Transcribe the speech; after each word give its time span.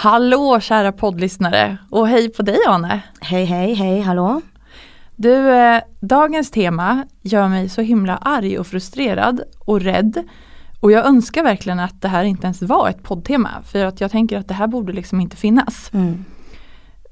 Hallå 0.00 0.60
kära 0.60 0.92
poddlyssnare 0.92 1.78
och 1.90 2.08
hej 2.08 2.28
på 2.28 2.42
dig 2.42 2.58
Anne. 2.68 3.02
Hej, 3.20 3.44
hej, 3.44 3.74
hej, 3.74 4.00
hallå. 4.00 4.40
Du, 5.16 5.50
eh, 5.50 5.82
dagens 6.00 6.50
tema 6.50 7.04
gör 7.22 7.48
mig 7.48 7.68
så 7.68 7.80
himla 7.80 8.16
arg 8.16 8.58
och 8.58 8.66
frustrerad 8.66 9.42
och 9.58 9.80
rädd. 9.80 10.24
Och 10.80 10.92
jag 10.92 11.06
önskar 11.06 11.42
verkligen 11.42 11.80
att 11.80 12.02
det 12.02 12.08
här 12.08 12.24
inte 12.24 12.46
ens 12.46 12.62
var 12.62 12.88
ett 12.88 13.02
poddtema. 13.02 13.50
För 13.62 13.84
att 13.84 14.00
jag 14.00 14.10
tänker 14.10 14.38
att 14.38 14.48
det 14.48 14.54
här 14.54 14.66
borde 14.66 14.92
liksom 14.92 15.20
inte 15.20 15.36
finnas. 15.36 15.90
Mm. 15.94 16.24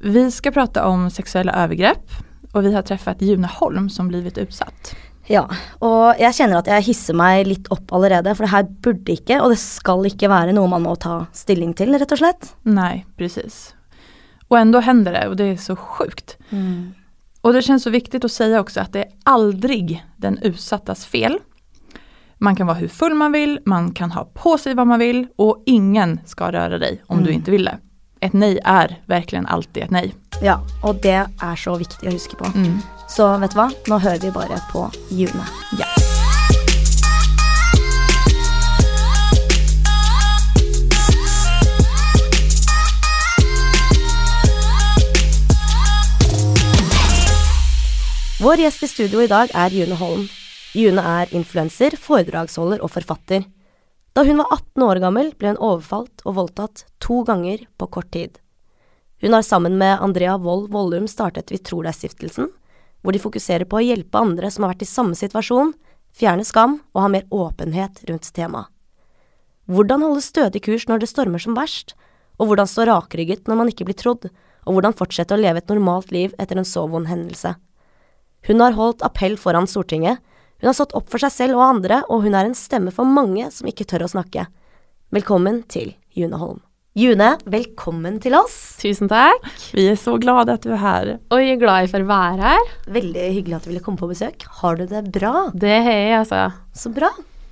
Vi 0.01 0.31
ska 0.31 0.51
prata 0.51 0.87
om 0.87 1.11
sexuella 1.11 1.53
övergrepp 1.53 2.11
och 2.53 2.65
vi 2.65 2.75
har 2.75 2.83
träffat 2.83 3.23
Juna 3.23 3.49
Holm 3.49 3.91
som 3.91 4.09
blivit 4.09 4.39
utsatt. 4.39 4.97
Ja, 5.31 5.43
og 5.83 6.21
jeg 6.21 6.37
kjenner 6.37 6.61
at 6.61 6.69
jeg 6.71 6.87
hisser 6.87 7.17
meg 7.19 7.49
litt 7.49 7.71
opp 7.75 7.91
allerede, 7.97 8.35
for 8.37 8.47
det 8.47 8.53
her 8.53 8.69
burde 8.85 9.17
ikke, 9.17 9.41
og 9.43 9.51
det 9.51 9.59
skal 9.63 10.07
ikke 10.07 10.31
være 10.31 10.55
noe 10.55 10.71
man 10.71 10.85
må 10.87 10.95
ta 11.03 11.25
stilling 11.35 11.73
til, 11.79 11.97
rett 11.99 12.15
og 12.15 12.21
slett. 12.21 12.53
Nei, 12.69 13.05
precis. 13.19 13.75
Og 14.47 14.59
ändå 14.61 14.81
hender 14.87 15.17
det 15.17 15.25
og 15.27 15.37
det 15.41 15.49
er 15.53 15.59
så 15.59 15.75
sjukt. 15.75 16.37
Og 17.43 17.55
det 17.55 17.65
kjennes 17.67 17.83
så 17.87 17.91
viktig 17.95 18.23
å 18.23 18.31
si 18.31 18.47
også 18.59 18.85
at 18.85 18.95
det 18.95 19.05
er 19.07 19.13
aldrig 19.31 20.01
den 20.23 20.39
utsattes 20.47 21.05
fel. 21.07 21.39
Man 22.39 22.57
kan 22.59 22.69
være 22.69 22.85
hvor 22.85 22.95
full 22.99 23.15
man 23.19 23.33
vil, 23.33 23.59
man 23.67 23.93
kan 23.97 24.13
ha 24.15 24.27
på 24.37 24.57
seg 24.61 24.77
hva 24.77 24.85
man 24.87 25.01
vil, 25.01 25.25
og 25.39 25.63
ingen 25.67 26.19
skal 26.29 26.55
røre 26.55 26.79
deg 26.83 27.01
om 27.09 27.25
du 27.25 27.33
ikke 27.33 27.55
vil 27.55 27.71
det. 27.71 27.79
Et 28.25 28.35
nei 28.35 28.57
er 28.65 28.97
virkelig 29.11 29.45
alltid 29.49 29.87
et 29.87 29.95
nei. 29.95 30.07
Ja, 30.45 30.59
og 30.83 31.01
det 31.05 31.19
er 31.27 31.57
så 31.61 31.77
viktig 31.81 32.09
å 32.09 32.15
huske 32.15 32.39
på. 32.39 32.51
Mm. 32.55 32.79
Så 33.09 33.27
vet 33.39 33.55
du 33.55 33.59
hva, 33.61 33.71
nå 33.89 33.99
hører 34.03 34.21
vi 34.21 34.33
bare 34.35 34.59
på 34.73 34.83
June. 35.15 35.47
Ja. 35.79 35.87
Vår 48.43 48.61
gjest 48.61 48.83
i 48.85 48.89
studio 48.91 49.23
i 49.25 49.31
dag 49.31 49.51
er 49.55 49.73
June 49.75 49.97
Holm. 49.99 50.27
June 50.77 51.03
er 51.03 51.31
influenser, 51.35 51.97
foredragsholder 51.97 52.83
og 52.85 52.93
forfatter. 52.93 53.47
Da 54.15 54.23
hun 54.27 54.39
var 54.43 54.53
18 54.55 54.85
år 54.87 55.01
gammel, 55.03 55.31
ble 55.39 55.55
hun 55.55 55.63
overfalt 55.63 56.23
og 56.25 56.37
voldtatt 56.37 56.85
to 57.03 57.23
ganger 57.27 57.65
på 57.81 57.89
kort 57.97 58.11
tid. 58.15 58.37
Hun 59.25 59.33
har 59.33 59.43
sammen 59.43 59.79
med 59.81 60.03
Andrea 60.05 60.37
Wold 60.37 60.69
Vollum 60.71 61.09
startet 61.09 61.51
Vi 61.51 61.59
tror 61.65 61.89
deg-stiftelsen, 61.89 62.51
hvor 63.07 63.15
de 63.15 63.23
fokuserer 63.23 63.63
på 63.71 63.79
å 63.79 63.85
hjelpe 63.87 64.19
andre 64.19 64.49
som 64.51 64.65
har 64.65 64.73
vært 64.73 64.83
i 64.83 64.91
samme 64.91 65.15
situasjon, 65.15 65.77
fjerne 66.11 66.43
skam 66.43 66.81
og 66.91 67.05
ha 67.05 67.11
mer 67.13 67.29
åpenhet 67.31 68.01
rundt 68.09 68.27
temaet. 68.35 68.67
Hvordan 69.71 70.03
holde 70.03 70.25
stødig 70.27 70.65
kurs 70.67 70.89
når 70.91 71.05
det 71.05 71.11
stormer 71.13 71.43
som 71.43 71.55
verst, 71.55 71.95
og 72.43 72.51
hvordan 72.51 72.67
stå 72.67 72.89
rakrygget 72.91 73.47
når 73.47 73.61
man 73.63 73.71
ikke 73.71 73.87
blir 73.87 73.99
trodd, 73.99 74.27
og 74.67 74.75
hvordan 74.75 74.99
fortsette 74.99 75.39
å 75.39 75.39
leve 75.39 75.63
et 75.63 75.71
normalt 75.71 76.11
liv 76.11 76.35
etter 76.43 76.59
en 76.59 76.67
så 76.67 76.83
vond 76.91 77.07
hendelse. 77.07 77.55
Hun 78.51 78.63
har 78.63 78.75
holdt 78.75 79.07
appell 79.07 79.39
foran 79.39 79.71
Stortinget, 79.71 80.19
hun 80.59 80.73
har 80.73 80.75
stått 80.75 80.99
opp 80.99 81.07
for 81.13 81.23
seg 81.23 81.35
selv 81.35 81.61
og 81.61 81.67
andre, 81.69 82.03
og 82.11 82.27
hun 82.27 82.35
er 82.35 82.51
en 82.51 82.59
stemme 82.59 82.95
for 82.95 83.07
mange 83.07 83.53
som 83.55 83.71
ikke 83.71 83.87
tør 83.87 84.09
å 84.09 84.15
snakke. 84.19 84.49
Velkommen 85.15 85.63
til 85.71 85.95
June 86.11 86.43
Holm. 86.43 86.66
June, 86.97 87.27
velkommen 87.53 88.15
til 88.25 88.33
oss. 88.39 88.55
Tusen 88.81 89.11
takk. 89.11 89.43
Vi 89.77 89.83
er 89.91 89.99
så 90.01 90.15
glade 90.17 90.55
at 90.57 90.63
du 90.65 90.71
er 90.73 90.79
her. 90.81 91.09
Og 91.29 91.43
jeg 91.43 91.51
er 91.53 91.59
glad 91.61 91.91
for 91.93 92.01
å 92.01 92.09
være 92.09 92.41
her. 92.41 92.71
Veldig 92.89 93.27
hyggelig 93.35 93.57
at 93.59 93.67
du 93.67 93.69
ville 93.69 93.83
komme 93.85 94.01
på 94.01 94.09
besøk. 94.09 94.47
Har 94.63 94.79
du 94.79 94.87
det 94.89 95.03
bra? 95.13 95.51
Det 95.53 95.75
har 95.75 95.93
jeg, 95.93 96.15
altså. 96.23 96.41
Så 96.73 96.95
bra. 96.97 97.11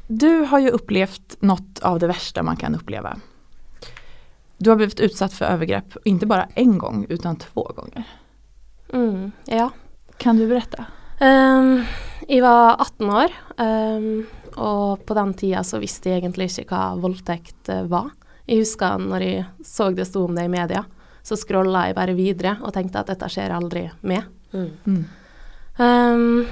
Du 0.08 0.46
har 0.48 0.64
jo 0.64 0.72
opplevd 0.78 1.36
noe 1.44 1.60
av 1.84 2.00
det 2.00 2.08
verste 2.08 2.46
man 2.48 2.56
kan 2.56 2.78
oppleve. 2.78 3.12
Du 4.64 4.72
har 4.72 4.80
blitt 4.80 5.04
utsatt 5.04 5.36
for 5.36 5.50
overgrep 5.50 6.00
ikke 6.08 6.32
bare 6.32 6.48
en 6.64 6.78
gang, 6.80 7.04
utan 7.12 7.36
två 7.44 7.68
ganger. 7.76 8.08
Mm, 8.96 9.28
ja. 9.52 9.68
Kan 10.24 10.40
du 10.40 10.48
berette? 10.48 10.88
Um, 11.20 11.84
jeg 12.30 12.40
var 12.48 12.78
18 12.80 13.16
år, 13.20 13.38
um, 13.60 14.10
og 14.56 15.04
på 15.04 15.20
den 15.20 15.36
tida 15.36 15.68
så 15.68 15.84
visste 15.84 16.14
jeg 16.14 16.24
egentlig 16.24 16.48
ikke 16.54 16.72
hva 16.72 16.94
voldtekt 16.96 17.68
eh, 17.68 17.84
var. 17.92 18.14
Jeg 18.44 18.60
husker 18.60 19.00
når 19.00 19.24
jeg 19.24 19.44
så 19.64 19.88
det 19.96 20.06
sto 20.08 20.24
om 20.26 20.34
det 20.36 20.44
i 20.46 20.52
media, 20.52 20.84
så 21.24 21.36
scrolla 21.40 21.86
jeg 21.88 21.96
bare 21.96 22.16
videre 22.16 22.58
og 22.60 22.74
tenkte 22.76 23.00
at 23.00 23.12
dette 23.12 23.30
skjer 23.32 23.54
aldri 23.56 23.86
med. 24.04 24.26
Mm. 24.52 25.04
Um, 25.80 26.44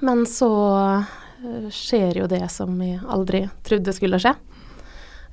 men 0.00 0.22
så 0.30 0.52
eh, 0.86 1.66
skjer 1.74 2.22
jo 2.22 2.28
det 2.30 2.44
som 2.54 2.78
jeg 2.80 3.02
aldri 3.10 3.42
trodde 3.66 3.92
skulle 3.96 4.20
skje. 4.22 4.36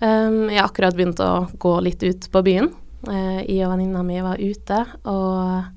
Um, 0.02 0.50
jeg 0.50 0.60
har 0.60 0.68
akkurat 0.68 0.98
begynt 0.98 1.22
å 1.24 1.48
gå 1.58 1.78
litt 1.86 2.04
ut 2.04 2.28
på 2.34 2.44
byen. 2.46 2.72
Uh, 3.08 3.40
jeg 3.46 3.62
og 3.68 3.76
venninna 3.76 4.02
mi 4.06 4.18
var 4.26 4.42
ute 4.42 4.82
og 5.06 5.74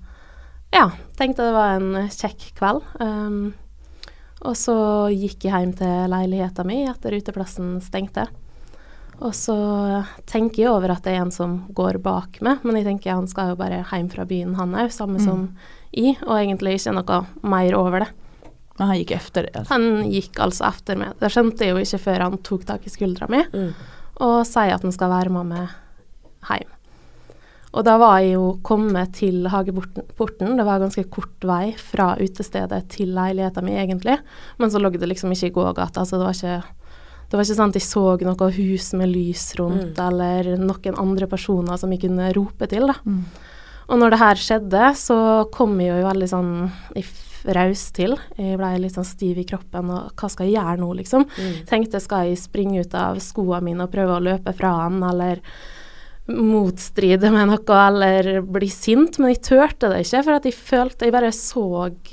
ja, 0.72 0.87
tenkte 1.19 1.44
det 1.44 1.55
var 1.55 1.77
en 1.77 2.09
kjekk 2.09 2.50
kveld. 2.56 2.84
Um, 3.03 3.53
og 4.41 4.56
så 4.56 4.77
gikk 5.12 5.44
jeg 5.44 5.53
hjem 5.53 5.72
til 5.77 6.12
leiligheta 6.12 6.65
mi 6.65 6.87
etter 6.89 7.19
uteplassen 7.19 7.77
stengte. 7.84 8.31
Og 9.20 9.34
så 9.36 9.54
tenker 10.31 10.62
jeg 10.64 10.70
over 10.72 10.94
at 10.94 11.03
det 11.04 11.12
er 11.12 11.20
en 11.20 11.31
som 11.34 11.58
går 11.76 11.98
bak 12.00 12.38
meg, 12.41 12.62
men 12.64 12.78
jeg 12.78 12.86
tenker 12.86 13.12
han 13.19 13.28
skal 13.28 13.50
jo 13.53 13.58
bare 13.60 13.82
hjem 13.84 14.08
fra 14.12 14.25
byen 14.25 14.54
han 14.56 14.72
òg, 14.72 14.88
samme 14.94 15.19
Mm. 15.20 15.25
som 15.25 15.56
jeg, 15.92 16.16
og 16.25 16.38
egentlig 16.38 16.78
ikke 16.78 16.94
noe 16.97 17.26
mer 17.42 17.75
over 17.76 18.00
det. 18.00 18.09
Men 18.78 18.88
han 18.88 18.97
gikk 18.97 19.10
efter 19.19 19.42
det. 19.44 19.53
Altså. 19.56 19.69
Han 19.75 20.10
gikk 20.10 20.38
altså 20.41 20.64
etter 20.72 20.97
meg. 20.97 21.19
Det 21.20 21.28
skjønte 21.30 21.59
jeg 21.66 21.75
jo 21.75 21.82
ikke 21.84 22.00
før 22.00 22.20
han 22.25 22.38
tok 22.38 22.64
tak 22.64 22.86
i 22.86 22.91
skuldra 22.91 23.28
mi 23.28 23.42
Mm. 23.53 23.75
og 24.20 24.47
sier 24.47 24.72
at 24.75 24.82
han 24.82 24.92
skal 24.92 25.10
være 25.10 25.28
med 25.30 25.47
meg 25.53 25.69
hjem. 26.48 26.69
Og 27.72 27.84
da 27.84 27.98
var 27.98 28.19
jeg 28.20 28.32
jo 28.34 28.59
kommet 28.64 29.12
til 29.12 29.44
hageporten. 29.47 30.56
Det 30.56 30.64
var 30.66 30.80
ganske 30.80 31.04
kort 31.10 31.38
vei 31.47 31.72
fra 31.76 32.16
utestedet 32.19 32.88
til 32.88 33.12
leiligheta 33.14 33.62
mi, 33.62 33.76
egentlig. 33.76 34.19
Men 34.59 34.70
så 34.70 34.80
lå 34.80 34.91
det 34.91 35.06
liksom 35.06 35.30
ikke 35.30 35.47
i 35.47 35.50
gågata, 35.54 36.03
så 36.04 36.19
det 36.19 36.26
var 36.26 36.32
ikke 36.34 36.64
det 37.30 37.38
var 37.38 37.46
ikke 37.46 37.56
sånn 37.60 37.70
at 37.70 37.78
jeg 37.78 37.86
så 37.86 38.04
noe 38.26 38.50
hus 38.56 38.91
med 38.98 39.12
lys 39.12 39.44
rundt, 39.60 39.98
eller 40.02 40.56
noen 40.58 40.98
andre 40.98 41.28
personer 41.30 41.78
som 41.78 41.92
jeg 41.94 42.02
kunne 42.08 42.32
rope 42.34 42.66
til, 42.70 42.91
da. 42.91 42.96
Mm. 43.06 43.22
Og 43.91 43.98
når 43.98 44.12
det 44.12 44.20
her 44.20 44.38
skjedde, 44.38 44.86
så 44.98 45.18
kom 45.54 45.76
jeg 45.82 45.94
jo 45.94 46.06
veldig 46.08 46.30
sånn 46.30 46.52
i 46.98 47.04
raus 47.56 47.84
til. 47.96 48.16
Jeg 48.36 48.58
ble 48.58 48.70
litt 48.82 48.96
sånn 48.98 49.06
stiv 49.06 49.38
i 49.41 49.46
kroppen, 49.48 49.92
og 49.94 50.14
hva 50.18 50.30
skal 50.30 50.48
jeg 50.48 50.58
gjøre 50.58 50.82
nå, 50.82 50.91
liksom? 51.00 51.26
Tenkte 51.70 52.02
skal 52.02 52.28
jeg 52.28 52.41
springe 52.42 52.82
ut 52.82 52.96
av 52.98 53.20
skoene 53.22 53.62
mine 53.70 53.86
og 53.86 53.94
prøve 53.94 54.18
å 54.18 54.24
løpe 54.26 54.54
fra 54.56 54.74
han, 54.82 54.98
eller 55.06 55.42
motstride 56.30 57.30
med 57.34 57.48
noe, 57.50 57.78
eller 57.78 58.42
bli 58.47 58.68
sint, 58.70 59.18
men 59.18 59.34
jeg 59.34 59.42
turte 59.48 59.91
det 59.91 60.04
ikke, 60.04 60.22
for 60.26 60.36
at 60.36 60.47
jeg 60.47 60.54
følte 60.54 61.08
Jeg 61.08 61.14
bare 61.14 61.32
så 61.34 61.64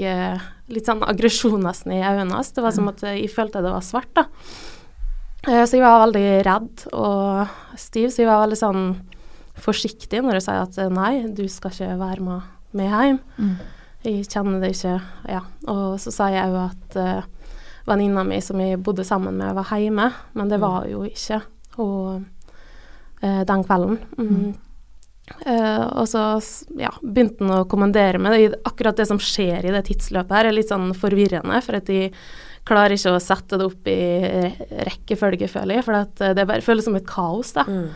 eh, 0.02 0.48
litt 0.74 0.90
sånn 0.90 1.04
aggresjon 1.06 1.62
nesten 1.62 1.94
i 1.94 2.02
øynene 2.02 2.40
hans. 2.40 2.54
Det 2.56 2.64
var 2.66 2.74
som 2.74 2.90
at 2.90 3.04
jeg 3.06 3.30
følte 3.34 3.62
det 3.66 3.74
var 3.76 3.86
svart, 3.86 4.10
da. 4.18 4.26
Eh, 5.48 5.64
så 5.66 5.78
jeg 5.78 5.84
var 5.86 6.02
veldig 6.06 6.26
redd 6.48 6.84
og 6.98 7.80
stiv, 7.80 8.10
så 8.12 8.24
jeg 8.24 8.30
var 8.30 8.44
veldig 8.46 8.60
sånn 8.60 8.84
forsiktig 9.58 10.20
når 10.22 10.38
jeg 10.38 10.46
sier 10.48 10.62
at 10.66 10.78
eh, 10.84 10.92
nei, 10.94 11.12
du 11.34 11.46
skal 11.52 11.74
ikke 11.74 11.98
være 12.02 12.26
med 12.28 12.78
meg 12.78 12.92
hjem. 12.94 13.20
Mm. 13.40 13.56
Jeg 14.08 14.28
kjenner 14.30 14.62
det 14.62 14.74
ikke, 14.76 14.96
ja. 15.32 15.42
Og 15.74 15.98
så 16.04 16.12
sa 16.14 16.28
jeg 16.32 16.52
òg 16.54 16.60
at 16.62 16.98
uh, 17.02 17.56
venninna 17.90 18.22
mi 18.28 18.38
som 18.46 18.60
jeg 18.62 18.78
bodde 18.86 19.04
sammen 19.08 19.36
med, 19.40 19.56
var 19.58 19.72
hjemme, 19.74 20.06
men 20.38 20.52
det 20.52 20.60
var 20.62 20.86
jo 20.88 21.02
ikke 21.08 21.42
hun 21.76 22.22
uh, 23.24 23.42
den 23.50 23.66
kvelden. 23.66 23.98
Mm. 24.20 24.54
Eh, 25.44 25.84
og 25.98 26.06
så 26.08 26.22
ja, 26.80 26.94
begynte 27.02 27.44
han 27.44 27.56
å 27.58 27.66
kommandere 27.68 28.22
meg. 28.22 28.38
Det- 28.38 28.62
Akkurat 28.70 28.96
det 28.96 29.10
som 29.10 29.20
skjer 29.20 29.66
i 29.68 29.74
det 29.76 29.84
tidsløpet 29.90 30.38
her, 30.38 30.48
er 30.52 30.56
litt 30.56 30.70
sånn 30.72 30.94
forvirrende, 30.96 31.60
for 31.66 31.82
at 31.82 31.90
de 31.90 32.06
klarer 32.68 32.96
ikke 32.98 33.16
å 33.16 33.24
sette 33.24 33.60
det 33.60 33.68
opp 33.68 33.90
i 33.90 33.98
rekkefølge, 34.90 35.50
føler 35.52 35.80
jeg, 35.80 35.88
for 35.88 35.98
eh, 35.98 36.36
det 36.38 36.48
bare 36.50 36.66
føles 36.66 36.88
som 36.88 36.98
et 37.00 37.08
kaos, 37.08 37.54
da. 37.58 37.66
Mm. 37.68 37.90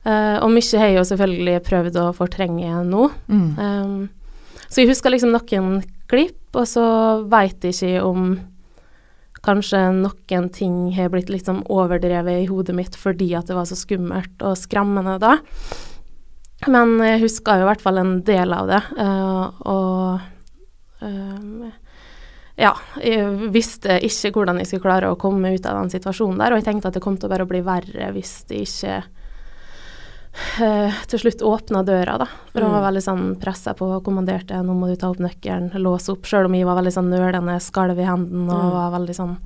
Uh, 0.00 0.36
og 0.40 0.48
mye 0.54 0.78
har 0.80 0.88
jeg 0.88 0.96
jo 0.96 1.08
selvfølgelig 1.10 1.54
prøvd 1.66 1.96
å 2.00 2.06
fortrenge 2.16 2.78
nå. 2.88 3.08
Mm. 3.28 3.50
Um, 3.60 4.62
så 4.70 4.80
jeg 4.80 4.88
husker 4.92 5.12
liksom 5.12 5.34
noen 5.34 5.82
klipp, 6.10 6.40
og 6.56 6.64
så 6.68 6.84
veit 7.30 7.66
jeg 7.66 7.76
ikke 7.76 8.06
om 8.06 8.30
kanskje 9.44 9.78
noen 9.96 10.48
ting 10.52 10.90
har 10.96 11.12
blitt 11.12 11.30
liksom 11.32 11.62
overdrevet 11.72 12.42
i 12.42 12.48
hodet 12.48 12.74
mitt 12.76 12.96
fordi 12.98 13.30
at 13.38 13.48
det 13.48 13.56
var 13.56 13.68
så 13.68 13.78
skummelt 13.78 14.42
og 14.44 14.58
skremmende 14.60 15.16
da. 15.20 15.38
Men 16.68 16.98
jeg 17.04 17.22
husker 17.22 17.60
jo 17.60 17.64
i 17.64 17.70
hvert 17.70 17.84
fall 17.84 18.00
en 18.00 18.18
del 18.24 18.56
av 18.56 18.72
det, 18.72 18.82
Uh, 18.96 19.46
og 19.68 21.04
um, 21.04 21.70
ja, 22.60 22.74
jeg 23.00 23.50
visste 23.54 23.96
ikke 24.04 24.34
hvordan 24.36 24.60
jeg 24.60 24.68
skulle 24.68 24.84
klare 24.84 25.08
å 25.08 25.18
komme 25.20 25.54
ut 25.54 25.66
av 25.66 25.78
den 25.80 25.92
situasjonen 25.92 26.42
der, 26.42 26.52
og 26.52 26.60
jeg 26.60 26.68
tenkte 26.68 26.90
at 26.90 26.98
det 26.98 27.02
kom 27.04 27.16
til 27.16 27.30
å 27.30 27.32
bare 27.32 27.48
bli 27.48 27.62
verre 27.64 28.10
hvis 28.12 28.34
jeg 28.50 28.66
ikke 28.68 28.98
uh, 30.60 31.00
til 31.08 31.22
slutt 31.22 31.44
åpna 31.46 31.82
døra, 31.86 32.18
da. 32.20 32.28
For 32.52 32.66
han 32.66 32.74
var 32.76 32.84
veldig 32.90 33.04
sånn 33.06 33.26
pressa 33.40 33.72
på 33.78 33.88
og 33.96 34.04
kommanderte 34.04 34.60
'nå 34.60 34.76
må 34.76 34.90
du 34.90 34.96
ta 35.00 35.08
opp 35.08 35.22
nøkkelen, 35.24 35.72
låse 35.80 36.12
opp', 36.12 36.28
sjøl 36.28 36.50
om 36.50 36.56
jeg 36.58 36.68
var 36.68 36.76
veldig 36.82 36.94
sånn 36.98 37.08
nølende, 37.12 37.56
skalv 37.64 37.98
i 37.98 38.08
hendene 38.08 38.56
og 38.56 38.74
var 38.76 38.96
veldig 38.98 39.16
sånn 39.16 39.36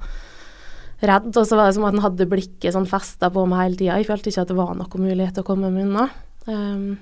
redd. 1.05 1.31
Og 1.31 1.47
så 1.47 1.59
var 1.59 1.69
det 1.69 1.77
som 1.77 1.87
at 1.87 1.95
han 1.95 2.05
hadde 2.05 2.31
blikket 2.31 2.75
sånn 2.75 2.89
festa 2.91 3.31
på 3.31 3.45
meg 3.47 3.63
hele 3.63 3.79
tida. 3.79 3.99
Jeg 4.01 4.09
følte 4.09 4.31
ikke 4.31 4.43
at 4.43 4.51
det 4.51 4.59
var 4.59 4.75
noen 4.75 5.07
mulighet 5.07 5.39
til 5.39 5.45
å 5.45 5.49
komme 5.49 5.71
meg 5.71 5.87
unna. 5.87 6.09
Um, 6.51 6.99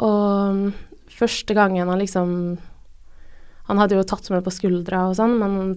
og 0.00 0.72
første 1.12 1.56
gangen 1.56 1.88
han 1.88 2.00
liksom 2.00 2.32
Han 3.68 3.78
hadde 3.78 3.96
jo 3.98 4.02
tatt 4.06 4.28
meg 4.30 4.44
på 4.46 4.52
skuldra 4.54 5.08
og 5.10 5.16
sånn, 5.18 5.38
men 5.40 5.56
han 5.58 5.72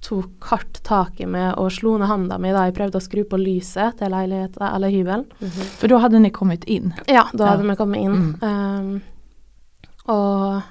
tok 0.00 0.44
hardt 0.52 0.80
tak 0.86 1.20
i 1.20 1.26
meg 1.26 1.56
og 1.58 1.72
slo 1.74 1.96
ned 1.98 2.06
handa 2.06 2.36
mi 2.38 2.52
da 2.54 2.64
jeg 2.68 2.74
prøvde 2.76 2.98
å 3.00 3.02
skru 3.02 3.24
på 3.26 3.38
lyset 3.40 3.96
til 3.98 4.10
leiligheten 4.14 4.62
eller 4.68 4.90
hybelen. 4.94 5.24
For 5.80 5.90
da 5.90 5.98
hadde 6.04 6.20
ni 6.22 6.30
kommet 6.30 6.64
inn? 6.70 6.92
Ja, 7.10 7.24
da 7.34 7.46
hadde 7.52 7.64
Ja. 7.66 7.70
vi 7.72 7.76
kommet 7.76 8.00
inn. 8.02 8.34
Mm. 8.40 8.42
Um, 8.42 9.02
og 10.08 10.62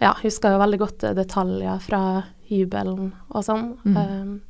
ja, 0.00 0.12
husker 0.22 0.54
jo 0.54 0.60
veldig 0.62 0.78
godt 0.80 1.08
detaljer 1.16 1.80
fra 1.84 2.02
hybelen 2.50 3.10
og 3.30 3.44
sånn. 3.44 3.66
Mm. 3.84 3.96
Um, 3.96 4.40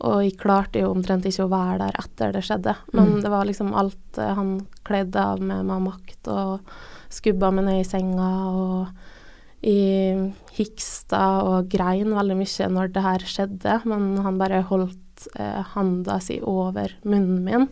og 0.00 0.22
jeg 0.24 0.38
klarte 0.40 0.80
jo 0.80 0.94
omtrent 0.94 1.26
ikke 1.28 1.44
å 1.44 1.50
være 1.52 1.78
der 1.82 1.98
etter 2.00 2.32
det 2.32 2.42
skjedde. 2.46 2.74
Men 2.94 3.06
Mm. 3.16 3.20
det 3.22 3.30
var 3.30 3.44
liksom 3.44 3.74
alt 3.76 4.18
eh, 4.18 4.34
han 4.34 4.66
kledde 4.84 5.16
av 5.20 5.40
med 5.42 5.66
med 5.66 5.82
makt, 5.82 6.28
og 6.28 6.60
skubba 7.10 7.50
meg 7.52 7.64
ned 7.66 7.80
i 7.80 7.84
senga, 7.84 8.30
og 8.48 8.88
jeg 9.60 10.30
hiksta 10.56 11.24
og 11.44 11.68
grein 11.72 12.14
veldig 12.16 12.36
mye 12.38 12.68
når 12.72 12.94
det 12.94 13.04
her 13.04 13.26
skjedde, 13.28 13.80
men 13.90 14.14
han 14.24 14.38
bare 14.40 14.62
holdt 14.68 15.28
eh, 15.36 15.60
handa 15.74 16.16
si 16.24 16.40
over 16.40 16.96
munnen 17.04 17.44
min 17.44 17.68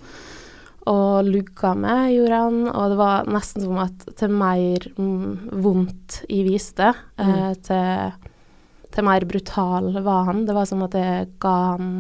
og 0.89 1.27
lugga 1.27 1.75
meg, 1.77 2.15
gjorde 2.15 2.41
han. 2.45 2.61
Og 2.73 2.93
det 2.93 2.99
var 3.01 3.29
nesten 3.29 3.67
som 3.67 3.81
at 3.83 4.07
til 4.19 4.33
mer 4.33 4.87
mm, 4.97 5.61
vondt 5.65 6.23
jeg 6.29 6.47
viste, 6.47 6.93
eh, 7.21 7.51
til, 7.67 8.31
til 8.95 9.09
mer 9.09 9.27
brutal 9.29 9.91
var 10.05 10.31
han. 10.31 10.47
Det 10.49 10.57
var 10.57 10.69
som 10.71 10.87
at 10.87 10.97
det 10.97 11.11
ga 11.43 11.57
han 11.75 11.93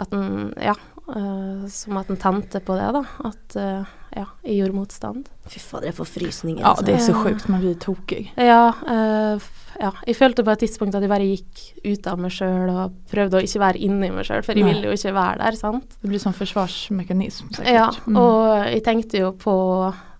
At 0.00 0.14
han 0.14 0.54
Ja, 0.56 0.74
eh, 1.16 1.64
som 1.72 1.96
at 2.00 2.10
en 2.12 2.20
tente 2.20 2.60
på 2.64 2.76
det, 2.78 2.90
da. 2.96 3.02
At 3.28 3.56
uh, 3.56 3.96
ja, 4.16 4.26
jeg 4.46 4.58
gjorde 4.60 4.76
motstand. 4.76 5.30
Fy 5.50 5.58
fader, 5.62 5.90
jeg 5.90 5.96
får 5.98 6.08
frysninger. 6.10 6.62
Ja, 6.62 6.72
altså. 6.74 6.86
det 6.86 6.94
er 6.96 7.02
så 7.04 7.14
sjukt. 7.18 7.48
Man 7.52 7.62
blir 7.64 7.78
tokig. 7.82 8.22
Ja, 8.36 8.70
uh, 8.86 9.50
ja, 9.80 9.92
jeg 10.04 10.16
følte 10.18 10.44
på 10.44 10.52
et 10.52 10.60
tidspunkt 10.64 10.96
at 10.98 11.04
jeg 11.04 11.12
bare 11.12 11.24
gikk 11.28 11.60
ut 11.86 12.06
av 12.10 12.20
meg 12.20 12.34
sjøl 12.34 12.68
og 12.68 12.96
prøvde 13.08 13.38
å 13.38 13.44
ikke 13.46 13.62
være 13.62 13.80
inni 13.86 14.10
meg 14.12 14.26
sjøl, 14.28 14.42
for 14.44 14.52
jeg 14.52 14.66
Nei. 14.66 14.74
ville 14.74 14.90
jo 14.90 14.96
ikke 14.98 15.14
være 15.16 15.40
der, 15.40 15.56
sant. 15.56 15.94
Det 16.02 16.10
blir 16.10 16.20
sånn 16.20 16.36
forsvarsmekanism, 16.36 17.48
sikkert. 17.54 17.72
Ja, 17.72 17.88
Mm. 18.06 18.16
og 18.20 18.66
jeg 18.66 18.82
tenkte 18.84 19.22
jo 19.22 19.30
på 19.32 19.54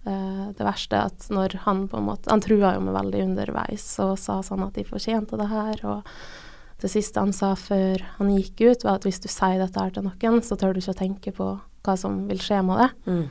eh, 0.07 0.47
det 0.57 0.65
verste 0.65 1.03
at 1.11 1.27
når 1.29 1.59
han 1.67 1.89
på 1.89 1.99
en 1.99 2.07
måte 2.07 2.31
Han 2.33 2.41
trua 2.41 2.73
jo 2.75 2.81
meg 2.87 2.95
veldig 2.95 3.23
underveis 3.27 3.85
og 4.01 4.15
sa 4.19 4.41
sånn 4.41 4.65
at 4.65 4.73
de 4.79 4.85
fortjente 4.89 5.37
det 5.37 5.49
her, 5.51 5.85
og 5.85 6.07
det 6.81 6.91
siste 6.93 7.21
han 7.21 7.35
sa 7.37 7.53
før 7.59 8.03
han 8.17 8.33
gikk 8.37 8.65
ut, 8.65 8.85
var 8.87 8.99
at 8.99 9.07
hvis 9.09 9.21
du 9.23 9.29
sier 9.31 9.61
dette 9.61 9.81
her 9.81 9.93
til 9.95 10.07
noen, 10.07 10.43
så 10.45 10.57
tør 10.59 10.75
du 10.75 10.81
ikke 10.83 10.97
å 10.97 11.01
tenke 11.01 11.35
på 11.37 11.53
hva 11.85 11.97
som 11.97 12.25
vil 12.29 12.41
skje 12.43 12.61
med 12.67 12.83
det. 12.83 12.91
Mm. 13.11 13.25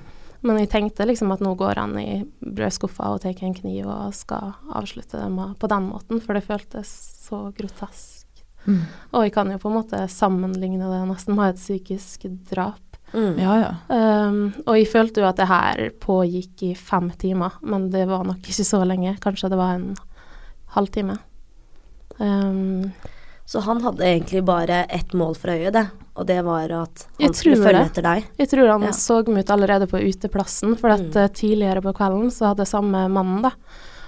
Men 0.47 0.61
jeg 0.61 0.69
tenkte 0.71 1.07
liksom 1.07 1.33
at 1.35 1.41
nå 1.43 1.51
går 1.59 1.81
han 1.81 1.97
i 1.99 2.21
brødskuffa 2.39 3.09
og 3.11 3.23
tar 3.23 3.35
en 3.43 3.55
kniv 3.55 3.89
og 3.91 4.13
skal 4.15 4.53
avslutte 4.77 5.19
det 5.19 5.27
med, 5.33 5.57
på 5.59 5.67
den 5.71 5.89
måten, 5.89 6.21
for 6.23 6.37
det 6.37 6.45
føltes 6.47 6.91
så 7.25 7.49
grotesk. 7.55 8.43
Mm. 8.65 8.83
Og 9.15 9.25
jeg 9.25 9.33
kan 9.35 9.51
jo 9.51 9.59
på 9.59 9.71
en 9.71 9.79
måte 9.79 10.03
sammenligne 10.11 10.87
det 10.87 11.01
nesten 11.09 11.35
med 11.35 11.53
et 11.53 11.59
psykisk 11.59 12.27
drap. 12.51 12.85
Mm. 13.11 13.39
Ja, 13.41 13.53
ja. 13.57 13.69
Um, 13.89 14.41
og 14.67 14.75
jeg 14.77 14.89
følte 14.91 15.23
jo 15.23 15.27
at 15.27 15.39
det 15.39 15.49
her 15.49 15.87
pågikk 16.01 16.63
i 16.69 16.73
fem 16.77 17.09
timer, 17.19 17.57
men 17.65 17.89
det 17.91 18.05
var 18.07 18.23
nok 18.27 18.43
ikke 18.43 18.67
så 18.67 18.83
lenge. 18.87 19.17
Kanskje 19.23 19.51
det 19.51 19.59
var 19.59 19.75
en 19.75 19.95
halvtime. 20.75 21.17
Um, 22.19 22.91
Så 23.49 23.63
han 23.65 23.79
hadde 23.81 24.05
egentlig 24.05 24.43
bare 24.45 24.83
ett 24.93 25.13
mål 25.17 25.33
for 25.39 25.49
øyet, 25.55 25.73
det. 25.73 25.87
Og 26.19 26.27
det 26.29 26.37
var 26.45 26.69
at 26.83 27.05
han 27.19 27.33
skulle 27.33 27.57
følge 27.57 27.79
det. 27.79 27.85
etter 27.89 28.05
deg. 28.05 28.25
jeg 28.37 28.49
tror 28.51 28.67
han 28.75 28.81
Ja. 28.83 28.91
så 28.93 29.23
meg 29.27 29.43
ut 29.45 29.49
allerede 29.55 29.87
på 29.89 29.97
uteplassen, 30.03 30.75
for 30.77 30.89
at 30.93 31.01
Mm. 31.01 31.15
eh, 31.23 31.27
tidligere 31.29 31.81
på 31.81 31.93
kvelden 31.97 32.29
så 32.29 32.49
hadde 32.53 32.67
samme 32.69 33.07
mannen 33.09 33.41
da, 33.41 33.51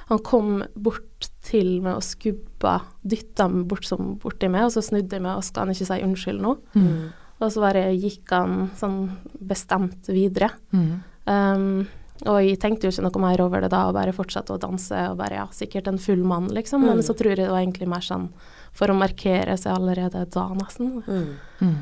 han 0.09 0.19
kom 0.19 0.63
bort 0.75 1.29
til 1.41 1.81
meg 1.81 1.95
og 1.95 2.03
skubba, 2.03 2.81
dytta 3.07 3.47
meg 3.49 3.67
bort 3.67 3.85
som 3.85 4.17
borti 4.19 4.47
meg, 4.51 4.65
og 4.65 4.71
så 4.71 4.83
snudde 4.83 5.09
jeg 5.17 5.21
meg 5.21 5.37
og 5.37 5.43
skal 5.43 5.65
han 5.65 5.73
ikke 5.73 5.87
si 5.87 6.03
unnskyld 6.03 6.41
nå. 6.41 6.57
Mm. 6.75 7.09
Og 7.41 7.51
så 7.51 7.61
bare 7.61 7.95
gikk 7.97 8.29
han 8.29 8.69
sånn 8.77 9.09
bestemt 9.43 10.05
videre. 10.07 10.51
Mm. 10.71 11.01
Um, 11.25 11.87
og 12.27 12.37
jeg 12.45 12.59
tenkte 12.59 12.83
jo 12.83 12.91
ikke 12.91 13.07
noe 13.07 13.21
mer 13.21 13.41
over 13.41 13.61
det 13.61 13.71
da, 13.71 13.87
og 13.87 13.95
bare 13.95 14.13
fortsatte 14.13 14.53
å 14.53 14.59
danse 14.59 15.09
og 15.09 15.17
bare 15.17 15.39
ja, 15.39 15.47
sikkert 15.47 15.87
en 15.87 15.97
full 15.97 16.21
mann, 16.23 16.49
liksom. 16.49 16.81
Men 16.81 16.97
Mm. 16.97 17.03
så 17.03 17.15
tror 17.17 17.29
jeg 17.33 17.37
det 17.37 17.49
var 17.49 17.61
egentlig 17.65 17.87
mer 17.87 18.01
sånn 18.01 18.29
for 18.73 18.91
å 18.91 18.97
markere 18.97 19.57
seg 19.59 19.73
allerede 19.75 20.25
da, 20.31 20.45
nesten. 20.57 21.01
Mm. 21.07 21.33
Mm. 21.61 21.75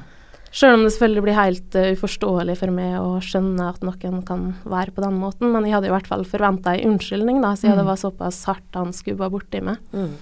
Selv 0.50 0.80
om 0.80 0.84
det 0.84 0.96
selvfølgelig 0.96 1.24
blir 1.28 1.38
helt 1.38 1.76
uh, 1.78 1.92
uforståelig 1.94 2.56
for 2.58 2.74
meg 2.74 2.96
å 2.98 3.20
skjønne 3.22 3.68
at 3.70 3.84
noen 3.86 4.24
kan 4.26 4.48
være 4.66 4.96
på 4.96 5.04
den 5.06 5.20
måten, 5.22 5.52
men 5.54 5.68
jeg 5.68 5.76
hadde 5.78 5.92
i 5.92 5.94
hvert 5.94 6.10
fall 6.10 6.26
forventa 6.26 6.74
en 6.74 6.96
unnskyldning, 6.96 7.38
da, 7.46 7.54
siden 7.54 7.78
Mm. 7.78 7.82
det 7.84 7.86
var 7.92 8.02
såpass 8.02 8.42
hardt 8.50 8.74
han 8.80 8.90
skubba 8.98 9.30
borti 9.30 9.62
meg. 9.62 9.78
Mm. 9.94 10.16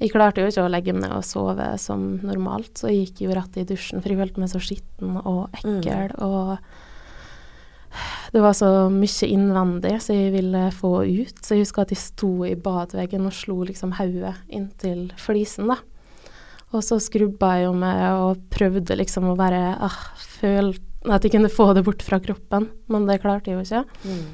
Jeg 0.00 0.14
klarte 0.14 0.40
jo 0.40 0.48
ikke 0.48 0.64
å 0.64 0.70
legge 0.72 0.94
meg 0.96 1.02
ned 1.04 1.12
og 1.18 1.26
sove 1.28 1.66
som 1.78 2.06
normalt, 2.24 2.72
så 2.80 2.88
jeg 2.88 3.10
gikk 3.10 3.26
jo 3.26 3.34
rett 3.36 3.58
i 3.60 3.66
dusjen, 3.68 4.00
for 4.00 4.08
jeg 4.08 4.16
følte 4.22 4.40
meg 4.40 4.48
så 4.48 4.60
skitten 4.64 5.18
og 5.20 5.50
ekkel, 5.60 6.14
og 6.24 6.56
det 8.30 8.42
var 8.44 8.54
så 8.54 8.88
mye 8.92 9.26
innvendig 9.26 9.96
så 10.04 10.14
jeg 10.14 10.34
ville 10.36 10.66
få 10.74 10.92
ut. 11.02 11.40
Så 11.42 11.56
jeg 11.56 11.64
husker 11.64 11.82
at 11.82 11.94
jeg 11.94 12.02
sto 12.02 12.30
i 12.46 12.54
badveggen 12.54 13.26
og 13.26 13.34
slo 13.34 13.62
liksom 13.66 13.96
hodet 13.98 14.36
inntil 14.46 15.08
flisen, 15.18 15.70
da. 15.72 15.80
Og 16.70 16.84
så 16.86 17.00
skrubba 17.02 17.56
jeg 17.58 17.66
jo 17.66 17.74
meg 17.74 18.04
og 18.14 18.44
prøvde 18.54 18.94
liksom 19.00 19.32
å 19.32 19.38
bare 19.38 19.74
ah, 19.82 19.98
føle 20.38 20.76
at 21.10 21.24
jeg 21.24 21.32
kunne 21.34 21.50
få 21.50 21.72
det 21.74 21.82
bort 21.86 22.04
fra 22.04 22.20
kroppen, 22.22 22.68
men 22.92 23.06
det 23.08 23.22
klarte 23.22 23.50
jeg 23.50 23.58
jo 23.58 23.64
ikke. 23.64 23.84
Mm. 24.04 24.26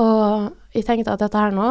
Og 0.00 0.74
jeg 0.74 0.86
tenkte 0.88 1.14
at 1.14 1.22
dette 1.22 1.38
her 1.38 1.54
nå, 1.54 1.68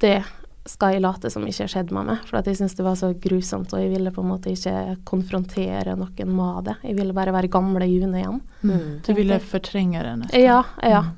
det 0.00 0.20
skal 0.68 0.94
jeg 0.94 1.02
late 1.02 1.30
som 1.32 1.44
ikke 1.48 1.66
skjedde 1.72 1.94
med 1.96 2.10
meg, 2.10 2.24
for 2.28 2.40
at 2.40 2.48
jeg 2.48 2.58
syntes 2.58 2.76
det 2.76 2.84
var 2.84 2.96
så 2.98 3.10
grusomt, 3.16 3.72
og 3.72 3.80
jeg 3.80 3.92
ville 3.94 4.12
på 4.12 4.22
en 4.24 4.32
måte 4.32 4.52
ikke 4.52 4.98
konfrontere 5.08 5.96
noen 5.96 6.34
med 6.36 6.66
det. 6.68 6.76
Jeg 6.84 6.98
ville 6.98 7.16
bare 7.16 7.34
være 7.34 7.52
gamle 7.52 7.88
June 7.88 8.20
igjen. 8.20 8.40
Mm. 8.60 9.00
Du 9.06 9.12
ville 9.16 9.40
fortrenge 9.40 10.02
det 10.04 10.16
nesten. 10.24 10.44
Ja, 10.44 10.60
ja. 10.84 11.04
Mm. 11.08 11.16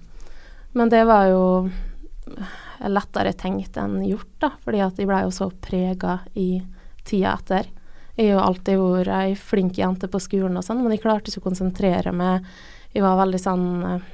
Men 0.78 0.92
det 0.92 1.02
var 1.04 1.26
jo 1.28 1.42
lettere 2.88 3.34
tenkt 3.38 3.76
enn 3.78 4.00
gjort, 4.06 4.32
da, 4.42 4.52
fordi 4.62 4.82
at 4.82 4.98
jeg 4.98 5.10
blei 5.10 5.22
jo 5.26 5.34
så 5.34 5.50
prega 5.62 6.20
i 6.38 6.62
tida 7.06 7.34
etter. 7.36 7.68
Jeg 8.14 8.28
har 8.28 8.36
jo 8.36 8.46
alltid 8.46 8.80
vært 8.80 9.12
ei 9.16 9.36
flink 9.38 9.78
jente 9.80 10.08
på 10.10 10.20
skolen 10.22 10.58
og 10.60 10.64
sånn, 10.66 10.82
men 10.84 10.94
jeg 10.94 11.02
klarte 11.04 11.32
ikke 11.32 11.42
å 11.42 11.48
konsentrere 11.50 12.12
meg. 12.14 12.46
Jeg 12.92 13.04
var 13.04 13.20
veldig 13.22 13.40
sånn 13.40 13.68
eh, 13.88 14.10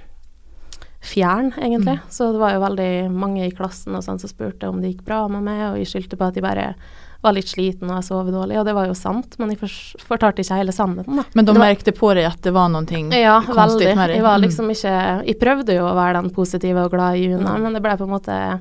fjern, 1.00 1.52
egentlig. 1.56 1.98
Mm. 2.00 2.08
Så 2.10 2.32
det 2.32 2.40
var 2.40 2.52
jo 2.56 2.60
veldig 2.60 3.10
mange 3.14 3.46
i 3.46 3.50
klassen 3.54 3.94
og 3.94 4.02
sånn 4.02 4.18
som 4.18 4.28
spurte 4.30 4.68
om 4.68 4.80
det 4.82 4.94
gikk 4.96 5.04
bra 5.06 5.28
med 5.28 5.42
meg, 5.46 5.60
og 5.72 5.76
jeg 5.78 5.86
skyldte 5.86 6.16
på 6.18 6.26
at 6.26 6.34
jeg 6.34 6.42
bare 6.42 6.74
var 7.20 7.32
litt 7.34 7.48
sliten 7.50 7.90
og 7.90 7.96
jeg 7.98 8.04
sov 8.04 8.28
dårlig, 8.30 8.58
og 8.60 8.64
det 8.66 8.74
var 8.76 8.86
jo 8.86 8.94
sant, 8.94 9.34
men 9.40 9.50
jeg 9.50 9.58
fortalte 10.06 10.38
ikke 10.44 10.54
hele 10.60 10.70
sannheten, 10.72 11.16
da. 11.18 11.24
Men 11.34 11.44
de 11.48 11.52
merket 11.58 11.96
på 11.98 12.12
deg 12.14 12.24
at 12.30 12.40
det 12.42 12.52
var 12.54 12.68
någonting 12.70 13.10
Ja, 13.12 13.40
konstig 13.42 13.88
veldig. 13.88 13.96
med 13.96 14.08
dig? 14.08 14.16
Jeg 14.16 14.22
var 14.22 14.38
Mm. 14.38 14.42
liksom 14.46 14.70
ikke 14.70 15.26
Jeg 15.26 15.38
prøvde 15.40 15.74
jo 15.74 15.82
å 15.84 15.94
være 15.94 16.22
den 16.22 16.30
positive 16.30 16.84
og 16.84 16.90
glade 16.92 17.18
Juna, 17.18 17.56
Mm. 17.56 17.62
men 17.62 17.72
det 17.74 17.82
ble 17.82 17.96
på 17.96 18.02
en 18.06 18.10
måte 18.20 18.60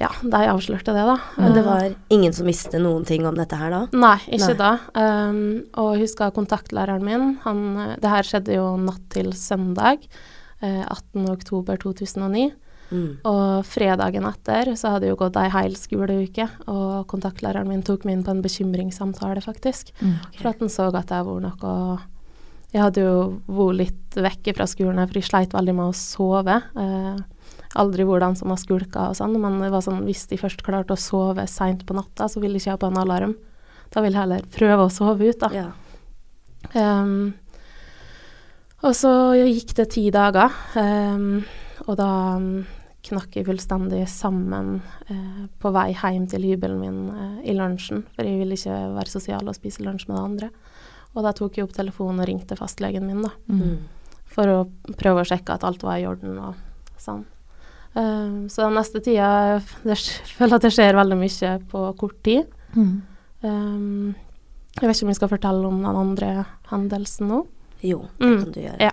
Ja, 0.00 0.08
jeg 0.22 0.48
avslørte 0.48 0.94
det, 0.96 1.04
da. 1.04 1.18
Men 1.36 1.52
det 1.52 1.60
Eh, 1.60 1.66
var 1.68 1.94
ingen 2.08 2.32
som 2.32 2.46
visste 2.46 2.78
noen 2.80 3.04
ting 3.04 3.26
om 3.26 3.34
dette 3.34 3.52
her 3.54 3.68
da? 3.68 3.86
Nei, 3.92 4.16
ikke 4.32 4.56
Nei. 4.56 4.56
da. 4.56 4.78
Um, 4.94 5.62
og 5.74 5.90
jeg 5.98 6.06
husker 6.06 6.30
kontaktlæreren 6.32 7.02
min. 7.04 7.38
Han, 7.44 7.96
det 8.00 8.08
her 8.08 8.22
skjedde 8.22 8.54
jo 8.56 8.78
natt 8.78 9.10
til 9.10 9.26
søndag, 9.36 9.98
eh, 10.60 10.82
18. 10.86 11.28
oktober 11.30 11.80
2009. 11.80 12.50
Mm. 12.90 13.10
Og 13.28 13.66
fredagen 13.70 14.26
etter 14.26 14.72
så 14.78 14.96
hadde 14.96 15.10
jo 15.10 15.18
gått 15.18 15.38
ei 15.38 15.50
hel 15.52 15.76
skoleuke, 15.78 16.48
og 16.66 17.06
kontaktlæreren 17.10 17.70
min 17.70 17.84
tok 17.86 18.06
meg 18.06 18.18
inn 18.18 18.24
på 18.26 18.34
en 18.34 18.42
bekymringssamtale, 18.44 19.42
faktisk. 19.44 19.92
Mm. 20.02 20.16
For 20.38 20.50
at 20.50 20.64
han 20.64 20.72
så 20.72 20.88
at 20.90 21.12
jeg 21.14 21.28
var 21.28 21.44
noe 21.44 21.74
Jeg 22.70 22.82
hadde 22.84 23.02
jo 23.02 23.14
vært 23.50 23.78
litt 23.80 24.16
vekke 24.22 24.54
fra 24.54 24.66
skolen, 24.70 25.02
for 25.06 25.18
jeg 25.18 25.26
sleit 25.26 25.54
veldig 25.54 25.74
med 25.74 25.90
å 25.90 25.96
sove. 25.96 26.54
Eh, 26.78 27.22
aldri 27.78 28.06
hvordan 28.06 28.36
som 28.38 28.50
har 28.50 28.60
skulka 28.62 29.08
og 29.10 29.16
sånn, 29.18 29.34
men 29.42 29.58
det 29.62 29.72
var 29.74 29.82
sånn, 29.82 30.04
hvis 30.06 30.28
de 30.30 30.38
først 30.38 30.62
klarte 30.66 30.94
å 30.94 30.98
sove 30.98 31.46
seint 31.50 31.82
på 31.86 31.96
natta, 31.98 32.28
så 32.30 32.42
ville 32.42 32.58
jeg 32.58 32.66
ikke 32.68 32.76
ha 32.76 32.82
på 32.84 32.90
en 32.90 33.02
alarm. 33.02 33.34
Da 33.90 34.02
vil 34.04 34.14
jeg 34.14 34.22
heller 34.22 34.46
prøve 34.54 34.86
å 34.86 34.92
sove 34.94 35.30
ut, 35.30 35.42
da. 35.42 35.50
Ja. 35.50 35.68
Ehm, 36.78 37.34
og 38.86 38.96
så 38.96 39.12
gikk 39.36 39.74
det 39.78 39.88
ti 39.94 40.06
dager, 40.14 40.52
um, 40.80 41.42
og 41.86 41.96
da 41.98 42.10
mm, 42.40 42.52
knakk 43.10 43.36
jeg 43.38 43.48
fullstendig 43.48 44.02
sammen 44.10 44.78
uh, 45.10 45.44
på 45.60 45.72
vei 45.74 45.90
hjem 45.94 46.26
til 46.30 46.46
hybelen 46.48 46.80
min 46.80 47.00
uh, 47.12 47.38
i 47.44 47.56
lunsjen, 47.56 48.04
for 48.14 48.28
jeg 48.28 48.40
ville 48.40 48.56
ikke 48.58 48.78
være 48.96 49.12
sosial 49.12 49.48
og 49.48 49.56
spise 49.56 49.84
lunsj 49.84 50.08
med 50.08 50.16
de 50.16 50.22
andre. 50.22 50.50
Og 51.16 51.26
da 51.26 51.34
tok 51.34 51.58
jeg 51.58 51.66
opp 51.66 51.74
telefonen 51.74 52.22
og 52.22 52.30
ringte 52.30 52.58
fastlegen 52.58 53.08
min, 53.08 53.24
da, 53.26 53.34
Mm. 53.50 53.80
For 54.30 54.46
å 54.46 54.58
prøve 54.94 55.24
å 55.24 55.26
sjekke 55.26 55.56
at 55.56 55.64
alt 55.66 55.82
var 55.82 55.96
i 55.98 56.04
orden 56.06 56.36
og 56.38 56.58
sånn. 57.02 57.24
Um, 57.98 58.44
så 58.46 58.68
den 58.68 58.76
neste 58.78 59.00
tida 59.02 59.58
det, 59.82 59.96
Jeg 59.98 60.36
føler 60.38 60.54
at 60.54 60.62
det 60.62 60.70
skjer 60.70 60.94
veldig 60.94 61.18
mye 61.18 61.54
på 61.72 61.80
kort 61.98 62.20
tid. 62.22 62.46
Mm. 62.76 62.92
Ehm, 63.42 64.14
jeg 64.76 64.86
vet 64.86 64.96
ikke 64.96 65.06
om 65.06 65.12
jeg 65.12 65.18
skal 65.18 65.32
fortelle 65.32 65.70
om 65.70 65.80
den 65.82 65.98
andre 66.02 66.28
hendelsen 66.70 67.30
nå. 67.32 67.40
Jo, 67.82 68.02
det 68.18 68.26
Mm. 68.26 68.42
kan 68.44 68.52
du 68.52 68.60
gjøre. 68.60 68.80
Ja. 68.80 68.90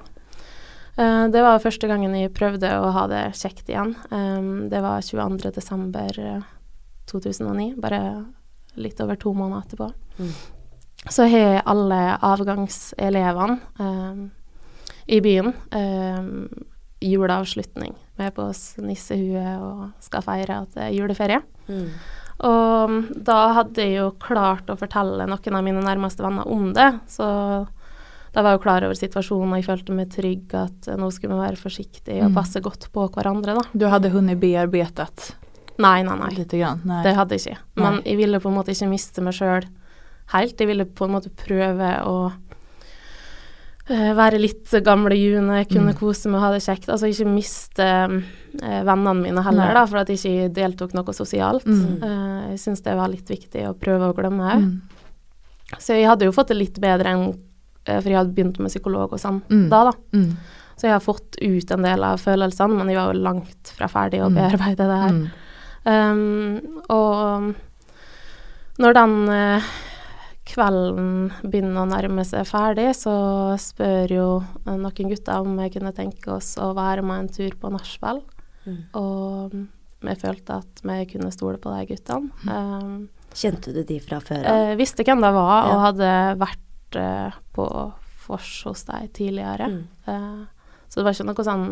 Uh, 0.98 1.28
det 1.30 1.42
var 1.46 1.60
første 1.62 1.88
gangen 1.88 2.16
jeg 2.18 2.34
prøvde 2.34 2.70
å 2.82 2.92
ha 2.92 3.08
det 3.08 3.24
kjekt 3.38 3.68
igjen. 3.70 3.96
Um, 4.12 4.70
det 4.70 4.82
var 4.82 5.02
22. 5.06 5.52
desember 5.54 6.20
eh, 6.20 6.42
2009, 7.08 7.76
bare 7.80 8.00
litt 8.76 9.00
over 9.02 9.16
to 9.16 9.34
måneder 9.34 9.66
etterpå. 9.68 9.92
Mm. 10.20 10.32
Så 11.10 11.28
har 11.30 11.62
alle 11.70 12.00
avgangselevene 12.26 13.60
um, 13.80 14.32
i 15.08 15.20
byen 15.24 15.54
um, 15.72 16.48
juleavslutning 17.00 17.94
med 18.18 18.34
på 18.34 18.48
oss 18.50 18.74
nissehue 18.82 19.44
og 19.62 19.92
skal 20.04 20.26
feire 20.26 20.64
at 20.64 20.74
det 20.74 20.88
er 20.88 20.96
juleferie. 20.98 21.42
Mm. 21.70 21.90
Og 22.48 22.98
da 23.26 23.38
hadde 23.62 23.82
jeg 23.86 23.96
jo 24.00 24.10
klart 24.22 24.68
å 24.70 24.76
fortelle 24.78 25.26
noen 25.30 25.56
av 25.58 25.64
mine 25.66 25.82
nærmeste 25.86 26.26
venner 26.26 26.50
om 26.50 26.72
det, 26.76 26.90
så 27.10 27.30
da 28.38 28.44
var 28.46 28.54
jeg 28.54 28.60
jo 28.60 28.64
klar 28.68 28.86
over 28.86 28.98
situasjonen, 29.00 29.50
og 29.56 29.58
jeg 29.58 29.66
følte 29.66 29.96
meg 29.98 30.12
trygg 30.14 30.54
at 30.60 30.88
nå 31.02 31.08
skulle 31.16 31.34
vi 31.34 31.42
være 31.42 31.58
forsiktige 31.58 32.22
og 32.22 32.30
Mm. 32.30 32.36
passe 32.38 32.62
godt 32.62 32.86
på 32.94 33.08
hverandre, 33.10 33.56
da. 33.58 33.64
Du 33.74 33.88
hadde 33.90 34.12
hunnit 34.14 34.38
bearbeidet? 34.40 35.32
Nei, 35.82 36.04
nei, 36.06 36.16
nei. 36.22 36.46
grann? 36.46 36.82
nei. 36.86 37.02
Det 37.04 37.16
hadde 37.18 37.34
jeg 37.38 37.42
ikke. 37.48 37.58
Men 37.76 37.94
Nei. 37.98 38.02
jeg 38.06 38.18
ville 38.18 38.40
på 38.40 38.50
en 38.50 38.56
måte 38.60 38.70
ikke 38.74 38.90
miste 38.90 39.22
meg 39.26 39.34
sjøl 39.34 39.66
helt. 40.34 40.58
Jeg 40.60 40.68
ville 40.70 40.86
på 40.86 41.06
en 41.06 41.12
måte 41.18 41.30
prøve 41.34 41.90
å 42.06 42.32
eh, 43.90 44.14
være 44.14 44.40
litt 44.42 44.70
gamle 44.84 45.16
June, 45.16 45.64
kunne 45.66 45.94
Mm. 45.94 45.98
kose 46.00 46.28
meg 46.30 46.36
og 46.42 46.42
ha 46.42 46.52
det 46.52 46.62
kjekt. 46.62 46.90
Altså 46.90 47.08
ikke 47.08 47.30
miste 47.34 47.80
eh, 48.62 48.84
vennene 48.84 49.16
mine 49.22 49.42
heller, 49.44 49.66
Nei. 49.66 49.74
da, 49.74 49.86
for 49.86 49.98
at 49.98 50.08
jeg 50.10 50.18
ikke 50.18 50.54
deltok 50.54 50.94
noe 50.94 51.14
sosialt. 51.14 51.66
Mm. 51.66 52.04
Uh, 52.04 52.50
jeg 52.52 52.60
syns 52.60 52.82
det 52.84 52.96
var 52.98 53.08
litt 53.10 53.28
viktig 53.30 53.66
å 53.70 53.74
prøve 53.78 54.10
å 54.12 54.16
glemme 54.16 54.44
òg. 54.44 54.62
Mm. 54.62 54.82
Så 55.80 55.96
jeg 55.96 56.08
hadde 56.08 56.26
jo 56.26 56.32
fått 56.32 56.48
det 56.50 56.58
litt 56.58 56.80
bedre 56.80 57.06
enn 57.14 57.30
eh, 57.30 57.36
For 58.02 58.10
jeg 58.12 58.18
hadde 58.20 58.36
begynt 58.36 58.60
med 58.60 58.70
psykolog 58.74 59.14
og 59.16 59.20
sånn 59.24 59.42
Mm. 59.50 59.70
da, 59.72 59.84
da. 59.90 59.94
Mm. 60.14 60.32
Så 60.78 60.86
jeg 60.86 60.94
har 60.94 61.02
fått 61.02 61.38
ut 61.42 61.72
en 61.74 61.82
del 61.88 62.04
av 62.04 62.20
følelsene, 62.22 62.76
men 62.78 62.90
jeg 62.92 62.98
var 63.00 63.14
jo 63.14 63.20
langt 63.24 63.72
fra 63.78 63.88
ferdig 63.90 64.20
å 64.22 64.30
Mm. 64.30 64.36
bearbeide 64.36 64.86
det 64.92 65.00
her. 65.04 65.14
Mm. 65.14 65.28
Um, 65.88 66.82
og 66.90 67.56
når 68.78 68.94
den 68.94 69.16
uh, 69.30 69.62
kvelden 70.48 71.32
begynner 71.44 71.82
å 71.84 71.88
nærme 71.90 72.24
seg 72.28 72.46
ferdig, 72.48 72.92
så 72.96 73.14
spør 73.60 74.14
jo 74.14 74.28
eh, 74.66 74.76
noen 74.80 75.10
gutter 75.12 75.42
om 75.44 75.58
jeg 75.60 75.74
kunne 75.76 75.92
tenke 75.98 76.32
oss 76.38 76.54
å 76.62 76.74
være 76.78 77.04
med 77.04 77.20
en 77.26 77.28
tur 77.36 77.52
på 77.60 77.72
nachspiel. 77.74 78.22
Mm. 78.68 78.78
Og 79.00 79.58
vi 80.08 80.16
følte 80.22 80.60
at 80.62 80.82
vi 80.84 81.00
kunne 81.12 81.32
stole 81.34 81.58
på 81.58 81.74
de 81.74 81.86
guttene. 81.90 82.30
Um, 82.48 83.10
Kjente 83.38 83.74
du 83.76 83.82
de 83.84 84.00
fra 84.00 84.20
før 84.24 84.46
av? 84.46 84.62
jeg 84.72 84.78
visste 84.80 85.04
hvem 85.04 85.20
det 85.22 85.34
var, 85.36 85.68
og 85.74 85.82
hadde 85.84 86.12
vært 86.40 86.64
eh, 86.96 87.34
på 87.56 87.66
vors 88.28 88.54
hos 88.68 88.86
deg 88.88 89.12
tidligere. 89.18 89.68
Mm. 89.68 89.82
Eh, 90.06 90.46
så 90.88 91.00
det 91.00 91.04
var 91.04 91.18
ikke 91.18 91.28
noe 91.28 91.44
sånn 91.44 91.66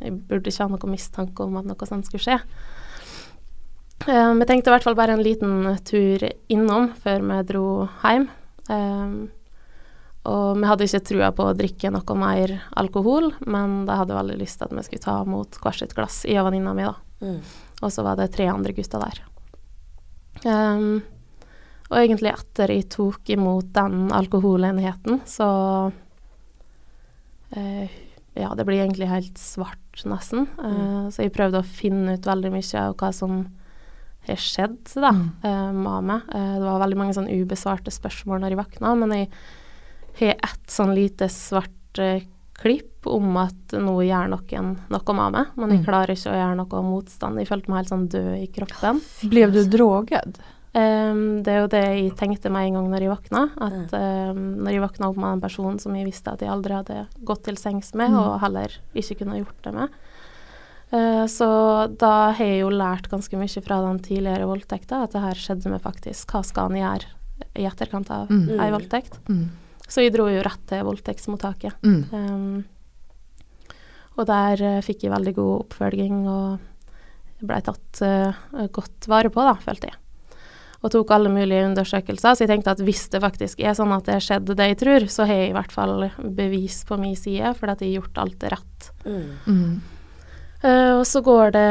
Jeg 0.00 0.12
burde 0.26 0.50
ikke 0.50 0.64
ha 0.64 0.72
noen 0.72 0.90
mistanke 0.90 1.44
om 1.44 1.60
at 1.60 1.68
noe 1.68 1.88
sånt 1.88 2.08
skulle 2.08 2.24
skje. 2.24 2.40
Eh, 4.06 4.32
vi 4.34 4.48
tenkte 4.48 4.70
i 4.70 4.74
hvert 4.74 4.86
fall 4.86 4.98
bare 4.98 5.16
en 5.16 5.24
liten 5.24 5.78
tur 5.86 6.26
innom 6.52 6.90
før 7.02 7.24
vi 7.30 7.40
dro 7.48 7.66
hjem. 8.02 8.28
Eh, 8.70 9.16
og 10.26 10.58
vi 10.58 10.66
hadde 10.66 10.86
ikke 10.88 11.04
trua 11.06 11.30
på 11.34 11.46
å 11.46 11.54
drikke 11.56 11.92
noe 11.94 12.18
mer 12.18 12.56
alkohol, 12.74 13.30
men 13.46 13.84
da 13.86 14.00
hadde 14.00 14.16
veldig 14.16 14.38
lyst 14.40 14.58
til 14.58 14.66
at 14.66 14.74
vi 14.74 14.82
skulle 14.86 15.04
ta 15.04 15.20
mot 15.28 15.58
hvert 15.62 15.78
sitt 15.78 15.94
glass, 15.94 16.24
i 16.26 16.34
og 16.40 16.48
venninna 16.48 16.74
mi, 16.74 16.86
da. 16.86 16.96
Mm. 17.22 17.38
Og 17.86 17.92
så 17.94 18.02
var 18.02 18.18
det 18.18 18.32
tre 18.34 18.48
andre 18.50 18.74
gutter 18.74 19.04
der. 19.04 19.20
Ehm, 20.50 21.04
og 21.90 21.96
egentlig 21.98 22.32
etter 22.32 22.68
jeg 22.74 22.88
tok 22.90 23.28
imot 23.30 23.72
den 23.72 24.08
alkoholenheten, 24.12 25.20
så 25.26 25.92
eh, 27.56 27.88
Ja, 28.36 28.50
det 28.54 28.66
blir 28.68 28.82
egentlig 28.84 29.06
helt 29.08 29.38
svart, 29.40 30.02
nesten. 30.04 30.42
Eh, 30.60 31.08
Så 31.10 31.22
jeg 31.24 31.32
prøvde 31.32 31.62
å 31.62 31.64
finne 31.64 32.18
ut 32.18 32.26
veldig 32.28 32.50
mye 32.52 32.80
av 32.82 32.96
hva 33.00 33.08
som 33.14 33.46
har 34.26 34.36
skjedd 34.36 34.92
da, 34.94 35.10
Mm. 35.12 35.30
eh, 35.42 35.72
med 35.72 36.04
meg. 36.04 36.22
Eh, 36.34 36.54
det 36.58 36.62
var 36.66 36.80
veldig 36.80 36.96
mange 36.98 37.14
sånn 37.14 37.30
ubesvarte 37.32 37.88
spørsmål 37.90 38.40
når 38.40 38.50
jeg 38.50 38.58
våkna, 38.58 38.94
men 38.98 39.10
jeg 39.10 39.30
har 40.20 40.34
ett 40.42 40.66
sånn 40.66 40.94
lite 40.94 41.28
svart 41.30 41.98
eh, 41.98 42.20
klipp 42.58 43.06
om 43.06 43.36
at 43.36 43.68
nå 43.72 43.96
gjør 44.04 44.28
noen 44.28 44.76
noe 44.90 45.14
med 45.14 45.32
meg, 45.32 45.46
men 45.56 45.70
jeg 45.70 45.78
Mm. 45.80 45.84
klarer 45.86 46.10
ikke 46.10 46.32
å 46.32 46.36
gjøre 46.36 46.56
noe 46.56 46.82
motstand. 46.82 47.38
Jeg 47.38 47.48
følte 47.48 47.68
meg 47.68 47.76
helt 47.78 47.88
sånn 47.88 48.08
død 48.08 48.42
i 48.42 48.46
kroppen. 48.48 49.00
Ble 49.30 49.46
du 49.50 49.64
drogad? 49.64 50.36
Ehm, 50.76 51.42
det 51.42 51.52
er 51.54 51.60
jo 51.62 51.68
det 51.72 51.80
jeg 51.86 52.10
tenkte 52.20 52.50
meg 52.52 52.68
en 52.68 52.74
gang 52.76 52.88
når 52.92 53.00
jeg 53.06 53.12
våkna. 53.14 53.42
At 53.64 53.94
um, 53.96 54.40
når 54.66 54.74
jeg 54.76 54.82
våkna 54.84 55.08
opp 55.08 55.16
med 55.22 55.32
en 55.38 55.40
person 55.40 55.78
som 55.80 55.94
jeg 55.96 56.04
visste 56.08 56.34
at 56.34 56.42
jeg 56.44 56.52
aldri 56.52 56.76
hadde 56.76 57.06
gått 57.24 57.44
til 57.48 57.56
sengs 57.56 57.94
med, 57.96 58.10
Mm. 58.12 58.18
og 58.20 58.40
heller 58.42 58.74
ikke 58.94 59.16
kunne 59.22 59.38
gjort 59.40 59.62
det 59.64 59.72
med. 59.74 59.88
Eh, 60.92 61.24
så 61.26 61.48
da 61.98 62.30
har 62.36 62.44
jeg 62.44 62.60
jo 62.60 62.68
lært 62.70 63.08
ganske 63.10 63.34
mye 63.40 63.62
fra 63.64 63.80
den 63.88 63.98
tidligere 64.04 64.46
voldtekta, 64.46 65.02
at 65.02 65.12
det 65.16 65.20
her 65.24 65.34
skjedde 65.34 65.70
meg 65.72 65.80
faktisk. 65.82 66.28
Hva 66.30 66.44
skal 66.46 66.68
han 66.68 66.78
gjøre 66.78 67.08
i 67.56 67.64
etterkant 67.66 68.10
av 68.10 68.28
Mm. 68.30 68.60
ei 68.60 68.70
voldtekt? 68.70 69.18
Mm. 69.28 69.48
Så 69.88 70.02
jeg 70.02 70.12
dro 70.14 70.28
jo 70.28 70.42
rett 70.42 70.66
til 70.66 70.84
voldtektsmottaket. 70.84 71.72
Mm. 71.82 72.04
Um, 72.12 72.64
og 74.18 74.26
der 74.26 74.62
eh, 74.62 74.80
fikk 74.82 75.02
jeg 75.04 75.12
veldig 75.12 75.34
god 75.34 75.60
oppfølging 75.66 76.26
og 76.28 76.58
blei 77.46 77.60
tatt 77.62 78.00
uh, 78.02 78.32
godt 78.72 79.06
vare 79.08 79.28
på, 79.28 79.42
da, 79.44 79.54
følte 79.60 79.90
jeg. 79.90 79.96
Og 80.86 80.92
tok 80.94 81.10
alle 81.16 81.32
mulige 81.32 81.64
undersøkelser, 81.66 82.36
så 82.36 82.44
jeg 82.44 82.50
tenkte 82.52 82.70
at 82.76 82.80
hvis 82.86 83.08
det 83.10 83.18
faktisk 83.24 83.58
er 83.64 83.74
sånn 83.74 83.90
at 83.96 84.06
det 84.06 84.20
skjedde 84.22 84.54
det 84.54 84.68
jeg 84.70 84.78
tror, 84.84 85.06
så 85.10 85.26
har 85.26 85.40
jeg 85.40 85.50
i 85.50 85.56
hvert 85.56 85.72
fall 85.74 86.04
bevis 86.36 86.84
på 86.86 86.98
min 87.00 87.16
side, 87.18 87.50
for 87.58 87.72
at 87.72 87.82
jeg 87.82 87.90
har 87.96 88.04
gjort 88.04 88.20
alt 88.22 88.46
rett. 88.54 88.90
Mm. 89.02 89.24
Mm. 89.50 89.72
Uh, 90.62 90.92
og 91.00 91.02
så 91.10 91.24
går 91.26 91.56
det 91.56 91.70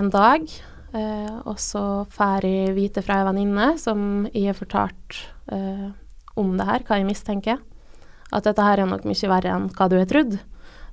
en 0.00 0.08
dag, 0.14 0.46
uh, 0.94 1.36
og 1.44 1.60
så 1.60 1.84
får 2.16 2.48
jeg 2.48 2.78
vite 2.78 3.04
fra 3.04 3.20
ei 3.20 3.28
venninne 3.28 3.74
som 3.82 4.24
jeg 4.32 4.48
har 4.48 4.56
fortalt 4.56 5.20
uh, 5.52 5.92
om 6.40 6.56
det 6.56 6.68
her, 6.70 6.86
hva 6.88 7.02
jeg 7.02 7.10
mistenker, 7.10 7.60
at 8.30 8.48
dette 8.48 8.64
her 8.64 8.80
er 8.80 8.88
nok 8.88 9.04
mye 9.04 9.32
verre 9.34 9.52
enn 9.52 9.68
hva 9.76 9.90
du 9.90 9.98
har 10.00 10.08
trodd, 10.08 10.38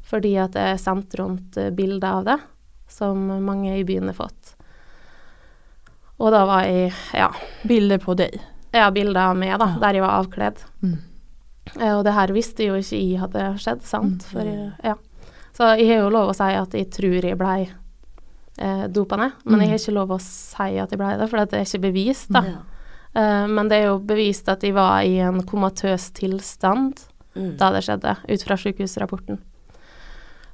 fordi 0.08 0.36
at 0.42 0.52
det 0.58 0.68
er 0.74 0.84
sendt 0.84 1.16
rundt 1.20 1.58
bilder 1.80 2.20
av 2.20 2.28
det, 2.28 2.38
som 2.92 3.24
mange 3.44 3.72
i 3.78 3.88
byen 3.88 4.12
har 4.12 4.20
fått. 4.20 4.47
Og 6.20 6.32
da 6.34 6.46
var 6.50 6.64
jeg, 6.66 6.92
ja, 7.14 7.28
Bilder 7.68 8.00
på 8.02 8.16
deg? 8.18 8.40
Ja, 8.74 8.90
bilder 8.92 9.30
av 9.32 9.38
meg 9.38 9.58
da, 9.60 9.68
Ja. 9.74 9.80
der 9.80 9.94
jeg 9.94 10.02
var 10.04 10.16
avkledd. 10.24 10.58
Mm. 10.84 10.98
Eh, 11.80 11.94
Og 11.98 12.04
det 12.06 12.14
her 12.14 12.28
visste 12.34 12.66
jo 12.66 12.74
ikke 12.76 12.98
jeg 13.00 13.20
hadde 13.22 13.44
skjedd, 13.60 13.82
sant? 13.84 14.24
Mm. 14.26 14.32
For, 14.32 14.78
ja. 14.84 14.96
Så 15.54 15.78
jeg 15.80 15.88
har 15.90 16.04
jo 16.04 16.10
lov 16.14 16.30
å 16.30 16.36
si 16.36 16.44
at 16.54 16.72
jeg 16.74 16.90
tror 16.92 17.22
jeg 17.24 17.38
blei 17.38 17.70
eh, 18.60 18.88
dopa 18.88 19.18
ned, 19.18 19.32
men 19.46 19.62
jeg 19.62 19.70
har 19.70 19.78
ikke 19.78 19.94
lov 19.96 20.10
å 20.16 20.20
si 20.22 20.78
at 20.78 20.90
jeg 20.92 20.98
blei 21.00 21.18
det, 21.18 21.30
for 21.30 21.38
det 21.46 21.54
er 21.54 21.66
ikke 21.66 21.82
bevist, 21.88 22.30
da. 22.34 22.42
Ja. 22.44 22.58
Eh, 23.18 23.48
men 23.48 23.68
det 23.70 23.78
er 23.82 23.86
jo 23.88 24.00
bevist 24.00 24.50
at 24.50 24.62
jeg 24.64 24.74
var 24.74 25.02
i 25.04 25.18
en 25.20 25.42
komatøs 25.44 26.12
tilstand 26.14 27.00
Mm. 27.38 27.56
da 27.58 27.70
det 27.72 27.84
skjedde, 27.86 28.16
ut 28.34 28.44
fra 28.44 28.56
sykehusrapporten. 28.58 29.38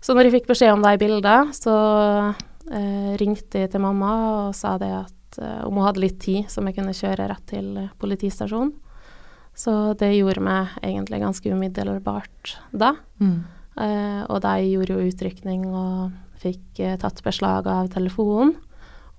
Så 0.02 0.12
når 0.14 0.24
jeg 0.28 0.34
fikk 0.42 0.48
beskjed 0.50 0.74
om 0.74 0.82
de 0.84 0.98
bildene, 1.00 1.54
så 1.56 2.36
eh, 2.72 3.16
ringte 3.22 3.62
jeg 3.62 3.72
til 3.72 3.80
mamma 3.80 4.48
og 4.50 4.56
sa 4.56 4.78
det 4.78 4.90
at 4.92 5.14
eh, 5.42 5.62
om 5.68 5.78
hun 5.78 5.88
hadde 5.88 6.04
litt 6.04 6.20
tid, 6.24 6.50
som 6.52 6.68
jeg 6.68 6.78
kunne 6.78 6.96
kjøre 6.98 7.30
rett 7.32 7.46
til 7.50 7.72
eh, 7.82 7.92
politistasjonen. 8.02 8.74
Så 9.54 9.94
det 10.00 10.16
gjorde 10.16 10.42
meg 10.42 10.74
egentlig 10.82 11.22
ganske 11.22 11.52
umiddelbart 11.54 12.56
da. 12.72 12.96
Mm. 13.22 13.44
Eh, 13.74 14.22
og 14.30 14.42
de 14.42 14.54
gjorde 14.66 14.98
jo 14.98 15.10
utrykning 15.10 15.68
og 15.70 16.14
fikk 16.42 16.82
eh, 16.82 16.98
tatt 17.02 17.22
beslag 17.26 17.70
av 17.70 17.92
telefonen. 17.94 18.56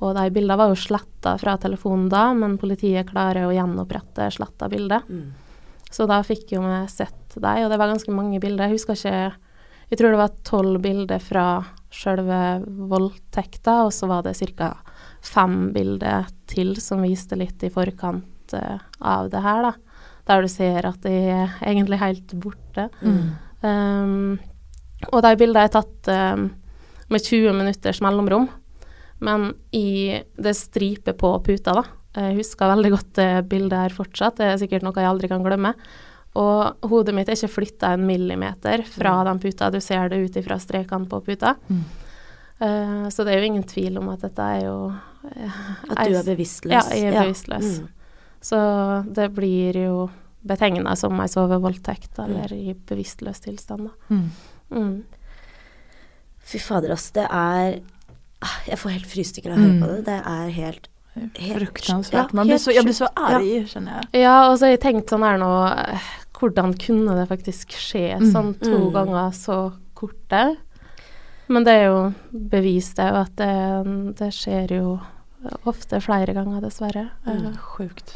Og 0.03 0.11
de 0.17 0.27
bildene 0.35 0.59
var 0.59 0.73
jo 0.73 0.79
sletta 0.79 1.37
fra 1.41 1.55
telefonen 1.61 2.09
da, 2.13 2.27
men 2.37 2.59
politiet 2.61 3.09
klarer 3.09 3.47
å 3.47 3.55
gjenopprette 3.55 4.27
sletta 4.35 4.69
bilder. 4.69 5.07
Mm. 5.09 5.31
Så 5.95 6.09
da 6.11 6.19
fikk 6.27 6.57
jo 6.57 6.65
vi 6.65 6.81
sett 6.91 7.37
dem, 7.37 7.65
og 7.65 7.71
det 7.71 7.79
var 7.79 7.93
ganske 7.93 8.15
mange 8.15 8.41
bilder. 8.43 8.67
Jeg 8.67 8.81
husker 8.81 8.99
ikke 8.99 9.41
Jeg 9.91 9.99
tror 10.01 10.15
det 10.15 10.19
var 10.19 10.37
tolv 10.43 10.81
bilder 10.83 11.21
fra 11.21 11.47
sjølve 11.93 12.65
voldtekta, 12.91 13.85
og 13.85 13.93
så 13.93 14.09
var 14.11 14.25
det 14.25 14.35
ca. 14.57 14.73
fem 15.25 15.73
bilder 15.75 16.29
til 16.51 16.75
som 16.83 17.05
viste 17.05 17.39
litt 17.39 17.63
i 17.65 17.73
forkant 17.73 18.55
uh, 18.57 18.79
av 19.01 19.31
det 19.33 19.43
her, 19.45 19.71
da. 19.71 19.73
Der 20.29 20.45
du 20.45 20.49
ser 20.49 20.87
at 20.89 21.03
de 21.05 21.15
er 21.35 21.57
egentlig 21.65 22.01
helt 22.01 22.35
borte. 22.41 22.89
Mm. 23.05 23.25
Um, 23.65 24.39
og 25.11 25.21
de 25.25 25.35
bildene 25.41 25.67
er 25.67 25.75
tatt 25.75 26.13
um, 26.13 26.49
med 27.13 27.25
20 27.25 27.57
minutters 27.57 28.01
mellomrom, 28.05 28.49
men 29.25 29.51
i 29.77 30.23
det 30.37 30.55
striper 30.59 31.17
på 31.19 31.37
puta, 31.45 31.77
da. 31.81 31.85
Jeg 32.15 32.39
husker 32.39 32.71
veldig 32.71 32.91
godt 32.93 33.15
det 33.19 33.31
bildet 33.51 33.81
her 33.81 33.95
fortsatt, 33.95 34.39
det 34.39 34.47
er 34.47 34.59
sikkert 34.61 34.85
noe 34.87 34.95
jeg 35.01 35.11
aldri 35.11 35.31
kan 35.31 35.43
glemme. 35.43 35.75
Og 36.39 36.89
hodet 36.91 37.15
mitt 37.15 37.31
er 37.31 37.39
ikke 37.39 37.57
flytta 37.61 37.93
en 37.95 38.07
millimeter 38.07 38.83
fra 38.87 39.17
den 39.27 39.41
puta, 39.43 39.71
du 39.71 39.81
ser 39.83 40.11
det 40.11 40.21
ut 40.23 40.39
ifra 40.39 40.59
strekene 40.63 41.11
på 41.11 41.21
puta. 41.27 41.55
Mm. 41.69 41.85
Uh, 42.61 43.09
så 43.11 43.25
det 43.27 43.35
er 43.35 43.41
jo 43.43 43.49
ingen 43.51 43.65
tvil 43.67 43.99
om 43.99 44.09
at 44.13 44.21
dette 44.23 44.39
er 44.41 44.61
jo 44.65 44.75
uh, 44.95 45.57
At 45.91 46.07
du 46.09 46.15
er 46.17 46.23
bevisstløs. 46.29 46.73
Ja, 46.73 46.95
jeg 46.95 47.11
er 47.13 47.23
bevisstløs. 47.25 47.81
Mm. 47.81 47.89
Så 48.45 48.59
det 49.15 49.31
blir 49.35 49.75
jo 49.85 50.11
betegna 50.47 50.95
som 50.97 51.19
ei 51.21 51.27
sovevoldtekt 51.33 52.19
eller 52.21 52.53
i 52.53 52.75
bevisstløs 52.75 53.41
tilstand, 53.41 53.89
da. 53.89 54.15
Mm. 54.15 54.31
Mm. 54.71 55.05
Fy 56.45 56.59
fader, 56.61 56.93
ass. 56.93 57.11
Det 57.17 57.25
er 57.25 57.79
ah, 58.45 58.57
Jeg 58.69 58.79
får 58.79 58.91
helt 58.99 59.09
frysninger 59.09 59.53
av 59.55 59.59
å 59.59 59.63
høre 59.63 59.73
Mm. 59.75 59.81
på 59.83 59.89
det. 59.95 60.05
Det 60.05 60.19
er 60.27 60.49
helt 60.61 60.89
Fruktansvært. 61.15 62.13
Ja, 62.13 62.29
Man 62.35 62.47
blir 62.49 62.59
så, 62.59 62.73
jag 62.75 62.85
blir 62.85 62.93
så 62.95 63.07
sjukt. 63.07 63.19
arg 63.23 63.69
känner 63.71 63.93
jag. 64.13 64.21
Ja, 64.21 64.51
og 64.51 64.59
så 64.59 64.65
har 64.67 64.71
jeg 64.75 64.81
tenkt 64.83 65.09
sånn 65.11 65.23
her 65.23 65.39
nå 65.39 65.51
eh, 65.71 66.01
Hvordan 66.35 66.75
kunne 66.77 67.15
det 67.15 67.29
faktisk 67.31 67.71
skje 67.71 68.19
Mm. 68.19 68.33
sånn 68.33 68.55
to 68.61 68.91
Mm. 68.91 68.93
ganger 68.93 69.31
så 69.33 69.73
korte? 69.95 70.57
Men 71.49 71.65
det 71.67 71.73
er 71.77 71.85
jo 71.91 71.99
bevist 72.33 72.97
det, 72.97 73.09
at 73.13 73.35
det, 73.37 73.55
det 74.19 74.31
skjer 74.33 74.73
jo 74.79 74.99
ofte 75.69 76.01
flere 76.01 76.33
ganger, 76.33 76.63
dessverre. 76.65 77.11
Mm. 77.27 77.51
Sjukt. 77.61 78.15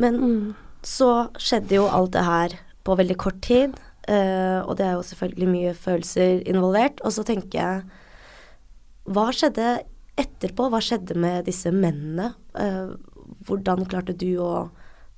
Men 0.00 0.14
Mm. 0.16 0.54
så 0.82 1.28
skjedde 1.36 1.76
jo 1.76 1.86
alt 1.88 2.12
det 2.12 2.24
her 2.24 2.54
på 2.84 2.96
veldig 2.96 3.16
kort 3.20 3.40
tid. 3.42 3.74
uh, 4.08 4.64
og 4.66 4.76
det 4.78 4.86
er 4.86 4.92
jo 4.96 5.02
selvfølgelig 5.06 5.48
mye 5.48 5.74
følelser 5.74 6.40
involvert. 6.48 7.00
Og 7.04 7.12
så 7.12 7.22
tenker 7.24 7.58
jeg 7.60 7.82
Hva 9.06 9.28
skjedde 9.34 9.82
etterpå? 10.18 10.68
Hva 10.70 10.80
skjedde 10.82 11.14
med 11.14 11.44
disse 11.46 11.70
mennene? 11.70 12.32
Uh, 12.54 12.96
hvordan 13.46 13.84
klarte 13.86 14.16
du 14.16 14.38
å, 14.42 14.70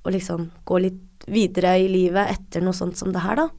å 0.05 0.09
liksom 0.13 0.51
gå 0.65 0.79
litt 0.81 1.25
videre 1.27 1.79
i 1.79 1.87
livet 1.89 2.29
etter 2.35 2.61
noe 2.61 2.73
sånt 2.73 2.97
som 2.97 3.11
det 3.13 3.21
her, 3.21 3.35
da? 3.35 3.49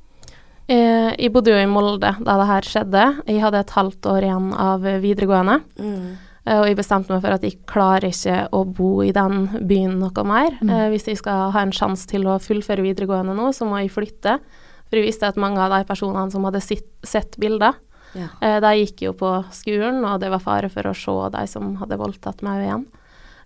Eh, 0.69 1.13
jeg 1.21 1.31
bodde 1.35 1.53
jo 1.53 1.59
i 1.63 1.67
Molde 1.71 2.11
da 2.27 2.37
det 2.41 2.47
her 2.51 2.67
skjedde. 2.67 3.03
Jeg 3.29 3.43
hadde 3.45 3.61
et 3.63 3.75
halvt 3.77 4.09
år 4.11 4.25
igjen 4.27 4.49
av 4.59 4.81
videregående. 5.03 5.61
Mm. 5.79 6.17
Eh, 6.47 6.59
Og 6.61 6.67
jeg 6.67 6.77
bestemte 6.79 7.11
meg 7.15 7.23
for 7.23 7.35
at 7.37 7.43
jeg 7.47 7.61
klarer 7.67 8.09
ikke 8.11 8.49
å 8.55 8.65
bo 8.67 9.01
i 9.03 9.13
den 9.15 9.47
byen 9.67 9.99
noe 10.03 10.25
mer. 10.27 10.51
Mm. 10.61 10.71
Eh, 10.71 10.89
hvis 10.91 11.07
jeg 11.07 11.19
skal 11.19 11.51
ha 11.55 11.63
en 11.63 11.71
sjanse 11.75 12.07
til 12.11 12.27
å 12.27 12.39
fullføre 12.43 12.83
videregående 12.83 13.35
nå, 13.35 13.53
så 13.55 13.67
må 13.67 13.79
jeg 13.83 13.91
flytte. 13.95 14.41
For 14.89 14.99
jeg 14.99 15.07
visste 15.07 15.27
at 15.27 15.37
mange 15.39 15.59
av 15.59 15.71
de 15.71 15.85
personene 15.87 16.31
som 16.31 16.45
hadde 16.47 16.61
sitt, 16.63 16.87
sett 17.03 17.37
bilder, 17.39 17.75
Ja. 18.15 18.29
eh, 18.41 18.61
de 18.61 18.67
gikk 18.87 19.03
jo 19.03 19.13
på 19.13 19.45
skolen, 19.53 20.05
og 20.05 20.21
det 20.21 20.31
var 20.31 20.39
fare 20.41 20.69
for 20.71 20.83
å 20.83 20.95
se 20.95 21.31
de 21.39 21.47
som 21.47 21.77
hadde 21.77 21.99
voldtatt 21.99 22.43
meg 22.43 22.63
igjen. 22.67 22.87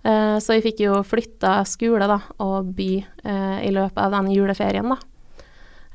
Eh, 0.05 0.37
så 0.41 0.55
jeg 0.57 0.63
fikk 0.63 0.81
jo 0.81 1.03
flytta 1.03 1.65
skole 1.67 2.07
da, 2.07 2.21
og 2.39 2.75
by 2.77 3.05
eh, 3.25 3.67
i 3.69 3.71
løpet 3.73 3.99
av 3.99 4.11
den 4.13 4.33
juleferien, 4.33 4.89
da. 4.89 4.97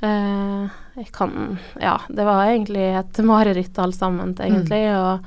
Eh, 0.04 0.66
jeg 0.96 1.12
kan 1.16 1.58
Ja, 1.80 2.00
det 2.10 2.26
var 2.28 2.46
egentlig 2.50 2.88
et 3.00 3.20
mareritt 3.24 3.78
alt 3.80 3.96
sammen, 3.96 4.36
egentlig. 4.36 4.84
Og 4.92 5.20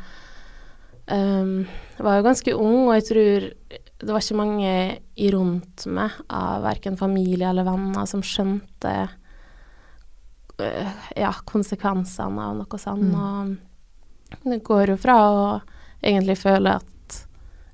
um, 1.13 1.55
jeg 1.97 2.05
var 2.05 2.19
jo 2.19 2.27
ganske 2.27 2.57
ung, 2.57 2.89
og 2.89 2.95
jeg 2.99 3.07
tror 3.09 3.49
det 3.99 4.15
var 4.15 4.23
ikke 4.23 4.39
mange 4.39 4.73
i 5.19 5.31
rundt 5.35 5.87
meg, 5.91 6.15
av 6.31 6.63
verken 6.63 6.99
familie 7.01 7.49
eller 7.51 7.67
venner, 7.67 8.07
som 8.07 8.23
skjønte 8.23 8.95
uh, 10.61 10.93
ja, 11.17 11.33
konsekvensene 11.49 12.51
av 12.51 12.61
noe 12.61 12.81
sånt. 12.83 13.17
Og 14.39 14.49
det 14.53 14.63
går 14.67 14.95
jo 14.95 15.01
fra 15.01 15.19
å 15.25 15.43
egentlig 16.05 16.39
føle 16.39 16.77
at 16.79 17.21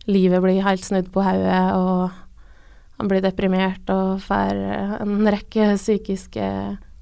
livet 0.08 0.42
blir 0.44 0.64
helt 0.64 0.84
snudd 0.84 1.10
på 1.12 1.24
hodet, 1.24 1.64
og 1.74 2.22
han 2.94 3.10
blir 3.10 3.24
deprimert 3.24 3.88
og 3.90 4.22
får 4.22 4.60
en 5.02 5.28
rekke 5.34 5.72
psykiske 5.74 6.44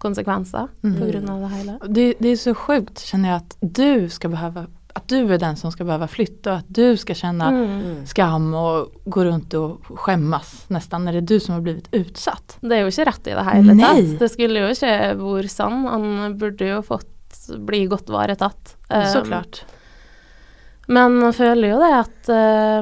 konsekvenser 0.02 0.68
Mm. 0.82 1.30
av 1.30 1.40
det 1.40 1.48
hele. 1.56 1.78
Det, 1.88 2.14
det 2.18 2.28
är 2.28 2.36
så 2.36 2.54
sjukt 2.54 3.00
känner 3.00 3.28
jag 3.28 3.36
att 3.36 3.56
du 3.60 4.08
ska 4.08 4.28
behöva, 4.28 4.66
att 4.94 5.08
du 5.08 5.34
är 5.34 5.38
den 5.38 5.56
som 5.56 5.72
ska 5.72 5.84
behöva 5.84 6.08
flytta 6.08 6.52
och 6.52 6.58
att 6.58 6.68
du 6.68 6.96
ska 6.96 7.14
känna 7.14 7.48
Mm. 7.48 8.06
Skam 8.06 8.54
och 8.54 8.92
gå 9.04 9.24
runt 9.24 9.54
och 9.54 9.80
skämmas 9.98 10.64
nästan 10.68 11.04
när 11.04 11.12
det 11.12 11.18
är 11.18 11.28
du 11.34 11.40
som 11.40 11.54
har 11.54 11.60
blivit 11.62 11.88
utsatt. 11.94 12.58
Det 12.60 12.76
er 12.76 12.82
jo 12.82 12.90
ikke 12.92 13.04
rett 13.08 13.26
i 13.26 13.30
det 13.36 13.74
Nei. 13.74 13.84
tatt. 13.84 14.18
Det 14.18 14.28
skulle 14.32 14.60
jo 14.66 14.72
ikke 14.74 14.92
vært 15.22 15.50
sånn. 15.54 15.86
Han 15.88 16.38
burde 16.38 16.68
jo 16.74 16.82
fått 16.82 17.08
bli 17.58 17.86
godt 17.86 18.10
varetatt. 18.12 18.76
Um, 18.90 19.06
Så 19.06 19.22
klart. 19.24 19.64
Men 20.88 21.20
jeg 21.22 21.34
føler 21.38 21.68
jo 21.70 21.78
det 21.78 21.90
at 21.94 22.30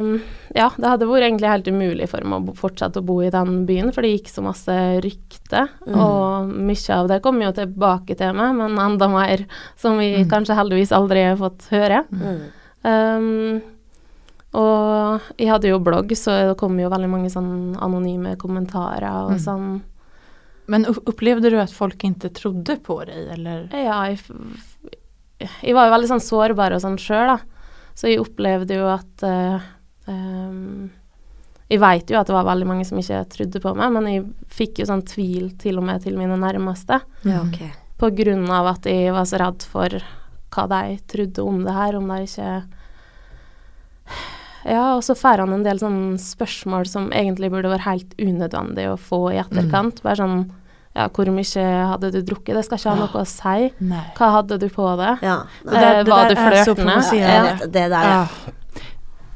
um, 0.01 0.23
Ja, 0.57 0.71
det 0.75 0.89
hadde 0.89 1.07
vært 1.07 1.27
egentlig 1.29 1.51
helt 1.53 1.69
umulig 1.71 2.09
for 2.11 2.25
meg 2.27 2.49
å 2.49 2.55
fortsette 2.59 2.99
å 2.99 3.05
bo 3.07 3.21
i 3.23 3.29
den 3.31 3.67
byen, 3.69 3.93
for 3.95 4.03
det 4.03 4.15
gikk 4.17 4.31
så 4.33 4.43
masse 4.43 4.75
rykte, 5.05 5.69
Mm. 5.87 5.95
og 6.01 6.49
mye 6.51 6.95
av 6.97 7.07
det 7.09 7.21
kom 7.23 7.39
jo 7.43 7.53
tilbake 7.53 8.17
til 8.19 8.33
meg, 8.35 8.57
men 8.57 8.75
enda 8.79 9.07
mer 9.09 9.45
som 9.77 9.99
vi 9.99 10.25
Mm. 10.25 10.29
kanskje 10.31 10.57
heldigvis 10.59 10.91
aldri 10.97 11.23
har 11.29 11.37
fått 11.37 11.69
høre. 11.71 12.05
Mm. 12.11 12.41
Um, 12.83 13.63
og 14.59 15.21
jeg 15.39 15.49
hadde 15.53 15.69
jo 15.71 15.79
blogg, 15.79 16.11
så 16.19 16.35
det 16.49 16.57
kom 16.59 16.77
jo 16.81 16.91
veldig 16.91 17.09
mange 17.13 17.31
sånn 17.31 17.77
anonyme 17.79 18.35
kommentarer 18.37 19.07
og 19.29 19.37
Mm. 19.37 19.39
sånn. 19.39 19.81
Men 20.67 20.85
opplevde 20.87 21.51
du 21.51 21.59
at 21.61 21.71
folk 21.71 21.97
ikke 21.99 22.31
trodde 22.35 22.77
på 22.83 23.05
deg, 23.07 23.29
eller? 23.39 23.69
Ja, 23.73 24.03
jeg, 24.07 24.19
jeg 25.63 25.75
var 25.75 25.87
jo 25.89 25.95
veldig 25.95 26.09
sånn 26.11 26.27
sårbar 26.27 26.73
og 26.75 26.81
sånn 26.83 26.99
sjøl, 26.99 27.37
da. 27.37 27.39
Så 28.01 28.09
jeg 28.09 28.23
opplevde 28.23 28.79
jo 28.79 28.87
at 28.89 29.25
uh, 29.29 29.67
um, 30.09 30.89
Jeg 31.69 31.83
veit 31.83 32.09
jo 32.09 32.17
at 32.17 32.31
det 32.31 32.35
var 32.35 32.49
veldig 32.49 32.69
mange 32.71 32.87
som 32.89 32.99
ikke 33.01 33.21
trodde 33.35 33.61
på 33.63 33.75
meg, 33.77 33.93
men 33.93 34.09
jeg 34.09 34.25
fikk 34.51 34.81
jo 34.81 34.89
sånn 34.89 35.05
tvil 35.07 35.53
til 35.61 35.79
og 35.79 35.87
med 35.87 36.03
til 36.07 36.17
mine 36.19 36.39
nærmeste. 36.41 37.03
Ja, 37.29 37.45
okay. 37.45 37.71
På 38.01 38.09
grunn 38.17 38.49
av 38.49 38.73
at 38.73 38.89
jeg 38.89 39.13
var 39.13 39.29
så 39.29 39.39
redd 39.43 39.67
for 39.69 40.01
hva 40.51 40.67
de 40.73 40.97
trodde 41.13 41.45
om 41.47 41.61
det 41.67 41.77
her, 41.77 41.99
om 41.99 42.09
de 42.11 42.23
ikke 42.27 42.53
Ja, 44.65 44.97
og 44.97 45.05
så 45.05 45.15
får 45.17 45.45
han 45.45 45.55
en 45.55 45.63
del 45.65 45.79
sånne 45.81 46.19
spørsmål 46.21 46.89
som 46.89 47.13
egentlig 47.17 47.53
burde 47.53 47.71
vært 47.71 47.87
helt 47.87 48.17
unødvendig 48.19 48.89
å 48.91 48.99
få 49.01 49.21
i 49.31 49.39
etterkant. 49.41 50.03
Bare 50.05 50.19
sånn 50.21 50.43
Ja, 50.97 51.09
hvor 51.09 51.29
mye 51.31 51.65
hadde 51.87 52.11
du 52.11 52.21
drukket? 52.27 52.55
Det 52.59 52.65
skal 52.67 52.79
ikke 52.81 52.91
ha 52.91 52.97
noe 52.99 53.21
å 53.23 53.27
si. 53.27 53.69
Nei. 53.87 54.05
Hva 54.19 54.31
hadde 54.41 54.59
du 54.59 54.69
på 54.69 54.89
det? 54.99 55.13
Ja. 55.23 55.37
Det 55.63 55.71
där, 55.71 55.99
Eh, 56.01 56.05
det 56.05 56.11
var 56.11 56.29
du 56.29 56.35
flørtende? 56.35 56.75
provocerande. 56.85 57.67
det 57.73 57.89
der, 57.89 58.03
ja. 58.03 58.23
Ah. 58.27 58.57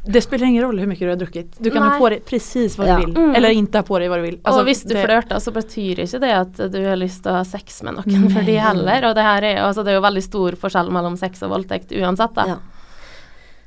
Det 0.06 0.20
spiller 0.20 0.46
ingen 0.46 0.62
rolle 0.66 0.82
hvor 0.82 0.88
mye 0.90 0.98
du 1.00 1.08
har 1.08 1.16
drukket. 1.16 1.54
Du 1.62 1.70
kan 1.70 1.80
Nei. 1.80 1.88
ha 1.94 1.98
på 1.98 2.10
deg 2.10 2.24
precis 2.26 2.74
hva 2.76 2.86
Ja. 2.86 2.96
du 2.98 3.06
vill. 3.06 3.14
Mm. 3.14 3.36
Eller 3.36 3.48
ikke 3.54 3.74
ha 3.76 3.82
på 3.82 3.98
deg 3.98 4.10
hva 4.10 4.16
du 4.16 4.22
vil. 4.22 4.36
Altså, 4.44 4.60
og 4.60 4.66
hvis 4.66 4.82
du 4.84 4.92
det- 4.92 5.06
flørter, 5.06 5.36
så 5.40 5.52
betyr 5.54 5.96
ikke 6.04 6.20
det 6.20 6.30
at 6.34 6.72
du 6.72 6.84
har 6.84 6.96
lyst 6.96 7.22
til 7.22 7.32
å 7.32 7.36
ha 7.36 7.42
sex 7.44 7.82
med 7.82 7.94
noen 7.94 8.20
Nei. 8.22 8.28
for 8.28 8.42
de 8.42 8.56
heller. 8.58 9.04
Og 9.08 9.14
det 9.14 9.24
her 9.24 9.42
er, 9.44 9.56
altså, 9.64 9.82
det 9.84 9.94
er 9.94 10.00
jo 10.00 10.02
veldig 10.02 10.22
stor 10.22 10.50
forskjell 10.60 10.90
mellom 10.90 11.16
sex 11.16 11.40
og 11.42 11.50
voldtekt 11.52 11.88
uansett, 11.96 12.34
da. 12.34 12.44
Ja. 12.46 12.56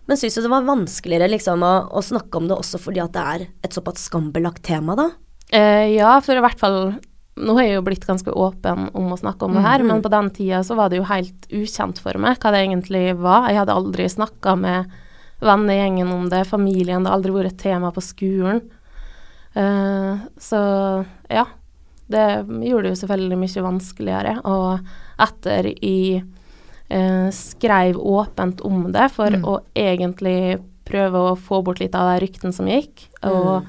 Men 0.08 0.17
syns 0.17 0.36
du 0.36 0.41
det 0.41 0.50
var 0.52 0.62
vanskeligere 0.62 1.28
liksom 1.30 1.60
å, 1.63 1.89
å 1.91 2.00
snakke 2.04 2.36
om 2.38 2.47
det 2.47 2.56
også 2.58 2.80
fordi 2.80 3.02
at 3.04 3.12
det 3.13 3.23
er 3.23 3.47
et 3.63 3.71
såpass 3.71 4.08
skambelagt 4.08 4.62
tema, 4.62 4.95
da? 4.95 5.10
Eh, 5.52 5.95
ja, 5.95 6.19
for 6.19 6.34
i 6.36 6.39
hvert 6.41 6.60
fall 6.60 7.00
Nå 7.38 7.54
har 7.58 7.63
jeg 7.67 7.76
jo 7.78 7.82
blitt 7.86 8.06
ganske 8.08 8.32
åpen 8.34 8.89
om 8.97 9.12
å 9.13 9.17
snakke 9.19 9.45
om 9.45 9.54
det 9.54 9.62
her, 9.63 9.80
Mhm. 9.80 9.88
men 9.88 10.02
på 10.02 10.10
den 10.10 10.30
tida 10.32 10.60
så 10.63 10.76
var 10.76 10.89
det 10.89 10.97
jo 10.97 11.04
helt 11.04 11.47
ukjent 11.52 12.00
for 12.00 12.17
meg 12.17 12.39
hva 12.39 12.52
det 12.52 12.67
egentlig 12.67 13.15
var. 13.17 13.47
Jeg 13.50 13.58
hadde 13.60 13.76
aldri 13.76 14.06
snakka 14.10 14.58
med 14.58 14.91
vennegjengen 15.41 16.12
om 16.12 16.30
det, 16.30 16.47
familien, 16.47 17.04
det 17.04 17.12
har 17.12 17.17
aldri 17.19 17.32
vært 17.32 17.52
et 17.54 17.58
tema 17.60 17.91
på 17.93 18.02
skolen. 18.02 18.62
Uh, 19.56 20.19
så 20.39 21.06
ja. 21.30 21.45
Det 22.10 22.45
gjorde 22.47 22.84
det 22.88 22.91
jo 22.95 23.02
selvfølgelig 23.06 23.38
mye 23.38 23.63
vanskeligere. 23.65 24.34
Og 24.45 24.80
etter 25.19 25.73
jeg 25.82 26.23
uh, 26.89 27.28
skrev 27.36 27.95
åpent 28.00 28.62
om 28.65 28.91
det 28.93 29.10
for 29.12 29.30
Mm. 29.30 29.43
å 29.43 29.62
egentlig 29.76 30.62
prøve 30.86 31.19
å 31.19 31.36
få 31.38 31.62
bort 31.63 31.80
litt 31.82 31.93
av 31.95 32.17
de 32.17 32.26
ryktene 32.26 32.54
som 32.54 32.65
gikk, 32.65 33.08
og 33.23 33.63
Mm. 33.63 33.67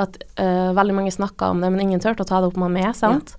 At 0.00 0.18
uh, 0.40 0.74
veldig 0.74 0.94
mange 0.96 1.14
snakka 1.14 1.52
om 1.54 1.62
det, 1.62 1.70
men 1.70 1.86
ingen 1.86 2.02
turte 2.02 2.24
å 2.24 2.28
ta 2.28 2.40
det 2.42 2.50
opp 2.50 2.60
med 2.60 2.74
meg, 2.74 2.92
sant. 2.98 3.36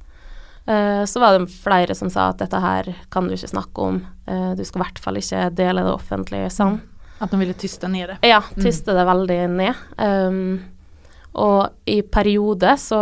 Eh, 0.65 1.06
så 1.06 1.20
var 1.22 1.36
det 1.36 1.52
flere 1.54 1.94
som 1.96 2.10
sa 2.10 2.32
at 2.32 2.39
dette 2.41 2.58
her 2.58 2.88
kan 3.13 3.28
du 3.28 3.36
ikke 3.36 3.52
snakke 3.52 3.84
om, 3.86 4.00
uh, 4.26 4.54
du 4.58 4.63
skal 4.65 4.82
i 4.82 4.84
hvert 4.86 5.02
fall 5.04 5.20
ikke 5.20 5.44
dele 5.54 5.84
det 5.86 5.91
offentlig, 5.94 6.39
sant. 6.54 6.82
At 7.22 7.32
de 7.32 7.38
ville 7.39 7.54
tyste 7.56 7.88
ned 7.88 8.10
det. 8.10 8.15
Ja, 8.28 8.41
tyste 8.58 8.96
det 8.98 9.06
veldig 9.08 9.38
ned. 9.54 9.84
Um, 10.02 10.39
og 11.39 11.70
i 11.88 12.02
perioder 12.02 12.80
så 12.82 13.00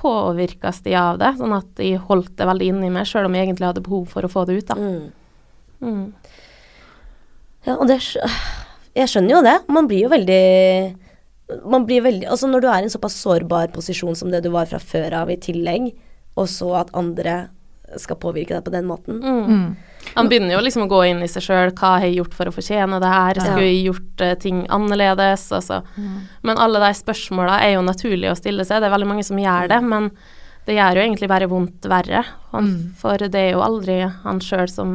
påvirkes 0.00 0.80
de 0.86 0.96
av 0.98 1.20
det, 1.20 1.34
sånn 1.38 1.54
at 1.54 1.68
de 1.78 1.92
holdt 2.00 2.32
det 2.38 2.48
veldig 2.48 2.70
inni 2.72 2.90
meg, 2.94 3.06
sjøl 3.06 3.28
om 3.28 3.36
jeg 3.36 3.46
egentlig 3.46 3.68
hadde 3.68 3.84
behov 3.84 4.08
for 4.10 4.26
å 4.26 4.32
få 4.32 4.46
det 4.48 4.56
ut, 4.58 4.72
da. 4.72 4.78
Mm. 4.80 5.12
Mm. 5.80 6.06
Ja, 7.68 7.76
og 7.76 7.86
det 7.88 8.00
Jeg 8.96 9.08
skjønner 9.08 9.32
jo 9.36 9.40
det. 9.44 9.54
Man 9.72 9.86
blir 9.88 10.06
jo 10.06 10.10
veldig 10.12 10.44
Man 11.64 11.86
blir 11.88 12.04
veldig 12.04 12.28
Altså 12.30 12.48
når 12.50 12.62
du 12.62 12.68
er 12.70 12.82
i 12.82 12.88
en 12.88 12.92
såpass 12.92 13.16
sårbar 13.22 13.72
posisjon 13.74 14.16
som 14.18 14.30
det 14.32 14.42
du 14.44 14.50
var 14.54 14.68
fra 14.70 14.78
før 14.82 15.22
av 15.22 15.32
i 15.32 15.38
tillegg, 15.40 15.90
og 16.38 16.48
så 16.48 16.74
at 16.84 16.92
andre 16.96 17.48
skal 17.98 18.18
påvirke 18.22 18.54
deg 18.54 18.64
på 18.66 18.72
den 18.72 18.86
måten. 18.86 19.18
Mm. 19.18 19.46
Mm. 19.50 20.10
Han 20.14 20.28
begynner 20.30 20.54
jo 20.54 20.60
liksom 20.62 20.84
å 20.84 20.90
gå 20.90 21.00
inn 21.08 21.22
i 21.24 21.28
seg 21.30 21.42
sjøl, 21.42 21.72
hva 21.74 21.96
har 21.96 22.06
jeg 22.06 22.20
gjort 22.20 22.36
for 22.38 22.50
å 22.50 22.54
fortjene 22.54 23.00
det 23.02 23.10
her, 23.10 23.40
skulle 23.42 23.66
jeg 23.66 23.80
gjort 23.88 24.22
uh, 24.22 24.34
ting 24.40 24.60
annerledes, 24.72 25.48
altså. 25.56 25.80
Men 26.46 26.60
alle 26.62 26.82
de 26.84 26.92
spørsmåla 26.96 27.58
er 27.66 27.74
jo 27.74 27.82
naturlig 27.86 28.30
å 28.30 28.36
stille 28.38 28.66
seg, 28.66 28.80
det 28.80 28.88
er 28.88 28.94
veldig 28.94 29.10
mange 29.10 29.26
som 29.26 29.40
gjør 29.40 29.72
det, 29.72 29.80
men 29.82 30.10
det 30.68 30.76
gjør 30.76 31.00
jo 31.00 31.04
egentlig 31.08 31.30
bare 31.32 31.50
vondt 31.50 31.90
verre. 31.90 32.24
Han, 32.52 32.70
Mm. 32.70 32.94
For 33.00 33.18
det 33.18 33.40
er 33.40 33.52
jo 33.54 33.64
aldri 33.64 34.00
han 34.06 34.40
sjøl 34.44 34.68
som 34.70 34.94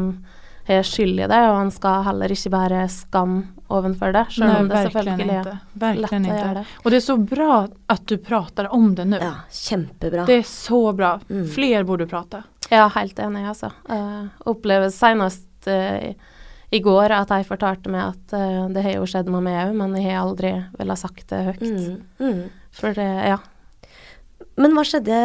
har 0.68 0.84
skyld 0.84 1.20
i 1.20 1.28
det, 1.30 1.42
og 1.50 1.60
han 1.60 1.72
skal 1.72 2.04
heller 2.08 2.32
ikke 2.32 2.54
bære 2.54 2.86
skam 2.90 3.36
ovenfor 3.68 4.14
det, 4.14 4.26
selv 4.32 4.48
Nej, 4.48 4.62
om 4.62 4.68
det 4.68 4.76
verkligen 4.76 4.92
selvfølgelig 4.92 5.34
er 5.34 5.38
inte. 5.38 5.50
lett 5.50 5.82
Verkligen 5.84 6.26
å 6.26 6.28
gjøre 6.28 6.50
inte. 6.50 6.60
det. 6.60 6.66
Och 6.84 6.92
det 6.92 6.98
är 6.98 7.02
så 7.02 7.18
bra 7.18 7.68
att 7.88 8.08
du 8.08 8.18
pratar 8.18 8.74
om 8.74 8.96
det 8.96 9.06
nu. 9.06 9.18
Ja, 9.22 9.34
kjempebra. 9.52 10.26
Det 10.26 10.34
är 10.34 10.44
så 10.44 10.94
bra. 10.94 11.20
Mm. 11.30 11.48
Fler 11.50 11.84
borde 11.84 12.08
prata. 12.08 12.44
Ja, 12.70 12.88
helt 12.96 13.20
enig, 13.20 13.48
altså. 13.48 13.72
Uh, 13.90 14.26
opplever 14.40 14.90
senest 14.90 15.68
uh, 15.68 16.14
i 16.70 16.80
går 16.80 17.14
at 17.14 17.30
jeg 17.30 17.46
fortalte 17.46 17.92
meg 17.94 18.08
at 18.14 18.34
uh, 18.34 18.70
det 18.74 18.84
har 18.86 18.98
jo 18.98 19.10
skjedd 19.10 19.30
med 19.30 19.46
meg 19.46 19.60
òg, 19.68 19.76
men 19.82 19.98
jeg 20.00 20.16
har 20.16 20.24
aldri 20.26 20.54
villet 20.80 21.02
sagt 21.02 21.28
det 21.30 21.44
høyt. 21.50 21.62
Mm. 21.62 22.00
Mm. 22.20 22.42
For 22.76 22.98
det, 22.98 23.10
ja. 23.30 23.38
Men 24.58 24.74
hva 24.74 24.86
skjedde, 24.88 25.20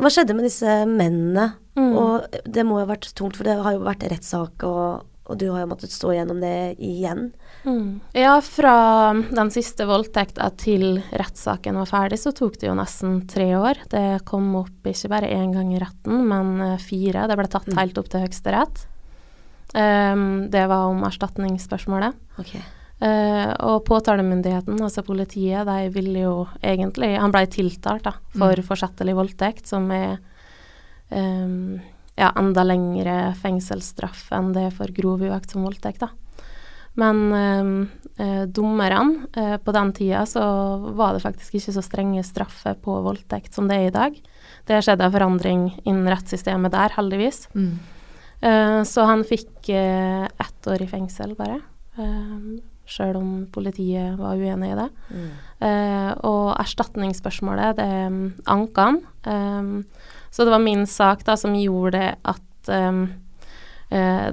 hva 0.00 0.10
skjedde 0.12 0.36
med 0.36 0.48
disse 0.48 0.78
mennene? 0.88 1.52
Mm. 1.74 1.92
Og 1.98 2.38
det 2.46 2.64
må 2.64 2.78
jo 2.78 2.86
ha 2.86 2.92
vært 2.92 3.10
tungt, 3.18 3.36
for 3.36 3.46
det 3.46 3.58
har 3.60 3.74
jo 3.76 3.84
vært 3.84 4.06
rettssak, 4.10 4.64
og, 4.68 5.04
og 5.24 5.38
du 5.40 5.46
har 5.50 5.62
jo 5.64 5.68
måttet 5.70 5.90
stå 5.94 6.10
gjennom 6.12 6.40
det 6.42 6.76
igjen. 6.84 7.30
Mm. 7.64 8.00
Ja, 8.12 8.34
fra 8.44 8.74
den 9.14 9.50
siste 9.54 9.86
voldtekta 9.88 10.50
til 10.60 10.98
rettssaken 11.16 11.78
var 11.80 11.88
ferdig, 11.88 12.18
så 12.20 12.32
tok 12.36 12.58
det 12.60 12.68
jo 12.68 12.74
nesten 12.76 13.22
tre 13.30 13.46
år. 13.56 13.80
Det 13.88 14.24
kom 14.28 14.50
opp 14.60 14.84
ikke 14.90 15.08
bare 15.08 15.30
én 15.32 15.54
gang 15.56 15.72
i 15.72 15.80
retten, 15.80 16.26
men 16.28 16.60
eh, 16.60 16.76
fire. 16.82 17.24
Det 17.30 17.38
ble 17.40 17.48
tatt 17.48 17.70
Mm. 17.72 17.78
helt 17.78 17.98
opp 17.98 18.08
til 18.12 18.20
Høyesterett. 18.20 18.84
Um, 19.74 20.50
det 20.52 20.68
var 20.68 20.90
om 20.92 21.00
erstatningsspørsmålet. 21.08 22.14
Okay. 22.38 22.60
Uh, 23.02 23.50
og 23.66 23.80
påtalemyndigheten, 23.88 24.76
altså 24.80 25.02
politiet, 25.04 25.66
de 25.66 25.88
ville 25.90 26.20
jo 26.20 26.34
egentlig 26.62 27.18
Han 27.18 27.32
ble 27.34 27.46
tiltalt 27.50 28.04
da, 28.06 28.12
for 28.36 28.54
Mm. 28.54 28.62
forsettlig 28.68 29.14
voldtekt, 29.16 29.66
som 29.66 29.90
er 29.90 30.18
um, 31.10 31.80
ja, 32.18 32.30
enda 32.38 32.64
lengre 32.66 33.34
fengselsstraff 33.40 34.28
enn 34.34 34.52
det 34.54 34.68
for 34.76 34.92
grov 34.94 35.24
uaktsom 35.26 35.66
voldtekt. 35.66 36.04
da. 36.04 36.12
Men 36.94 37.22
um, 37.34 37.72
eh, 38.22 38.44
dommerne 38.46 39.26
eh, 39.34 39.56
på 39.58 39.72
den 39.74 39.90
tida 39.96 40.22
så 40.30 40.44
var 40.94 41.16
det 41.16 41.24
faktisk 41.24 41.56
ikke 41.58 41.74
så 41.74 41.82
strenge 41.82 42.22
straffer 42.26 42.76
på 42.78 43.00
voldtekt 43.02 43.56
som 43.56 43.66
det 43.70 43.80
er 43.80 43.88
i 43.88 43.94
dag. 43.94 44.20
Det 44.64 44.76
har 44.76 44.86
skjedd 44.86 45.02
en 45.02 45.14
forandring 45.14 45.64
innen 45.82 46.06
rettssystemet 46.12 46.72
der, 46.74 46.94
heldigvis. 46.94 47.48
Mm. 47.58 47.72
Eh, 48.46 48.80
så 48.86 49.08
han 49.10 49.26
fikk 49.26 49.72
eh, 49.74 50.28
ett 50.28 50.70
år 50.70 50.86
i 50.86 50.88
fengsel, 50.90 51.34
bare. 51.38 51.58
Eh, 51.98 52.62
Sjøl 52.84 53.16
om 53.16 53.28
politiet 53.48 54.18
var 54.18 54.36
uenig 54.36 54.74
i 54.74 54.76
det. 54.76 54.88
Mm. 55.08 55.28
Eh, 55.64 56.10
og 56.28 56.50
erstatningsspørsmålet, 56.60 57.78
det 57.80 57.92
um, 58.12 58.18
anka 58.52 58.90
han. 58.90 58.98
Um, 59.24 59.70
så 60.34 60.42
det 60.46 60.50
var 60.56 60.62
min 60.64 60.82
sak 60.90 61.22
da 61.28 61.36
som 61.38 61.54
gjorde 61.54 62.16
at 62.26 62.70
um, 62.74 63.04
eh, 63.94 64.32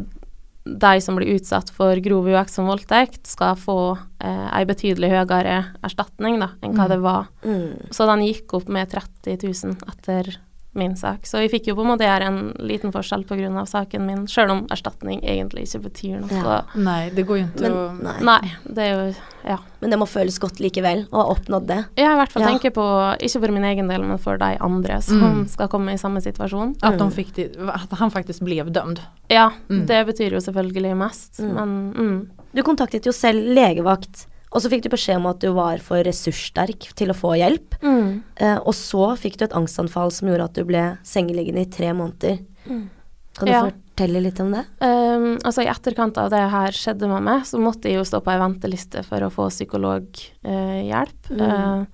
de 0.66 0.92
som 1.02 1.16
blir 1.18 1.36
utsatt 1.36 1.70
for 1.74 1.98
grov 2.06 2.28
uaktsom 2.30 2.68
voldtekt, 2.70 3.26
skal 3.30 3.56
få 3.58 3.78
eh, 4.22 4.48
ei 4.58 4.66
betydelig 4.70 5.10
høyere 5.14 5.60
erstatning 5.86 6.40
da, 6.42 6.52
enn 6.62 6.74
hva 6.78 6.86
Mm. 6.86 6.90
det 6.94 7.00
var 7.02 7.28
Mm. 7.46 7.92
så 7.94 8.06
den 8.10 8.26
gikk 8.26 8.54
opp 8.58 8.68
med 8.70 8.90
30 8.90 9.38
000 9.42 9.78
etter 9.90 10.38
min 10.74 10.96
sak. 10.96 11.26
Så 11.28 11.40
vi 11.42 11.50
fikk 11.52 11.68
jo 11.68 11.76
på 11.76 11.82
en 11.84 11.90
måte 11.92 12.06
gjøre 12.08 12.28
en 12.30 12.54
liten 12.60 12.92
forskjell 12.94 13.26
pga. 13.28 13.66
saken 13.68 14.06
min, 14.08 14.26
sjøl 14.28 14.50
om 14.54 14.62
erstatning 14.72 15.20
egentlig 15.24 15.66
ikke 15.68 15.82
betyr 15.84 16.22
noe. 16.22 16.44
Ja. 16.44 16.62
Nei, 16.76 17.10
det 17.10 17.26
går 17.28 17.38
jo 17.42 17.46
ikke 17.50 17.62
Men, 17.62 17.74
att... 17.74 18.02
nei. 18.02 18.16
Nei, 18.22 18.52
det 18.74 18.78
er 18.88 18.92
jo 18.96 19.16
Ja. 19.44 19.58
Men 19.82 19.90
det 19.90 19.98
må 19.98 20.06
føles 20.06 20.38
godt 20.40 20.60
likevel, 20.62 21.08
å 21.10 21.16
ha 21.18 21.34
oppnådd 21.34 21.66
det. 21.66 21.86
Jeg 21.98 22.06
i 22.06 22.16
hvert 22.20 22.32
fall 22.32 22.44
Ja. 22.44 22.48
tenker 22.50 22.70
på, 22.72 22.84
ikke 23.20 23.40
for 23.42 23.52
min 23.52 23.64
egen 23.64 23.88
del, 23.88 24.04
men 24.04 24.18
for 24.20 24.38
de 24.38 24.56
andre 24.62 25.02
som 25.02 25.20
Mm. 25.20 25.48
skal 25.50 25.68
komme 25.68 25.94
i 25.94 25.98
samme 25.98 26.22
situasjon. 26.22 26.76
At, 26.84 26.98
de 27.00 27.04
Mm. 27.06 27.12
fick 27.12 27.34
det, 27.34 27.56
han 27.58 28.12
faktisk 28.12 28.42
ble 28.46 28.64
dømt. 28.72 29.00
Ja, 29.30 29.50
Mm. 29.68 29.88
det 29.88 30.06
betyr 30.08 30.32
jo 30.32 30.38
selvfølgelig 30.38 30.96
mest, 30.96 31.40
Mm. 31.40 31.54
men 31.56 31.94
mm. 31.94 32.28
Du 32.54 32.62
kontaktet 32.64 33.04
jo 33.06 33.12
selv 33.12 33.42
legevakt, 33.56 34.26
og 34.52 34.60
så 34.60 34.70
fikk 34.72 34.84
du 34.84 34.90
beskjed 34.92 35.22
om 35.22 35.30
at 35.32 35.40
du 35.40 35.52
var 35.56 35.80
for 35.84 36.04
ressurssterk 36.04 36.90
til 37.00 37.14
å 37.14 37.16
få 37.16 37.38
hjelp. 37.40 37.78
Mm. 37.80 38.24
Eh, 38.36 38.58
og 38.60 38.74
så 38.76 39.14
fikk 39.20 39.38
du 39.40 39.46
et 39.48 39.56
angstanfall 39.56 40.12
som 40.12 40.28
gjorde 40.28 40.50
at 40.50 40.58
du 40.60 40.66
ble 40.68 40.82
sengeliggende 41.08 41.64
i 41.64 41.72
tre 41.72 41.94
måneder. 41.96 42.42
Mm. 42.68 42.90
Kan 43.38 43.48
du 43.48 43.52
Ja. 43.54 43.62
fortelle 43.72 44.22
litt 44.22 44.40
om 44.44 44.52
det? 44.52 44.66
Um, 44.84 45.38
altså 45.40 45.64
I 45.64 45.72
etterkant 45.72 46.18
av 46.18 46.30
det 46.34 46.44
her 46.52 46.76
skjedde 46.76 47.08
med 47.08 47.24
meg, 47.24 47.46
så 47.48 47.60
måtte 47.64 47.88
jeg 47.88 47.96
jo 47.96 48.04
stå 48.04 48.20
på 48.22 48.32
ei 48.34 48.42
venteliste 48.44 49.06
for 49.08 49.24
å 49.24 49.32
få 49.32 49.48
psykologhjelp. 49.48 51.32
Mm. 51.32 51.42
Uh, 51.42 51.86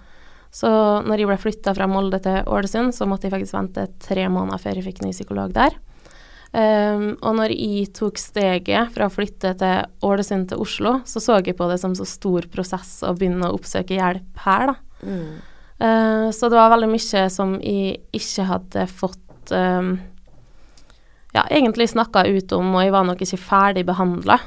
så 0.49 0.69
når 1.05 1.21
jeg 1.21 1.29
ble 1.29 1.37
flytta 1.37 1.75
fra 1.77 1.87
Molde 1.87 2.19
til 2.23 2.41
Ålesund, 2.47 2.95
så 2.95 3.05
måtte 3.05 3.27
jeg 3.27 3.35
faktisk 3.35 3.53
vente 3.53 3.85
tre 4.01 4.25
måneder 4.33 4.57
før 4.63 4.79
jeg 4.79 4.87
fikk 4.87 5.03
ny 5.05 5.11
psykolog 5.13 5.53
der. 5.53 5.77
Um, 6.55 7.17
og 7.19 7.35
når 7.37 7.51
jeg 7.51 7.89
tok 7.97 8.19
steget 8.21 8.93
fra 8.95 9.09
å 9.09 9.13
flytte 9.13 9.51
til 9.59 10.05
Ålesund 10.07 10.47
til 10.49 10.63
Oslo, 10.63 10.93
så 11.05 11.21
så 11.21 11.41
jeg 11.41 11.57
på 11.57 11.67
det 11.69 11.79
som 11.81 11.95
så 11.97 12.07
stor 12.07 12.47
prosess 12.53 13.01
å 13.03 13.13
begynne 13.17 13.49
å 13.49 13.57
oppsøke 13.57 13.97
hjelp 13.97 14.43
her, 14.45 14.71
da. 14.71 14.77
Mm. 15.03 15.33
Uh, 15.77 16.27
så 16.33 16.49
det 16.49 16.57
var 16.57 16.71
veldig 16.73 16.89
mye 16.89 17.25
som 17.29 17.57
jeg 17.61 17.99
ikke 18.15 18.47
hadde 18.47 18.85
fått 18.89 19.51
um, 19.53 19.97
ja, 21.35 21.43
egentlig 21.51 21.89
snakka 21.91 22.23
ut 22.31 22.55
om, 22.55 22.71
og 22.73 22.85
jeg 22.85 22.95
var 22.95 23.05
nok 23.05 23.21
ikke 23.21 23.37
ferdig 23.37 23.83
behandla 23.85 24.39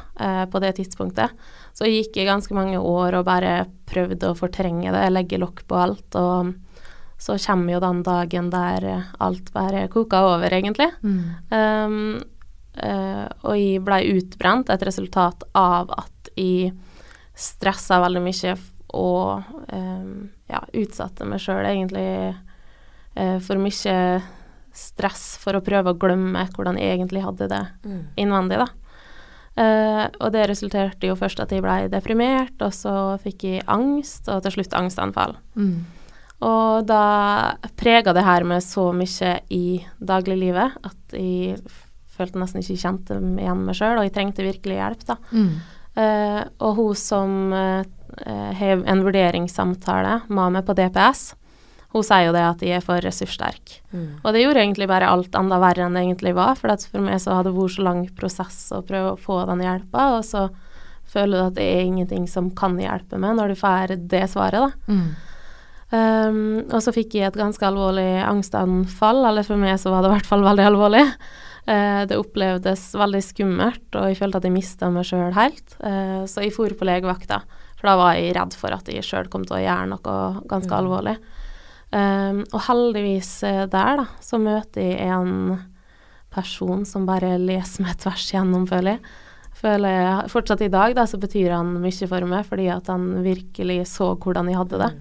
på 0.50 0.60
det 0.64 0.72
tidspunktet. 0.80 1.36
Så 1.76 1.86
jeg 1.86 2.00
gikk 2.00 2.16
i 2.18 2.26
ganske 2.26 2.56
mange 2.56 2.80
år 2.82 3.14
og 3.20 3.28
bare 3.28 3.68
prøvde 3.86 4.32
å 4.32 4.38
fortrenge 4.38 4.90
det, 4.90 5.04
legge 5.12 5.38
lokk 5.38 5.62
på 5.70 5.78
alt. 5.78 6.18
Og 6.18 6.50
så 7.20 7.36
kommer 7.38 7.74
jo 7.74 7.80
den 7.84 8.02
dagen 8.06 8.48
der 8.52 8.86
eh, 8.88 9.08
alt 9.20 9.52
bare 9.52 9.86
koker 9.92 10.34
over, 10.34 10.52
egentlig. 10.56 10.88
Um, 11.52 12.16
uh, 12.80 13.26
og 13.44 13.58
jeg 13.60 13.82
ble 13.84 13.98
utbrent, 14.14 14.72
et 14.72 14.86
resultat 14.88 15.44
av 15.52 15.92
at 15.98 16.32
jeg 16.32 16.72
stressa 17.36 18.00
veldig 18.00 18.22
mye 18.24 18.56
og 18.96 19.44
um, 19.70 20.30
ja, 20.50 20.64
utsatte 20.80 21.28
meg 21.28 21.42
sjøl 21.44 21.68
egentlig 21.68 22.08
uh, 22.32 23.38
for 23.44 23.60
mye 23.60 23.96
stress 24.72 25.34
for 25.42 25.58
å 25.58 25.64
prøve 25.66 25.92
å 25.92 25.98
glemme 25.98 26.46
hvordan 26.54 26.78
jeg 26.80 26.96
egentlig 26.96 27.24
hadde 27.26 27.50
det 27.50 27.64
Mm. 27.84 28.02
innvendig, 28.16 28.64
da. 28.64 28.68
Uh, 29.60 30.06
og 30.22 30.32
det 30.32 30.48
resulterte 30.48 31.08
jo 31.10 31.16
først 31.18 31.40
at 31.42 31.50
jeg 31.52 31.60
ble 31.60 31.88
deprimert, 31.90 32.54
og 32.62 32.72
så 32.72 33.18
fikk 33.20 33.44
jeg 33.44 33.64
angst, 33.66 34.28
og 34.30 34.44
til 34.46 34.56
slutt 34.56 34.76
angstanfall. 34.78 35.36
Mm. 35.58 35.84
Og 36.40 36.86
da 36.88 37.04
prega 37.76 38.14
det 38.16 38.24
her 38.24 38.46
med 38.48 38.64
så 38.64 38.88
mye 38.96 39.34
i 39.52 39.80
dagliglivet 39.98 40.78
at 40.88 41.16
jeg 41.16 41.58
følte 42.20 42.40
nesten 42.40 42.64
ikke 42.64 42.80
kjente 42.80 43.18
meg 43.20 43.44
igjen 43.44 43.66
meg 43.66 43.76
sjøl, 43.76 43.98
og 43.98 44.06
jeg 44.06 44.14
trengte 44.16 44.46
virkelig 44.46 44.78
hjelp, 44.78 45.04
da. 45.08 45.18
Mm. 45.32 45.52
Uh, 45.90 46.40
og 46.62 46.78
hun 46.78 46.96
som 46.96 47.52
uh, 47.52 47.82
har 48.56 48.82
en 48.88 49.04
vurderingssamtale 49.04 50.20
med 50.30 50.56
meg 50.56 50.66
på 50.66 50.76
DPS, 50.78 51.30
hun 51.90 52.04
sier 52.06 52.28
jo 52.28 52.34
det 52.36 52.42
at 52.46 52.60
jeg 52.62 52.78
er 52.78 52.84
for 52.84 53.02
ressurssterk. 53.02 53.80
Mm. 53.90 54.20
Og 54.22 54.28
det 54.32 54.44
gjorde 54.44 54.62
egentlig 54.62 54.86
bare 54.90 55.08
alt 55.10 55.34
enda 55.34 55.58
verre 55.62 55.88
enn 55.88 55.96
det 55.98 56.04
egentlig 56.04 56.36
var, 56.38 56.54
for 56.60 56.72
at 56.72 56.84
for 56.86 57.02
meg 57.02 57.18
så 57.22 57.34
hadde 57.34 57.50
det 57.50 57.58
vært 57.58 57.74
så 57.74 57.86
lang 57.86 58.04
prosess 58.16 58.60
å 58.76 58.84
prøve 58.86 59.14
å 59.16 59.20
få 59.20 59.40
den 59.50 59.64
hjelpa, 59.66 60.12
og 60.18 60.22
så 60.28 60.46
føler 61.10 61.34
du 61.34 61.46
at 61.48 61.56
det 61.56 61.66
er 61.66 61.88
ingenting 61.88 62.28
som 62.30 62.52
kan 62.54 62.78
hjelpe 62.78 63.18
meg 63.18 63.34
når 63.38 63.52
du 63.52 63.58
får 63.58 63.96
det 64.12 64.22
svaret, 64.30 64.70
da. 64.70 64.94
Mm. 64.94 65.08
Um, 65.90 66.68
og 66.70 66.78
så 66.84 66.92
fikk 66.94 67.16
jeg 67.18 67.26
et 67.26 67.38
ganske 67.38 67.64
alvorlig 67.66 68.20
angstanfall, 68.22 69.24
eller 69.26 69.46
for 69.46 69.58
meg 69.58 69.74
så 69.82 69.90
var 69.90 70.04
det 70.04 70.12
i 70.12 70.14
hvert 70.18 70.28
fall 70.28 70.44
veldig 70.46 70.66
alvorlig. 70.68 71.02
Uh, 71.66 72.06
det 72.08 72.18
opplevdes 72.18 72.84
veldig 72.98 73.22
skummelt, 73.26 73.88
og 73.98 74.06
jeg 74.10 74.20
følte 74.20 74.38
at 74.40 74.46
jeg 74.46 74.54
mista 74.54 74.90
meg 74.94 75.08
sjøl 75.08 75.34
helt. 75.34 75.74
Uh, 75.82 76.22
så 76.30 76.44
jeg 76.46 76.54
for 76.54 76.72
på 76.78 76.86
legevakta, 76.86 77.42
for 77.80 77.90
da 77.90 77.96
var 77.98 78.14
jeg 78.18 78.36
redd 78.38 78.54
for 78.58 78.76
at 78.76 78.88
jeg 78.92 79.06
sjøl 79.06 79.30
kom 79.32 79.44
til 79.48 79.58
å 79.58 79.64
gjøre 79.64 79.90
noe 79.90 80.16
ganske 80.50 80.70
Mm. 80.70 80.78
alvorlig. 80.78 81.16
Um, 81.90 82.44
og 82.54 82.60
heldigvis 82.68 83.42
eh, 83.42 83.64
der, 83.66 83.96
da, 83.98 84.04
så 84.22 84.38
møter 84.38 84.92
jeg 84.92 85.08
en 85.10 85.58
person 86.30 86.84
som 86.86 87.02
bare 87.08 87.32
leser 87.42 87.82
meg 87.82 87.96
tvers 87.98 88.28
igjennom, 88.30 88.68
føler 88.70 88.94
jeg. 88.94 89.00
Føler 89.60 89.96
jeg 89.96 90.30
fortsatt 90.30 90.62
i 90.62 90.70
dag, 90.70 90.94
da, 90.94 91.02
så 91.10 91.18
betyr 91.18 91.50
han 91.56 91.72
mye 91.82 92.06
for 92.06 92.28
meg, 92.30 92.46
fordi 92.46 92.68
at 92.70 92.86
han 92.86 93.08
virkelig 93.24 93.88
så 93.90 94.12
hvordan 94.14 94.46
jeg 94.52 94.60
hadde 94.60 94.78
det. 94.84 94.92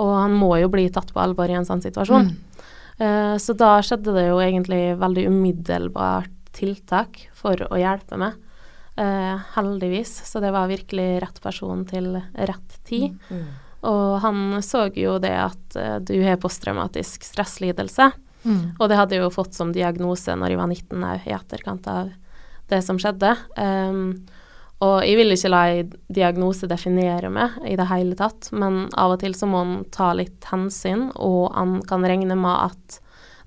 Og 0.00 0.10
han 0.16 0.34
må 0.36 0.54
jo 0.58 0.70
bli 0.72 0.88
tatt 0.92 1.12
på 1.14 1.22
alvor 1.22 1.50
i 1.50 1.56
en 1.58 1.66
sånn 1.66 1.82
situasjon. 1.84 2.30
Mm. 2.30 2.70
Uh, 2.94 3.34
så 3.42 3.54
da 3.58 3.76
skjedde 3.82 4.14
det 4.14 4.28
jo 4.28 4.40
egentlig 4.42 4.94
veldig 5.00 5.26
umiddelbart 5.30 6.32
tiltak 6.54 7.26
for 7.34 7.58
å 7.68 7.78
hjelpe 7.78 8.18
meg. 8.20 8.40
Uh, 8.98 9.42
heldigvis. 9.56 10.16
Så 10.26 10.42
det 10.42 10.52
var 10.54 10.70
virkelig 10.70 11.20
rett 11.24 11.40
person 11.42 11.84
til 11.90 12.14
rett 12.34 12.80
tid. 12.86 13.14
Mm. 13.30 13.46
Og 13.84 14.18
han 14.24 14.44
så 14.64 14.86
jo 14.96 15.18
det 15.22 15.34
at 15.34 15.78
uh, 15.78 15.96
du 16.02 16.16
har 16.24 16.40
posttraumatisk 16.42 17.26
stresslidelse. 17.26 18.10
Mm. 18.44 18.76
Og 18.78 18.88
det 18.90 18.98
hadde 18.98 19.16
jeg 19.16 19.24
jo 19.24 19.32
fått 19.34 19.56
som 19.56 19.72
diagnose 19.72 20.34
når 20.36 20.52
jeg 20.52 20.60
var 20.60 20.70
19 20.70 21.08
òg, 21.08 21.26
i 21.26 21.34
etterkant 21.36 21.90
av 21.90 22.12
det 22.70 22.80
som 22.84 22.98
skjedde. 23.00 23.34
Um, 23.58 24.24
og 24.84 25.04
jeg 25.06 25.16
vil 25.18 25.32
ikke 25.34 25.50
la 25.52 25.62
en 25.78 25.92
diagnose 26.12 26.68
definere 26.70 27.30
meg 27.32 27.56
i 27.70 27.76
det 27.80 27.86
hele 27.90 28.16
tatt, 28.18 28.50
men 28.52 28.84
av 29.00 29.14
og 29.16 29.22
til 29.24 29.34
så 29.36 29.48
må 29.48 29.62
en 29.64 29.76
ta 29.94 30.12
litt 30.18 30.44
hensyn, 30.50 31.08
og 31.16 31.54
en 31.56 31.78
kan 31.88 32.04
regne 32.04 32.36
med 32.36 32.68
at 32.68 33.00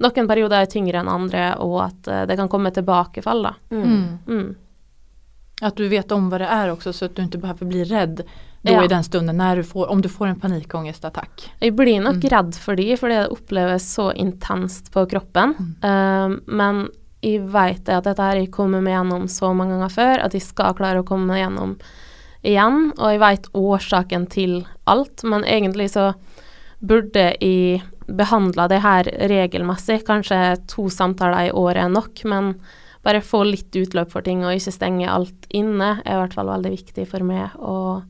noen 0.03 0.27
perioder 0.29 0.61
er 0.63 0.69
tyngre 0.69 0.99
enn 1.01 1.09
andre, 1.09 1.51
og 1.63 1.77
at 1.87 2.07
eh, 2.13 2.25
det 2.29 2.37
kan 2.37 2.49
komme 2.51 2.69
tilbakefall, 2.73 3.47
da. 3.47 3.53
Mm. 3.73 4.01
Mm. 4.27 4.49
At 5.65 5.79
du 5.79 5.87
vet 5.89 6.11
om 6.13 6.27
hva 6.29 6.37
det 6.43 6.49
er 6.53 6.69
også, 6.69 6.93
så 6.93 7.07
at 7.09 7.15
du 7.17 7.23
ikke 7.23 7.41
behøver 7.41 7.71
bli 7.71 7.83
redd 7.89 8.21
då 8.61 8.73
Ja. 8.73 8.83
i 8.83 8.87
den 8.87 9.03
stunden 9.03 9.37
när 9.37 9.55
du 9.55 9.63
får, 9.63 9.87
om 9.89 10.01
du 10.01 10.09
får 10.09 10.27
en 10.27 10.39
panikångestattack. 10.39 11.49
Jeg 11.59 11.75
blir 11.75 12.01
nok 12.01 12.15
Mm. 12.23 12.29
redd 12.29 12.55
for 12.55 12.75
de, 12.75 12.97
fordi 12.97 13.15
det 13.15 13.29
oppleves 13.31 13.93
så 13.95 14.11
intenst 14.15 14.91
på 14.91 15.05
kroppen. 15.09 15.53
Uh, 15.83 16.37
men 16.47 16.89
jeg 17.25 17.47
vet 17.49 17.89
at 17.89 18.05
dette 18.05 18.23
her 18.23 18.41
jeg 18.41 18.51
kommer 18.53 18.83
meg 18.83 18.93
gjennom 18.93 19.27
så 19.31 19.51
mange 19.57 19.75
ganger 19.75 19.93
før, 19.93 20.23
at 20.27 20.35
jeg 20.37 20.45
skal 20.45 20.75
klare 20.77 21.01
å 21.01 21.07
komme 21.07 21.31
meg 21.31 21.41
gjennom 21.41 21.77
igjen. 22.45 22.81
Og 22.95 23.13
jeg 23.13 23.21
vet 23.23 23.51
årsaken 23.57 24.27
til 24.33 24.57
alt, 24.89 25.23
men 25.25 25.45
egentlig 25.47 25.89
så 25.95 26.11
burde 26.77 27.31
jeg 27.41 27.81
behandla 28.07 28.67
det 28.71 28.81
her 28.83 29.09
regelmessig. 29.31 30.03
Kanskje 30.07 30.59
to 30.69 30.87
samtaler 30.93 31.49
i 31.49 31.55
året 31.55 31.87
er 31.87 31.93
nok, 31.93 32.21
men 32.29 32.53
bare 33.07 33.23
få 33.23 33.43
litt 33.47 33.75
utløp 33.75 34.11
for 34.11 34.25
ting 34.25 34.43
og 34.43 34.55
ikke 34.57 34.73
stenge 34.75 35.09
alt 35.11 35.47
inne 35.55 35.97
er 36.03 36.15
i 36.15 36.21
hvert 36.21 36.35
fall 36.35 36.51
veldig 36.51 36.73
viktig 36.73 37.07
for 37.09 37.25
meg. 37.27 37.55
Og 37.59 38.03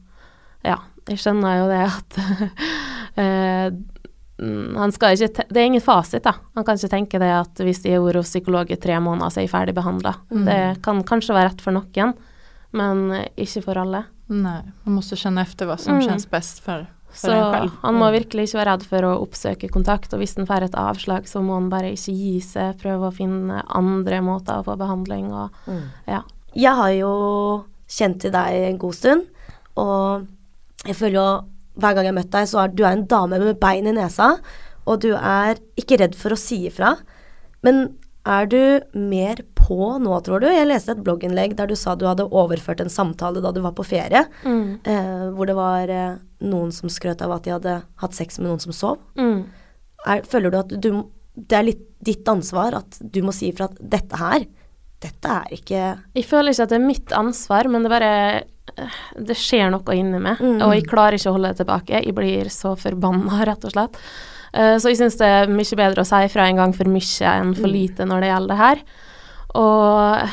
ja, 0.66 0.80
jeg 1.08 1.22
skjønner 1.22 1.62
jo 1.62 1.68
det 1.72 1.84
at 1.86 2.20
eh, 3.24 3.68
han 4.40 4.92
skal 4.94 5.16
ikke 5.18 5.46
Det 5.50 5.58
er 5.58 5.66
ingen 5.66 5.82
fasit, 5.82 6.24
da. 6.24 6.36
Han 6.56 6.64
kan 6.68 6.78
ikke 6.78 6.90
tenke 6.92 7.20
det 7.20 7.30
at 7.34 7.62
hvis 7.66 7.82
de 7.82 7.92
har 7.96 8.04
vært 8.06 8.20
hos 8.22 8.30
psykolog 8.30 8.70
i 8.72 8.76
tre 8.78 9.00
måneder, 9.02 9.32
så 9.34 9.40
er 9.42 9.48
jeg 9.48 9.54
ferdig 9.54 9.74
behandla. 9.78 10.16
Det 10.30 10.60
kan 10.86 11.02
kanskje 11.04 11.34
være 11.34 11.50
rett 11.50 11.62
for 11.66 11.74
noen, 11.74 12.14
men 12.78 13.02
eh, 13.18 13.28
ikke 13.38 13.64
for 13.66 13.80
alle. 13.82 14.04
Nei. 14.30 14.60
man 14.86 14.96
må 14.98 15.02
kjenne 15.02 15.42
efter 15.42 15.66
hva 15.66 15.78
som 15.80 15.96
Mm. 15.98 16.02
kjennes 16.06 16.26
best 16.30 16.60
for, 16.62 16.86
for 17.10 17.30
Så 17.30 17.32
en 17.32 17.54
selv. 17.62 17.72
han 17.82 17.96
må 17.96 18.12
virkelig 18.12 18.50
ikke 18.50 18.60
være 18.60 18.72
redd 18.76 18.84
for 18.86 19.02
å 19.08 19.22
oppsøke 19.24 19.70
kontakt, 19.72 20.14
og 20.14 20.20
hvis 20.20 20.36
han 20.36 20.46
får 20.46 20.64
et 20.68 20.76
avslag, 20.76 21.26
så 21.32 21.42
må 21.42 21.54
han 21.56 21.70
bare 21.70 21.94
ikke 21.96 22.12
gi 22.14 22.40
seg, 22.42 22.78
prøve 22.82 23.08
å 23.08 23.14
finne 23.16 23.64
andre 23.70 24.20
måter 24.22 24.60
å 24.60 24.66
få 24.68 24.76
behandling 24.78 25.32
og 25.34 25.50
ja. 26.08 26.22
Jeg 26.54 26.76
har 26.76 26.90
jo 26.92 27.66
kjent 27.88 28.20
til 28.20 28.32
deg 28.32 28.70
en 28.70 28.78
god 28.78 28.94
stund, 28.94 29.26
og 29.78 30.28
jeg 30.86 30.96
føler 30.96 31.16
jo 31.16 31.30
hver 31.78 31.94
gang 31.96 32.06
jeg 32.08 32.14
har 32.14 32.18
møtt 32.20 32.32
deg, 32.34 32.48
så 32.50 32.64
er 32.64 32.74
du 32.74 32.84
er 32.84 32.96
en 32.98 33.06
dame 33.10 33.40
med 33.42 33.60
bein 33.62 33.88
i 33.88 33.94
nesa, 33.96 34.34
og 34.88 35.02
du 35.04 35.12
er 35.16 35.60
ikke 35.80 35.98
redd 36.02 36.16
for 36.18 36.34
å 36.36 36.40
si 36.40 36.64
ifra. 36.70 36.96
Men 37.66 37.98
er 38.28 38.46
du 38.52 38.60
mer 39.00 39.40
på 39.56 39.98
nå, 40.04 40.16
tror 40.24 40.42
du? 40.44 40.48
Jeg 40.52 40.68
leste 40.68 40.92
et 40.96 41.04
blogginnlegg 41.04 41.56
der 41.60 41.68
du 41.70 41.76
sa 41.80 41.94
du 41.96 42.06
hadde 42.08 42.26
overført 42.28 42.82
en 42.84 42.92
samtale 42.92 43.40
da 43.44 43.52
du 43.56 43.62
var 43.64 43.72
på 43.78 43.86
ferie, 43.88 44.26
Mm. 44.44 44.80
eh, 44.84 45.30
hvor 45.36 45.48
det 45.48 45.56
var 45.56 45.90
eh, 45.90 46.18
noen 46.42 46.72
som 46.76 46.90
skrøt 46.92 47.22
av 47.24 47.32
at 47.38 47.44
de 47.48 47.52
hadde 47.56 47.76
hatt 48.04 48.14
sex 48.14 48.38
med 48.40 48.48
noen 48.50 48.60
som 48.64 48.72
sov. 48.76 48.98
Mm. 49.18 49.46
Er, 50.08 50.22
føler 50.28 50.52
du 50.52 50.58
at 50.60 50.76
du 50.82 50.90
Det 51.38 51.54
er 51.58 51.64
litt 51.68 51.84
ditt 52.02 52.26
ansvar 52.32 52.74
at 52.74 52.98
du 53.14 53.20
må 53.22 53.30
si 53.34 53.52
ifra 53.52 53.66
at 53.70 53.76
dette 53.78 54.18
her, 54.18 54.46
dette 55.02 55.30
er 55.30 55.52
ikke 55.54 55.82
Jeg 56.16 56.26
føler 56.26 56.50
ikke 56.54 56.64
at 56.66 56.70
det 56.72 56.78
er 56.80 56.88
mitt 56.88 57.12
ansvar, 57.14 57.68
men 57.70 57.84
det 57.86 57.92
bare 57.92 58.44
Det 59.18 59.36
skjer 59.38 59.72
noe 59.74 59.96
inni 59.98 60.20
meg, 60.22 60.38
Mm. 60.40 60.62
og 60.62 60.74
jeg 60.76 60.86
klarer 60.88 61.18
ikke 61.18 61.30
å 61.32 61.38
holde 61.38 61.54
det 61.54 61.62
tilbake. 61.66 62.04
Jeg 62.06 62.14
blir 62.16 62.50
så 62.54 62.76
forbanna, 62.78 63.44
rett 63.50 63.66
og 63.66 63.72
slett. 63.74 63.98
Uh, 64.56 64.78
så 64.80 64.90
jeg 64.90 64.98
syns 65.02 65.18
det 65.20 65.28
er 65.28 65.48
mye 65.52 65.76
bedre 65.76 66.02
å 66.02 66.08
si 66.08 66.28
fra 66.34 66.46
en 66.48 66.56
gang 66.62 66.74
for 66.74 66.86
mye 66.86 67.32
enn 67.34 67.54
for 67.56 67.68
Mm. 67.68 67.74
lite 67.74 68.06
når 68.08 68.22
det 68.22 68.30
gjelder 68.32 68.48
det 68.48 68.58
her. 68.58 68.84
Og 69.56 70.30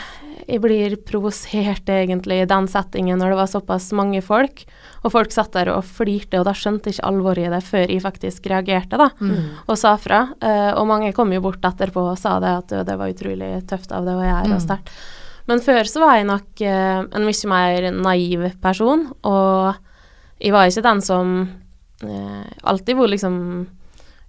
jeg 0.46 0.60
blir 0.60 0.96
provosert 1.06 1.88
egentlig 1.88 2.42
i 2.42 2.48
den 2.50 2.66
settingen 2.68 3.16
når 3.18 3.32
det 3.32 3.38
var 3.38 3.48
såpass 3.48 3.86
mange 3.96 4.20
folk, 4.22 4.64
og 5.04 5.12
folk 5.12 5.32
satt 5.32 5.52
der 5.56 5.70
og 5.72 5.84
flirte, 5.84 6.38
og 6.40 6.44
da 6.44 6.52
skjønte 6.52 6.90
jeg 6.90 6.98
ikke 6.98 7.08
alvoret 7.08 7.46
i 7.46 7.52
det 7.52 7.62
før 7.64 7.88
jeg 7.88 8.02
faktisk 8.04 8.46
reagerte, 8.52 8.98
da, 9.00 9.08
og 9.68 9.78
sa 9.80 9.94
fra. 10.00 10.22
Uh, 10.42 10.72
og 10.78 10.86
mange 10.90 11.12
kom 11.16 11.32
jo 11.32 11.40
bort 11.44 11.64
etterpå 11.64 12.10
og 12.12 12.18
sa 12.20 12.38
det 12.40 12.52
at 12.58 12.68
det 12.86 12.96
var 13.00 13.08
utrolig 13.12 13.66
tøft 13.68 13.92
av 13.92 14.04
det 14.04 14.12
å 14.18 14.24
gjøre, 14.24 14.54
og 14.54 14.60
sterkt. 14.64 14.90
Men 15.50 15.60
før 15.60 15.84
så 15.88 16.00
var 16.00 16.18
jeg 16.18 16.28
nok 16.28 16.64
eh, 16.64 17.00
en 17.04 17.26
mye 17.26 17.50
mer 17.50 17.88
naiv 17.92 18.46
person, 18.64 19.08
og 19.28 19.74
jeg 20.40 20.54
var 20.54 20.68
ikke 20.68 20.84
den 20.86 21.02
som 21.04 21.34
eh, 22.04 22.44
alltid 22.64 22.96
var 22.96 23.12
liksom 23.12 23.38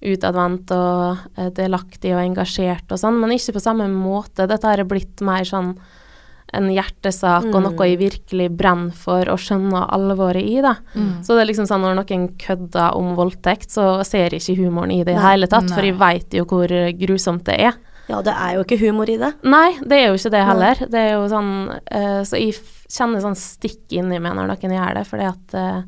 utadvendt 0.06 0.74
og 0.76 1.38
eh, 1.40 1.52
delaktig 1.56 2.12
og 2.14 2.24
engasjert 2.24 2.92
og 2.92 3.00
sånn, 3.00 3.20
men 3.22 3.36
ikke 3.36 3.56
på 3.56 3.64
samme 3.64 3.88
måte. 3.92 4.48
Dette 4.50 4.68
har 4.68 4.84
blitt 4.88 5.24
mer 5.26 5.48
sånn 5.48 5.78
en 6.56 6.68
hjertesak 6.72 7.48
og 7.50 7.58
noe 7.66 7.88
jeg 7.90 7.98
virkelig 8.00 8.46
brenner 8.54 8.94
for 8.96 9.28
og 9.34 9.40
skjønner 9.42 9.90
alvoret 9.92 10.46
i, 10.46 10.60
da. 10.64 10.76
Så 11.26 11.34
det 11.36 11.42
er 11.42 11.50
liksom 11.50 11.66
sånn 11.68 11.82
når 11.84 11.98
noen 11.98 12.28
kødder 12.40 12.96
om 12.96 13.16
voldtekt, 13.18 13.72
så 13.74 14.04
ser 14.08 14.32
jeg 14.36 14.44
ikke 14.44 14.62
humoren 14.62 14.94
i 14.94 15.02
det 15.04 15.16
i 15.16 15.18
det 15.18 15.26
hele 15.26 15.50
tatt, 15.52 15.68
for 15.74 15.84
jeg 15.84 15.98
veit 16.00 16.38
jo 16.38 16.46
hvor 16.48 16.72
grusomt 17.02 17.44
det 17.50 17.58
er. 17.72 17.76
Ja, 18.08 18.22
det 18.22 18.34
er 18.38 18.56
jo 18.56 18.64
ikke 18.66 18.78
humor 18.84 19.10
i 19.10 19.18
det. 19.18 19.32
Nei, 19.44 19.78
det 19.82 19.98
er 19.98 20.08
jo 20.12 20.18
ikke 20.20 20.32
det 20.36 20.42
heller. 20.46 20.82
Det 20.92 21.00
er 21.02 21.14
jo 21.16 21.24
sånn 21.32 21.54
uh, 21.74 22.22
Så 22.28 22.38
jeg 22.38 22.54
kjenner 22.92 23.24
sånn 23.24 23.38
stikk 23.40 23.96
inni 23.98 24.20
meg 24.22 24.36
når 24.38 24.52
noen 24.52 24.76
gjør 24.78 25.00
det, 25.00 25.06
fordi 25.10 25.30
at 25.32 25.56
uh, 25.58 25.80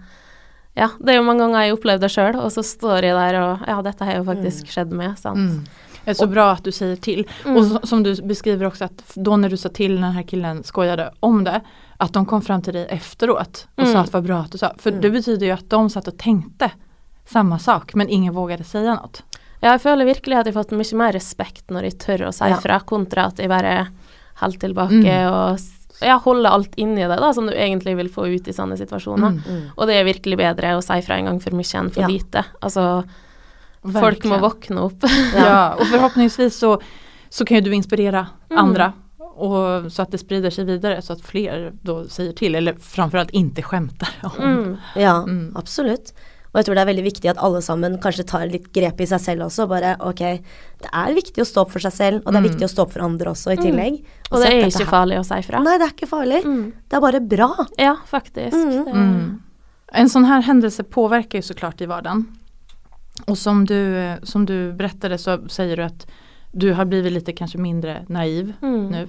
Ja, 0.77 0.91
det 0.99 1.13
er 1.13 1.19
jo 1.19 1.25
mange 1.25 1.41
ganger 1.45 1.63
jeg 1.63 1.71
har 1.71 1.77
opplevd 1.77 2.03
det 2.05 2.11
sjøl, 2.13 2.35
og 2.37 2.51
så 2.53 2.61
står 2.65 3.05
jeg 3.09 3.17
der 3.17 3.37
og 3.41 3.67
Ja, 3.67 3.81
dette 3.85 4.05
har 4.05 4.19
jo 4.19 4.25
faktisk 4.27 4.73
skjedd 4.73 4.91
med, 4.93 5.17
sant. 5.21 5.37
Mm. 5.37 5.85
Det 6.07 6.11
är 6.11 6.15
så 6.15 6.27
bra 6.27 6.51
att 6.51 6.63
du 6.63 6.71
säger 6.71 6.95
till. 6.95 7.27
Och 7.55 7.65
så, 7.65 7.87
som 7.87 8.03
du 8.03 8.21
beskriver 8.21 8.65
också 8.65 8.85
att 8.85 9.11
då 9.15 9.37
när 9.37 9.49
du 9.49 9.57
sa 9.57 9.69
till 9.69 9.95
när 9.95 10.07
den 10.07 10.11
här 10.15 10.23
killen 10.23 10.63
skojade 10.63 11.11
om 11.19 11.43
det, 11.43 11.61
att 11.97 12.13
de 12.13 12.25
kom 12.25 12.41
fram 12.41 12.61
till 12.61 12.73
dig 12.73 12.87
efteråt 12.89 13.67
och 13.75 13.83
Mm. 13.83 13.93
sa 13.93 13.99
att 13.99 14.13
vad 14.13 14.23
bra 14.23 14.39
att 14.39 14.51
du 14.51 14.57
sa. 14.57 14.73
För 14.77 14.91
det 14.91 15.09
betyder 15.09 15.45
ju 15.45 15.51
att 15.51 15.69
de 15.69 15.89
satt 15.89 16.07
och 16.07 16.17
tänkte 16.17 16.71
samma 17.25 17.59
sak 17.59 17.93
men 17.93 18.09
ingen 18.09 18.33
vågade 18.33 18.63
säga 18.63 18.95
något. 18.95 19.23
Ja, 19.61 19.71
jeg 19.73 19.81
føler 19.81 20.05
virkelig 20.05 20.37
at 20.37 20.45
jeg 20.45 20.53
har 20.53 20.63
fått 20.63 20.71
mye 20.77 20.97
mer 20.97 21.13
respekt 21.13 21.71
når 21.73 21.83
jeg 21.83 21.97
tør 21.99 22.27
å 22.27 22.33
si 22.33 22.45
Ja. 22.49 22.59
fra, 22.61 22.79
kontra 22.79 23.25
at 23.27 23.37
jeg 23.39 23.49
bare 23.49 23.87
holder 24.41 24.59
tilbake 24.59 24.91
Mm. 25.01 25.31
og 25.33 25.59
ja, 26.01 26.17
holder 26.19 26.49
alt 26.51 26.75
inni 26.77 27.07
det, 27.07 27.17
da, 27.17 27.31
som 27.33 27.47
du 27.47 27.53
egentlig 27.53 27.95
vil 27.97 28.09
få 28.09 28.27
ut 28.35 28.47
i 28.47 28.53
sånne 28.53 28.77
situasjoner. 28.77 29.31
Mm. 29.41 29.71
Og 29.77 29.87
det 29.87 29.95
er 29.95 30.03
virkelig 30.05 30.37
bedre 30.37 30.75
å 30.77 30.83
si 30.83 31.01
fra 31.01 31.15
en 31.17 31.25
gang 31.25 31.39
for 31.41 31.51
mye 31.57 31.73
enn 31.79 31.89
for 31.91 32.01
Ja. 32.01 32.07
lite. 32.07 32.43
Altså, 32.61 33.03
folk 33.93 34.23
må 34.25 34.37
våkne 34.39 34.77
opp. 34.83 35.03
Ja, 35.33 35.73
og 35.79 35.87
forhåpentligvis 35.87 36.53
så, 36.59 36.79
så 37.29 37.45
kan 37.45 37.57
jo 37.57 37.69
du 37.69 37.71
inspirere 37.75 38.27
Mm. 38.51 38.57
andra. 38.59 38.93
Och 39.17 39.91
så 39.91 40.01
att 40.01 40.11
det 40.11 40.17
sprider 40.17 40.49
sig 40.49 40.65
vidare 40.65 41.01
så 41.01 41.13
att 41.13 41.21
fler 41.21 41.71
då 41.81 42.07
säger 42.07 42.33
till 42.33 42.55
eller 42.55 42.73
framförallt 42.73 43.29
inte 43.31 43.61
skämtar 43.61 44.09
om. 44.23 44.43
Mm. 44.43 44.77
Ja, 44.95 45.23
Mm. 45.23 45.53
absolutt. 45.57 46.13
Og 46.57 46.63
jeg 46.63 46.65
tror 46.65 46.75
det 46.79 46.81
er 46.81 46.89
veldig 46.89 47.03
viktig 47.05 47.29
at 47.29 47.37
alle 47.45 47.59
sammen 47.61 47.99
kanskje 48.01 48.23
tar 48.25 48.47
litt 48.49 48.71
grep 48.73 49.01
i 49.01 49.05
seg 49.05 49.19
selv 49.21 49.43
også. 49.45 49.67
Bare 49.69 49.91
ok, 50.01 50.23
det 50.81 50.89
er 50.91 51.13
viktig 51.13 51.43
å 51.43 51.45
stå 51.45 51.61
opp 51.61 51.71
for 51.75 51.83
seg 51.85 51.93
selv, 51.93 52.23
og 52.25 52.33
det 52.33 52.39
er 52.39 52.41
Mm. 52.41 52.49
viktig 52.49 52.65
å 52.65 52.71
stå 52.73 52.81
opp 52.81 52.91
for 52.95 53.03
andre 53.05 53.29
også 53.29 53.53
i 53.53 53.57
tillegg. 53.61 53.99
Og 54.31 54.41
det 54.41 54.47
er 54.49 54.65
ikke 54.65 54.87
farlig 54.89 55.19
å 55.19 55.25
si 55.25 55.41
fra. 55.45 55.59
Nei, 55.61 55.77
det 55.77 55.85
er 55.85 55.93
ikke 55.93 56.09
farlig. 56.09 56.41
Mm. 56.43 56.73
Det 56.89 56.97
er 56.97 57.01
bare 57.05 57.21
bra. 57.21 57.51
Ja, 57.77 57.95
faktisk. 58.09 58.57
Mm. 58.57 58.85
Det, 58.85 58.93
Mm. 58.93 59.39
En 59.93 60.09
sån 60.09 60.25
här 60.25 60.41
händelse 60.41 60.83
påverkar 60.83 61.37
ju 61.37 61.41
såklart 61.41 61.81
i 61.81 61.85
hverdagen. 61.85 62.25
Og 63.27 63.37
som 63.37 63.65
du, 63.65 64.15
som 64.23 64.45
du 64.45 64.73
berättade 64.73 65.17
så 65.17 65.37
sier 65.49 65.75
du 65.75 65.83
at 65.83 66.05
du 66.53 66.73
har 66.73 66.85
blivit 66.85 67.13
lite 67.13 67.33
kanskje 67.33 67.59
mindre 67.59 68.05
naiv 68.09 68.53
Mm. 68.61 68.89
nu. 68.91 69.07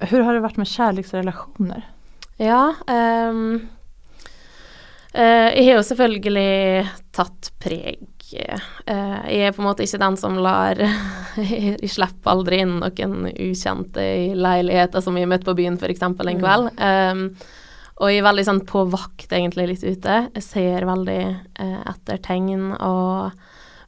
Hur 0.00 0.22
har 0.22 0.32
det 0.34 0.42
vært 0.42 0.58
med 0.58 0.66
kjærlighetsrelasjoner? 0.66 1.82
Ja. 2.38 2.74
ehm, 2.86 3.54
eh, 3.54 3.60
jeg 5.16 5.64
har 5.64 5.78
jo 5.78 5.86
selvfølgelig 5.86 6.50
tatt 7.16 7.50
preg. 7.62 8.04
Eh, 8.34 9.18
jeg 9.30 9.46
er 9.46 9.54
på 9.54 9.62
en 9.62 9.68
måte 9.68 9.84
ikke 9.86 10.00
den 10.02 10.16
som 10.18 10.38
lar 10.42 10.80
Jeg 11.36 11.90
slipper 11.92 12.32
aldri 12.32 12.58
inn 12.64 12.78
noen 12.80 13.28
ukjente 13.30 14.02
i 14.02 14.32
leiligheter 14.34 15.04
som 15.04 15.14
vi 15.14 15.22
har 15.22 15.30
møtt 15.30 15.46
på 15.46 15.54
byen 15.56 15.78
f.eks. 15.78 16.02
en 16.02 16.40
kveld. 16.40 16.70
Ehm, 16.82 17.28
og 17.96 18.10
jeg 18.10 18.20
er 18.20 18.26
veldig 18.26 18.44
sånn 18.48 18.64
på 18.68 18.82
vakt 18.92 19.30
egentlig 19.32 19.68
litt 19.70 19.84
ute. 19.86 20.18
Jeg 20.34 20.44
ser 20.44 20.88
veldig 20.88 21.20
eh, 21.22 21.78
etter 21.92 22.20
tegn 22.24 22.72
og 22.74 23.30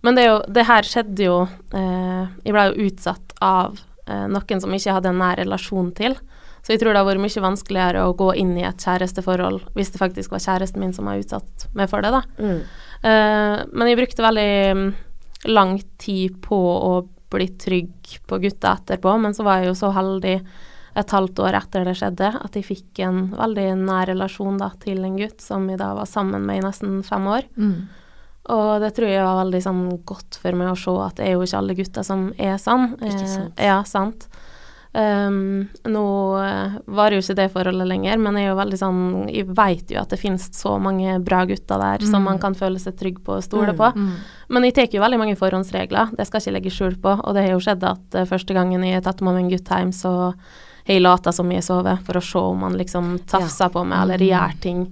Men 0.06 0.14
det, 0.14 0.28
jo, 0.28 0.38
det 0.46 0.62
her 0.68 0.86
skjedde 0.86 1.24
jo 1.24 1.38
eh, 1.74 2.24
Jeg 2.44 2.54
ble 2.54 2.66
jo 2.68 2.86
utsatt 2.86 3.34
av 3.42 3.80
eh, 4.06 4.26
noen 4.30 4.62
som 4.62 4.70
jeg 4.70 4.84
ikke 4.84 4.98
hadde 5.00 5.12
en 5.12 5.22
nær 5.24 5.40
relasjon 5.42 5.90
til. 5.98 6.14
Så 6.62 6.74
jeg 6.74 6.80
tror 6.82 6.92
det 6.92 7.00
har 7.02 7.08
vært 7.08 7.22
mye 7.24 7.42
vanskeligere 7.44 8.04
å 8.08 8.14
gå 8.18 8.30
inn 8.42 8.54
i 8.58 8.64
et 8.68 8.82
kjæresteforhold 8.84 9.60
hvis 9.76 9.92
det 9.94 10.00
faktisk 10.02 10.32
var 10.34 10.42
kjæresten 10.44 10.80
min 10.82 10.92
som 10.96 11.08
var 11.08 11.20
utsatt 11.20 11.68
meg 11.78 11.88
for 11.90 12.04
det, 12.04 12.10
da. 12.12 12.22
Mm. 12.38 12.58
Uh, 13.04 13.66
men 13.72 13.88
jeg 13.92 14.00
brukte 14.00 14.24
veldig 14.26 14.48
mm, 14.76 14.88
lang 15.54 15.76
tid 16.02 16.40
på 16.44 16.58
å 16.58 16.92
bli 17.30 17.46
trygg 17.60 18.18
på 18.26 18.38
gutta 18.42 18.72
etterpå, 18.78 19.12
men 19.20 19.34
så 19.36 19.44
var 19.46 19.60
jeg 19.60 19.68
jo 19.70 19.76
så 19.78 19.90
heldig 19.94 20.34
et 20.98 21.12
halvt 21.14 21.38
år 21.44 21.54
etter 21.60 21.84
det 21.86 21.92
skjedde 22.00 22.30
at 22.42 22.56
jeg 22.56 22.64
fikk 22.66 23.00
en 23.06 23.18
veldig 23.36 23.66
nær 23.84 24.08
relasjon 24.10 24.56
da, 24.58 24.70
til 24.82 25.04
en 25.04 25.18
gutt 25.20 25.40
som 25.44 25.68
jeg 25.70 25.78
da 25.78 25.92
var 25.94 26.08
sammen 26.10 26.42
med 26.48 26.58
i 26.58 26.64
nesten 26.64 27.02
fem 27.06 27.28
år. 27.30 27.44
Og 28.48 28.80
det 28.80 28.94
tror 28.96 29.10
jeg 29.12 29.22
var 29.22 29.42
veldig 29.44 29.60
sånn 29.62 29.82
godt 30.08 30.38
for 30.40 30.56
meg 30.56 30.70
å 30.72 30.76
se 30.80 30.94
at 31.04 31.18
det 31.20 31.26
er 31.28 31.34
jo 31.36 31.44
ikke 31.44 31.58
alle 31.60 31.76
gutter 31.78 32.06
som 32.06 32.22
er 32.40 32.56
sånn. 32.58 32.94
Ikke 32.96 33.22
Eh, 33.22 33.34
sant. 33.34 33.60
ja, 33.60 33.76
sant. 33.84 34.26
Um, 34.92 35.66
nå 35.84 36.02
eh, 36.40 36.76
varer 36.96 37.18
jo 37.18 37.20
ikke 37.20 37.34
det 37.36 37.44
forholdet 37.52 37.86
lenger, 37.90 38.16
men 38.24 38.38
jeg 38.38 38.46
er 38.46 38.54
jo 38.54 38.56
veldig 38.56 38.78
sånn 38.80 39.00
Jeg 39.28 39.44
vet 39.52 39.90
jo 39.92 39.98
at 40.00 40.08
det 40.08 40.16
finnes 40.18 40.46
så 40.56 40.78
mange 40.80 41.18
bra 41.20 41.42
gutter 41.46 41.82
der 41.82 42.06
som 42.08 42.24
man 42.24 42.40
kan 42.40 42.56
føle 42.56 42.80
seg 42.80 42.96
trygg 42.96 43.18
på 43.26 43.36
og 43.36 43.44
stole 43.44 43.74
på. 43.76 43.90
Men 44.48 44.64
jeg 44.64 44.74
tar 44.78 44.96
jo 44.96 45.02
veldig 45.04 45.20
mange 45.20 45.36
forhåndsregler, 45.36 46.14
det 46.16 46.24
skal 46.24 46.40
jeg 46.40 46.48
ikke 46.48 46.56
legge 46.56 46.72
skjul 46.72 46.96
på. 47.04 47.12
Og 47.20 47.36
det 47.36 47.44
har 47.44 47.52
jo 47.52 47.60
skjedd 47.66 47.84
at 47.84 48.16
uh, 48.16 48.24
første 48.30 48.56
gangen 48.56 48.86
jeg 48.86 48.96
har 48.96 49.04
tatt 49.04 49.20
med 49.20 49.36
meg 49.36 49.44
en 49.44 49.52
gutt 49.52 49.74
hjem, 49.76 49.92
så 49.92 50.14
har 50.32 50.96
jeg 50.96 51.04
lata 51.04 51.34
som 51.36 51.52
jeg 51.52 51.66
sover, 51.68 52.00
for 52.06 52.16
å 52.16 52.24
se 52.24 52.44
om 52.54 52.64
han 52.64 52.80
liksom 52.80 53.12
tafsa 53.28 53.68
på 53.74 53.84
meg 53.84 54.06
eller 54.06 54.24
gjør 54.24 54.56
ting 54.64 54.86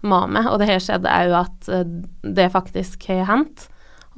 med 0.00 0.32
meg. 0.32 0.48
Og 0.48 0.62
det 0.62 0.70
har 0.72 0.80
skjedd 0.82 1.06
òg 1.12 1.36
at 1.44 1.68
uh, 1.68 1.84
det 2.24 2.48
faktisk 2.56 3.04
har 3.12 3.28
hendt, 3.28 3.68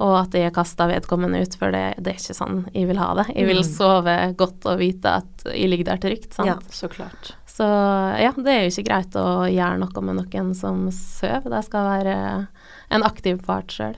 og 0.03 0.13
at 0.19 0.35
jeg 0.35 0.51
kasta 0.55 0.89
vedkommende 0.89 1.39
ut, 1.45 1.53
for 1.59 1.71
det, 1.71 1.83
det, 2.03 2.11
er 2.11 2.19
ikke 2.19 2.35
sånn 2.35 2.63
jeg 2.73 2.89
vil 2.89 2.99
ha 2.99 3.13
det. 3.21 3.29
Jeg 3.31 3.47
vil 3.47 3.61
sove 3.67 4.15
godt 4.39 4.67
og 4.67 4.79
vite 4.81 5.17
at 5.21 5.45
jeg 5.51 5.71
ligger 5.71 5.93
der 5.93 6.01
trygt, 6.03 6.33
sant. 6.35 6.51
Ja, 6.51 6.57
så 6.75 6.89
klart. 6.91 7.31
Så 7.47 7.67
ja, 8.19 8.33
det 8.35 8.51
er 8.51 8.65
jo 8.65 8.73
ikke 8.73 8.89
greit 8.89 9.15
å 9.15 9.45
gjøre 9.47 9.79
noe 9.79 10.03
med 10.03 10.19
noen 10.19 10.51
som 10.57 10.89
sover. 10.91 11.47
Det 11.53 11.63
skal 11.69 11.87
være 11.93 12.17
en 12.91 13.07
aktiv 13.07 13.39
part 13.45 13.71
sjøl. 13.71 13.95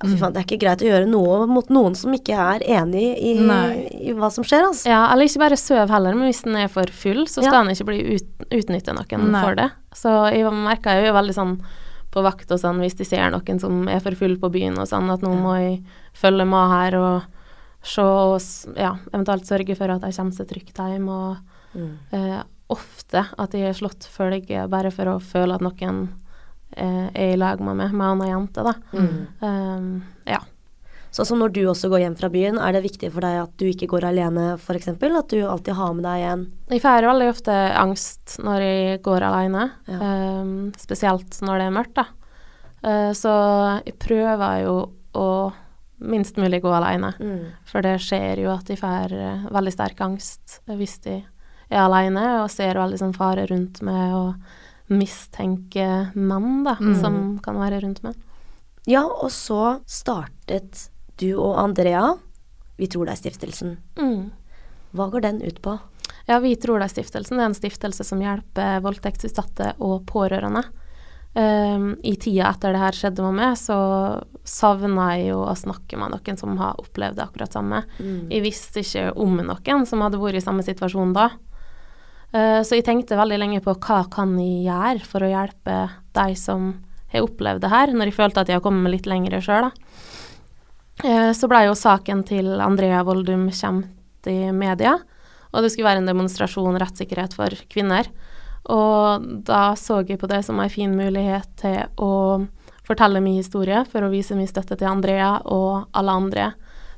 Ja, 0.00 0.08
fy 0.08 0.16
faen, 0.16 0.32
det 0.32 0.40
er 0.40 0.46
ikke 0.46 0.60
greit 0.62 0.82
å 0.84 0.88
gjøre 0.88 1.08
noe 1.08 1.42
mot 1.48 1.68
noen 1.72 1.96
som 1.98 2.12
ikke 2.16 2.32
er 2.32 2.62
enig 2.64 3.04
i, 3.20 3.34
i 3.36 4.14
hva 4.16 4.30
som 4.32 4.44
skjer, 4.46 4.64
altså. 4.70 4.88
Ja, 4.88 5.02
eller 5.12 5.28
ikke 5.28 5.42
bare 5.42 5.58
søv 5.60 5.92
heller, 5.92 6.16
men 6.16 6.30
hvis 6.30 6.40
den 6.46 6.56
er 6.56 6.70
for 6.72 6.88
full, 7.02 7.26
så 7.28 7.42
skal 7.42 7.58
ja. 7.58 7.60
den 7.66 7.74
ikke 7.74 7.88
bli 7.90 8.00
ut, 8.16 8.30
utnytte 8.48 8.96
noen 8.96 9.28
Nei. 9.34 9.42
for 9.44 9.60
det. 9.60 9.68
Så 9.96 10.14
jeg 10.32 10.52
merka 10.56 10.96
jo 11.00 11.12
veldig 11.16 11.36
sånn 11.36 11.54
på 12.10 12.22
vakt 12.26 12.50
og 12.50 12.58
sånn 12.62 12.80
hvis 12.82 12.98
de 12.98 13.06
ser 13.06 13.30
noen 13.30 13.60
som 13.62 13.84
er 13.90 14.00
for 14.02 14.18
full 14.18 14.36
på 14.40 14.50
byen 14.52 14.78
og 14.82 14.88
sånn, 14.90 15.10
at 15.12 15.22
nå 15.22 15.34
må 15.38 15.56
jeg 15.60 15.76
følge 16.16 16.46
med 16.48 16.72
her 16.74 16.98
og 16.98 17.28
se 17.86 18.04
og 18.04 18.76
ja, 18.76 18.96
eventuelt 19.12 19.46
sørge 19.48 19.76
for 19.78 19.94
at 19.94 20.02
de 20.02 20.10
kommer 20.12 20.36
seg 20.36 20.50
trygt 20.50 20.80
hjem. 20.82 21.06
Og 21.08 21.78
mm. 21.78 21.92
eh, 22.18 22.40
ofte 22.70 23.24
at 23.40 23.54
jeg 23.56 23.70
har 23.70 23.78
slått 23.78 24.04
følge 24.10 24.66
bare 24.70 24.92
for 24.94 25.14
å 25.14 25.20
føle 25.22 25.56
at 25.56 25.64
noen 25.64 26.08
Eh, 26.70 27.06
er 27.14 27.32
i 27.34 27.36
lag 27.36 27.60
med 27.60 27.76
meg, 27.80 27.94
med 27.94 28.22
ei 28.24 28.30
jente, 28.30 28.62
da. 28.62 28.74
Mm. 28.94 29.14
Um, 29.42 29.88
ja. 30.28 30.38
Sånn 31.10 31.26
som 31.26 31.40
når 31.42 31.54
du 31.56 31.60
også 31.66 31.88
går 31.90 32.04
hjem 32.04 32.16
fra 32.18 32.30
byen, 32.30 32.58
er 32.62 32.76
det 32.76 32.84
viktig 32.84 33.10
for 33.10 33.24
deg 33.26 33.40
at 33.40 33.54
du 33.58 33.66
ikke 33.66 33.88
går 33.90 34.06
alene, 34.12 34.52
f.eks.? 34.60 34.92
At 34.94 35.32
du 35.32 35.40
alltid 35.42 35.74
har 35.74 35.96
med 35.96 36.06
deg 36.06 36.26
en 36.28 36.44
Jeg 36.70 36.84
får 36.84 37.08
veldig 37.08 37.30
ofte 37.32 37.56
angst 37.80 38.36
når 38.46 38.66
jeg 38.66 39.00
går 39.06 39.26
alene, 39.26 39.64
ja. 39.90 40.12
um, 40.44 40.70
spesielt 40.78 41.40
når 41.42 41.58
det 41.58 41.66
er 41.66 41.74
mørkt, 41.74 41.98
da. 41.98 42.06
Uh, 42.80 43.10
så 43.16 43.32
jeg 43.82 43.98
prøver 44.00 44.62
jo 44.62 44.76
å 45.18 45.26
minst 46.00 46.38
mulig 46.40 46.62
gå 46.62 46.70
alene, 46.72 47.10
mm. 47.18 47.42
for 47.68 47.84
det 47.84 47.98
skjer 48.00 48.44
jo 48.46 48.54
at 48.54 48.70
jeg 48.70 48.80
får 48.80 49.12
uh, 49.12 49.50
veldig 49.52 49.74
sterk 49.74 50.00
angst 50.06 50.60
hvis 50.70 50.96
de 51.04 51.18
er 51.70 51.82
alene 51.82 52.22
og 52.44 52.48
ser 52.54 52.78
veldig 52.78 53.02
sånn 53.02 53.18
fare 53.18 53.44
rundt 53.50 53.82
meg 53.86 54.14
og 54.14 54.90
mistenke 54.90 56.10
mann, 56.14 56.62
da, 56.66 56.78
mm. 56.78 56.94
som 57.02 57.20
kan 57.42 57.58
være 57.58 57.82
rundt 57.84 58.02
meg. 58.06 58.16
Ja, 58.88 59.04
og 59.04 59.30
så 59.34 59.80
startet 59.90 60.88
du 61.20 61.30
og 61.36 61.58
Andrea 61.60 62.16
Vi 62.80 62.88
tror 62.90 63.06
det 63.06 63.14
er 63.14 63.20
stiftelsen. 63.20 63.76
Mm. 64.00 64.30
Hva 64.96 65.06
går 65.12 65.26
den 65.26 65.42
ut 65.44 65.60
på? 65.62 65.76
Ja, 66.26 66.38
Vi 66.38 66.54
tror 66.56 66.80
det 66.80 66.90
er 66.90 67.42
en 67.44 67.54
stiftelse 67.54 68.04
som 68.06 68.20
hjelper 68.22 68.80
voldtektsutsatte 68.84 69.74
og 69.82 70.06
pårørende. 70.06 70.62
Um, 71.30 71.92
I 72.02 72.16
tida 72.18 72.48
etter 72.50 72.74
det 72.74 72.80
her 72.82 72.96
skjedde 72.96 73.22
med 73.22 73.36
meg, 73.38 73.58
så 73.58 73.76
savna 74.42 75.12
jeg 75.14 75.28
jo 75.28 75.44
å 75.46 75.54
snakke 75.54 75.98
med 76.00 76.10
noen 76.10 76.40
som 76.40 76.56
har 76.58 76.80
opplevd 76.82 77.20
det 77.20 77.26
akkurat 77.28 77.54
samme. 77.54 77.84
Mm. 78.00 78.32
Jeg 78.32 78.44
visste 78.46 78.82
ikke 78.82 79.04
om 79.14 79.36
noen 79.38 79.86
som 79.86 80.02
hadde 80.02 80.18
vært 80.18 80.40
i 80.40 80.44
samme 80.44 80.64
situasjon 80.66 81.14
da. 81.14 81.28
Uh, 82.34 82.62
så 82.66 82.78
jeg 82.78 82.86
tenkte 82.86 83.18
veldig 83.18 83.38
lenge 83.42 83.62
på 83.62 83.76
hva 83.78 84.04
kan 84.10 84.34
jeg 84.38 84.66
gjøre 84.66 85.06
for 85.06 85.26
å 85.26 85.30
hjelpe 85.30 85.76
de 86.18 86.38
som 86.38 86.72
har 87.10 87.26
opplevd 87.26 87.62
det 87.62 87.70
her, 87.74 87.94
når 87.94 88.10
jeg 88.10 88.18
følte 88.18 88.42
at 88.42 88.50
jeg 88.50 88.58
har 88.58 88.66
kommet 88.66 88.94
litt 88.94 89.06
lenger 89.10 89.38
sjøl, 89.42 89.70
da. 89.70 90.09
Uh, 91.04 91.32
så 91.36 91.48
blei 91.50 91.64
jo 91.68 91.76
saken 91.78 92.24
til 92.28 92.52
Andrea 92.60 93.02
Voldum 93.06 93.48
kjent 93.54 94.28
i 94.28 94.50
media, 94.52 94.98
og 95.50 95.64
det 95.64 95.72
skulle 95.72 95.88
være 95.88 96.02
en 96.02 96.10
demonstrasjon 96.10 96.78
rettssikkerhet 96.80 97.36
for 97.36 97.54
kvinner. 97.72 98.10
Og 98.70 99.24
da 99.48 99.70
så 99.80 100.02
jeg 100.04 100.20
på 100.20 100.28
det 100.30 100.42
som 100.46 100.60
en 100.60 100.72
fin 100.72 100.92
mulighet 100.94 101.48
til 101.60 101.78
å 101.96 102.44
fortelle 102.86 103.22
min 103.24 103.38
historie, 103.40 103.84
for 103.88 104.04
å 104.04 104.12
vise 104.12 104.36
min 104.36 104.50
støtte 104.50 104.76
til 104.76 104.90
Andrea 104.90 105.38
og 105.48 105.88
alle 105.96 106.18
andre 106.22 106.50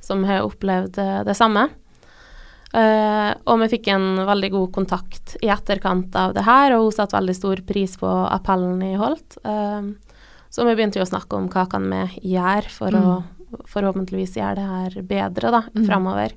som 0.02 0.24
har 0.26 0.42
opplevd 0.42 0.98
det 1.28 1.36
samme. 1.38 1.68
Uh, 2.72 3.36
og 3.44 3.58
vi 3.60 3.68
fikk 3.74 3.90
en 3.92 4.22
veldig 4.24 4.48
god 4.54 4.70
kontakt 4.72 5.34
i 5.44 5.50
etterkant 5.52 6.14
av 6.16 6.32
det 6.32 6.46
her, 6.46 6.72
og 6.72 6.86
hun 6.86 6.94
satte 6.96 7.18
veldig 7.18 7.34
stor 7.36 7.60
pris 7.68 7.98
på 8.00 8.08
appellen 8.08 8.80
jeg 8.80 9.00
holdt. 9.00 9.36
Uh, 9.44 9.92
så 10.52 10.64
vi 10.64 10.74
begynte 10.76 11.00
jo 11.00 11.04
å 11.04 11.10
snakke 11.10 11.36
om 11.36 11.50
hva 11.52 11.66
kan 11.68 11.84
vi 11.92 12.32
gjøre 12.32 12.72
for 12.72 12.96
mm. 12.96 13.04
å 13.04 13.14
forhåpentligvis 13.70 14.36
gjør 14.38 14.58
det 14.58 14.66
her 14.68 14.98
bedre 15.08 15.52
da, 15.54 15.62
mm. 15.72 15.86
framover. 15.88 16.34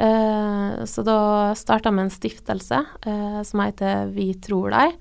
Uh, 0.00 0.82
så 0.88 1.04
da 1.06 1.16
starta 1.58 1.92
vi 1.92 2.00
en 2.02 2.10
stiftelse 2.10 2.78
som 3.44 3.60
heter 3.60 4.08
Vi 4.14 4.32
tror 4.40 4.72
deg. 4.72 4.94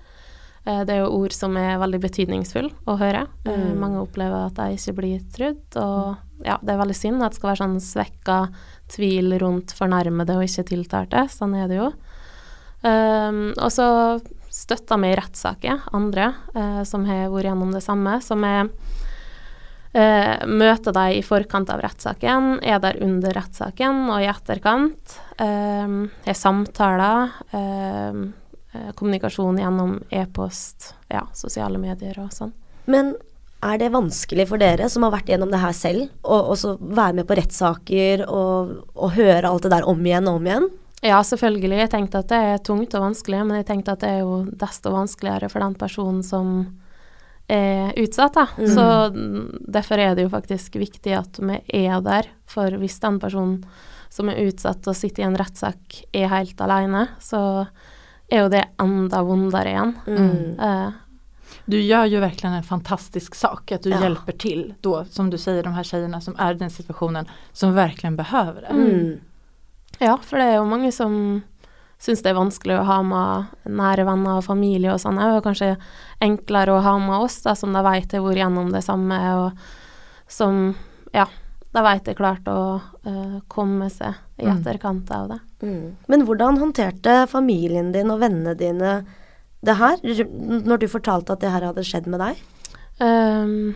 det 0.65 0.93
er 0.93 0.99
jo 0.99 1.13
ord 1.15 1.33
som 1.33 1.55
er 1.57 1.79
veldig 1.81 2.01
betydningsfulle 2.03 2.73
å 2.85 2.97
høre. 2.99 3.23
Mm. 3.47 3.79
mange 3.79 4.01
opplever 4.01 4.49
at 4.49 4.59
de 4.59 4.75
ikke 4.75 4.97
blir 4.99 5.23
trudd, 5.33 5.63
og 5.79 6.45
ja, 6.45 6.59
det 6.61 6.73
er 6.73 6.81
veldig 6.81 6.97
synd 6.97 7.23
at 7.23 7.33
det 7.33 7.39
skal 7.39 7.51
være 7.53 7.61
sånn 7.63 7.79
svekka 7.81 8.37
tvil 8.91 9.37
rundt 9.41 9.73
fornærmede 9.77 10.35
og 10.37 10.45
ikke 10.45 10.67
tiltalte. 10.69 11.25
Sånn 11.33 11.55
er 11.57 11.71
det 11.71 11.79
jo. 11.79 11.89
Og 12.83 13.69
så 13.73 13.87
støtta 14.51 14.97
vi 14.99 15.13
rettssaker 15.15 15.87
andre 15.95 16.33
uh, 16.55 16.83
som 16.87 17.05
har 17.07 17.31
vært 17.31 17.49
gjennom 17.49 17.71
det 17.73 17.83
samme. 17.85 18.19
som 18.21 18.43
vi 18.43 18.53
uh, 19.97 20.45
møter 20.47 20.95
dem 20.95 21.17
i 21.17 21.23
forkant 21.25 21.71
av 21.73 21.81
rettssaken, 21.83 22.59
er 22.63 22.81
der 22.83 22.99
under 23.03 23.35
rettssaken 23.37 24.05
og 24.11 24.21
i 24.21 24.29
etterkant. 24.31 25.17
Eh, 25.41 25.97
er 26.29 26.37
samtaler. 26.37 27.31
eh, 27.51 28.21
kommunikasjon 28.95 29.57
gjennom 29.59 29.97
e-post, 30.09 30.93
ja, 31.11 31.25
sosiale 31.35 31.79
medier 31.81 32.15
og 32.23 32.31
sånn. 32.31 32.53
Men 32.87 33.15
er 33.61 33.77
det 33.77 33.91
vanskelig 33.93 34.47
for 34.49 34.61
dere 34.61 34.87
som 34.89 35.03
har 35.05 35.13
vært 35.13 35.29
gjennom 35.29 35.51
det 35.51 35.59
her 35.61 35.73
selv, 35.75 36.07
å 36.23 36.55
være 36.79 37.19
med 37.19 37.27
på 37.29 37.37
rettssaker 37.37 38.23
og, 38.27 38.77
og, 38.95 39.09
høre 39.17 39.49
alt 39.49 39.67
det 39.67 39.73
der 39.75 39.87
om 39.89 39.99
igjen 40.05 40.29
og 40.31 40.39
om 40.39 40.47
igjen? 40.49 40.69
Ja, 41.01 41.19
selvfølgelig. 41.25 41.79
Jeg 41.81 41.91
tenkte 41.93 42.21
at 42.21 42.29
det 42.29 42.39
er 42.51 42.63
tungt 42.65 42.95
og 42.97 43.05
vanskelig, 43.07 43.41
men 43.45 43.59
jeg 43.59 43.67
tenkte 43.69 43.95
at 43.95 44.03
det 44.03 44.09
er 44.15 44.23
jo 44.23 44.43
desto 44.63 44.93
vanskeligere 44.93 45.49
for 45.49 45.65
den 45.65 45.77
personen 45.77 46.21
som 46.25 46.51
er 47.51 47.93
utsatt. 47.99 48.37
Da. 48.37 48.47
Mm. 48.57 48.67
Så 48.75 48.85
derfor 49.77 50.01
er 50.01 50.15
det 50.15 50.25
jo 50.27 50.33
faktisk 50.33 50.77
viktig 50.79 51.15
at 51.17 51.39
vi 51.41 51.59
er 51.83 52.03
der. 52.05 52.29
For 52.49 52.79
hvis 52.81 52.99
den 53.03 53.19
personen 53.21 53.61
som 54.11 54.31
er 54.31 54.41
utsatt 54.43 54.87
og 54.91 54.97
sitter 54.97 55.23
i 55.23 55.29
en 55.29 55.39
rettssak 55.39 56.01
er 56.11 56.31
helt 56.31 56.59
alene, 56.63 57.05
så 57.23 57.41
er 58.31 58.45
jo 58.45 58.51
det 58.51 58.65
enda 58.81 59.21
vondere 59.27 59.71
igjen. 59.71 59.95
Mm. 60.07 60.59
Uh, 60.59 60.91
du 61.71 61.77
gjør 61.79 62.07
jo 62.09 62.21
virkelig 62.23 62.49
en 62.49 62.63
fantastisk 62.67 63.35
sak, 63.35 63.71
at 63.75 63.83
du 63.83 63.91
ja. 63.91 63.99
hjelper 64.03 64.35
til 64.39 64.63
da, 64.83 65.03
som 65.11 65.29
du 65.31 65.37
sier, 65.39 65.61
de 65.63 65.73
her 65.75 65.87
jentene 65.87 66.21
som 66.23 66.35
er 66.39 66.55
i 66.55 66.61
den 66.61 66.71
situationen, 66.73 67.29
som 67.53 67.75
virkelig 67.75 68.15
behøver 68.19 68.67
det. 68.67 68.75
Mm. 68.75 69.99
Ja, 70.01 70.15
for 70.17 70.39
det 70.39 70.47
er 70.47 70.59
jo 70.59 70.69
mange 70.69 70.91
som 70.95 71.15
syns 72.01 72.23
det 72.23 72.31
er 72.31 72.39
vanskelig 72.39 72.79
å 72.79 72.87
ha 72.87 72.97
med 73.05 73.51
nære 73.69 74.07
venner 74.07 74.39
og 74.39 74.47
familie 74.47 74.93
og 74.93 75.01
sånn. 75.03 75.19
Er 75.21 75.35
jo 75.35 75.45
kanskje 75.45 75.75
enklere 76.23 76.73
å 76.75 76.81
ha 76.85 76.95
med 77.01 77.27
oss, 77.27 77.41
da, 77.45 77.53
som 77.57 77.75
de 77.75 77.83
vet 77.85 78.17
har 78.17 78.25
vært 78.25 78.41
gjennom 78.41 78.71
det 78.73 78.81
samme, 78.85 79.19
og 79.37 80.31
som 80.31 80.71
ja, 81.13 81.27
de 81.71 81.83
vet 81.85 82.09
jeg 82.09 82.17
klart 82.19 82.47
å 82.51 82.61
uh, 82.81 83.37
komme 83.51 83.87
seg 83.93 84.17
i 84.41 84.47
mm. 84.47 84.53
etterkant 84.55 85.11
av 85.15 85.29
det. 85.31 85.39
Mm. 85.61 85.85
Men 86.11 86.25
hvordan 86.27 86.59
håndterte 86.59 87.21
familien 87.31 87.93
din 87.93 88.11
og 88.11 88.23
vennene 88.23 88.57
dine 88.57 88.95
det 89.61 89.77
her, 89.77 90.01
når 90.01 90.81
du 90.81 90.87
fortalte 90.89 91.35
at 91.35 91.43
det 91.43 91.51
her 91.53 91.67
hadde 91.69 91.85
skjedd 91.85 92.09
med 92.09 92.23
deg? 92.23 92.39
Um, 93.01 93.75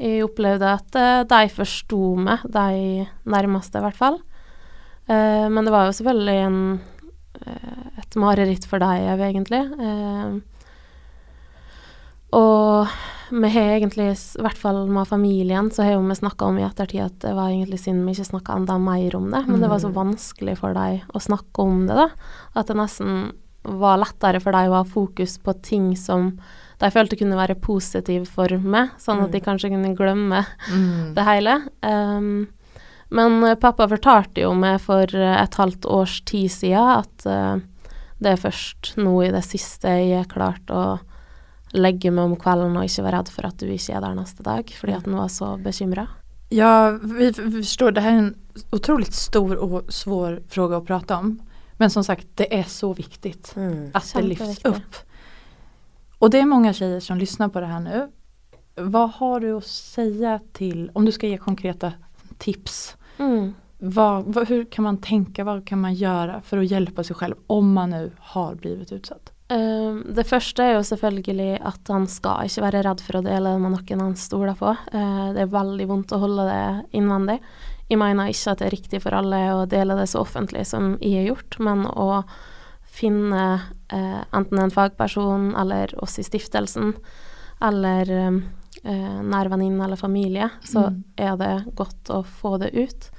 jeg 0.00 0.24
opplevde 0.24 0.72
at 0.78 0.96
uh, 0.96 1.26
de 1.28 1.52
forsto 1.52 2.14
meg, 2.20 2.44
de 2.48 3.04
nærmeste 3.28 3.80
i 3.80 3.84
hvert 3.84 4.00
fall. 4.00 4.18
Uh, 5.06 5.46
men 5.52 5.62
det 5.68 5.74
var 5.74 5.86
jo 5.86 5.96
selvfølgelig 6.00 6.38
en, 6.48 6.60
et 7.44 8.18
mareritt 8.20 8.66
for 8.68 8.82
deg, 8.82 9.06
egentlig. 9.28 9.62
Ehm, 9.80 10.40
og 12.36 12.92
vi 13.30 13.50
har 13.50 13.76
egentlig, 13.76 14.10
i 14.14 14.42
hvert 14.44 14.58
fall 14.58 14.84
med 14.90 15.08
familien, 15.08 15.70
så 15.70 15.86
har 15.86 16.02
vi 16.02 16.18
snakka 16.18 16.50
om 16.50 16.58
i 16.60 16.66
ettertid 16.66 17.04
at 17.04 17.18
det 17.24 17.34
var 17.36 17.50
egentlig 17.50 17.80
synd 17.82 18.04
vi 18.06 18.14
ikke 18.14 18.30
snakka 18.32 18.60
enda 18.60 18.78
mer 18.82 19.16
om 19.18 19.30
det. 19.32 19.42
Men 19.48 19.62
det 19.62 19.70
var 19.72 19.82
så 19.82 19.90
mm. 19.90 19.96
vanskelig 19.96 20.58
for 20.60 20.76
dem 20.76 21.02
å 21.14 21.22
snakke 21.22 21.64
om 21.64 21.86
det, 21.88 21.96
da. 21.98 22.08
At 22.54 22.70
det 22.70 22.78
nesten 22.78 23.32
var 23.66 23.98
lettere 23.98 24.40
for 24.42 24.54
deg 24.54 24.70
å 24.70 24.78
ha 24.78 24.84
fokus 24.86 25.38
på 25.42 25.56
ting 25.66 25.90
som 25.98 26.36
de 26.78 26.90
følte 26.92 27.16
kunne 27.18 27.38
være 27.38 27.56
positive 27.58 28.28
for 28.28 28.52
meg, 28.60 28.92
sånn 29.00 29.24
at 29.24 29.32
de 29.32 29.40
mm. 29.40 29.46
kanskje 29.46 29.72
kunne 29.72 29.94
glemme 29.96 30.42
mm. 30.68 31.14
det 31.16 31.24
hele. 31.26 31.56
Um, 31.80 32.28
men 33.08 33.56
pappa 33.62 33.88
fortalte 33.88 34.42
jo 34.42 34.52
meg 34.54 34.80
for 34.82 35.10
et 35.14 35.54
halvt 35.54 35.86
års 35.86 36.20
tid 36.26 36.50
siden 36.50 36.90
at 36.98 37.26
uh, 37.26 37.58
det 38.18 38.32
er 38.32 38.40
først 38.40 38.94
nå 38.96 39.14
i 39.22 39.32
det 39.34 39.44
siste 39.44 39.88
jeg 39.88 40.22
har 40.24 40.30
klart 40.30 40.72
å 40.72 40.98
legge 41.76 42.10
meg 42.10 42.24
om 42.24 42.36
kvelden 42.40 42.76
og 42.78 42.86
ikke 42.86 43.04
være 43.04 43.18
redd 43.18 43.32
for 43.34 43.48
at 43.48 43.58
du 43.60 43.68
ikke 43.68 43.96
er 43.96 44.04
der 44.04 44.14
neste 44.16 44.44
dag, 44.46 44.70
fordi 44.80 44.94
at 44.96 45.04
han 45.08 45.18
var 45.18 45.28
så 45.32 45.56
bekymra. 45.60 46.06
Ja, 46.48 46.90
vi, 47.02 47.32
forstår. 47.32 47.50
förstår. 47.50 47.90
Det 47.90 48.00
här 48.00 48.12
är 48.12 48.18
en 48.18 48.34
otroligt 48.70 49.14
stor 49.14 49.56
og 49.56 49.92
svår 49.92 50.42
fråga 50.48 50.76
å 50.76 50.84
prate 50.84 51.14
om. 51.14 51.40
Men 51.76 51.90
som 51.90 52.04
sagt, 52.04 52.26
det 52.34 52.46
er 52.50 52.62
så 52.62 52.92
viktig 52.94 53.34
Mm. 53.56 53.90
at 53.94 54.12
det 54.14 54.22
lyfts 54.22 54.64
opp. 54.64 54.96
Og 56.18 56.30
det 56.30 56.40
er 56.40 56.46
mange 56.46 56.72
tjejer 56.72 57.00
som 57.00 57.18
lyssnar 57.18 57.48
på 57.48 57.60
det 57.60 57.66
här 57.66 57.80
nu. 57.80 58.08
Vad 58.76 59.10
har 59.10 59.40
du 59.40 59.52
å 59.52 59.60
si 59.60 60.38
til, 60.52 60.90
om 60.94 61.04
du 61.04 61.12
skal 61.12 61.30
ge 61.30 61.38
konkreta 61.38 61.92
tips, 62.38 62.96
Mm. 63.18 63.54
vad, 63.78 64.24
vad, 64.24 64.48
hur 64.48 64.64
kan 64.64 64.84
man 64.84 64.98
tänka, 65.00 65.44
vad 65.44 65.64
kan 65.66 65.80
man 65.80 65.94
göra 65.94 66.40
för 66.40 66.58
att 66.58 66.70
hjälpa 66.70 67.04
sig 67.04 67.16
själv 67.16 67.34
om 67.46 67.72
man 67.72 67.90
nu 67.90 68.10
har 68.18 68.54
blivit 68.54 68.92
utsatt? 68.92 69.32
Um, 69.48 70.02
det 70.10 70.24
første 70.26 70.64
er 70.64 70.72
jo 70.74 70.82
selvfølgelig 70.82 71.60
at 71.62 71.86
han 71.88 72.08
skal 72.10 72.48
ikke 72.48 72.64
være 72.64 72.80
redd 72.82 73.02
for 73.04 73.20
å 73.20 73.22
dele 73.22 73.52
det 73.54 73.60
med 73.62 73.76
noen 73.76 74.02
han 74.02 74.16
stoler 74.18 74.56
på. 74.58 74.72
Uh, 74.90 75.28
det 75.36 75.44
er 75.44 75.52
veldig 75.52 75.86
vondt 75.86 76.14
å 76.16 76.18
holde 76.18 76.48
det 76.48 76.98
innvendig. 76.98 77.38
Jeg 77.86 78.00
mener 78.00 78.32
ikke 78.32 78.50
at 78.50 78.58
det 78.58 78.66
er 78.66 78.74
riktig 78.74 79.00
for 79.04 79.14
alle 79.14 79.38
å 79.54 79.62
dele 79.70 79.94
det 79.94 80.08
så 80.10 80.24
offentlig 80.24 80.64
som 80.66 80.96
jeg 80.98 81.20
har 81.20 81.28
gjort, 81.30 81.60
men 81.62 81.86
å 81.86 82.24
finne 82.96 83.44
uh, 83.92 84.20
enten 84.34 84.58
en 84.58 84.74
fagperson 84.74 85.52
eller 85.54 85.94
oss 86.02 86.18
i 86.18 86.26
stiftelsen, 86.26 86.96
eller 87.62 88.10
eh, 88.10 88.40
eh, 88.84 89.20
nær 89.22 89.48
venninne 89.48 89.84
eller 89.84 89.96
familie, 89.96 90.50
så 90.64 90.90
Mm. 90.90 91.02
er 91.18 91.36
det 91.36 91.74
godt 91.74 92.10
å 92.10 92.24
få 92.24 92.58
det 92.58 92.72
ut. 92.74 93.10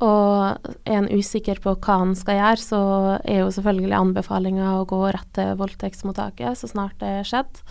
Og 0.00 0.58
er 0.86 0.98
en 0.98 1.08
usikker 1.08 1.58
på 1.60 1.74
hva 1.76 1.98
han 1.98 2.14
skal 2.14 2.36
gjøre, 2.38 2.56
så 2.62 2.80
er 3.24 3.40
jo 3.40 3.50
selvfølgelig 3.50 3.96
anbefalinga 3.98 4.76
å 4.78 4.86
gå 4.86 5.00
rett 5.12 5.32
til 5.34 5.56
voldtektsmottaket 5.56 6.56
så 6.56 6.68
snart 6.70 6.98
det 7.00 7.08
er 7.08 7.24
skjedd. 7.24 7.62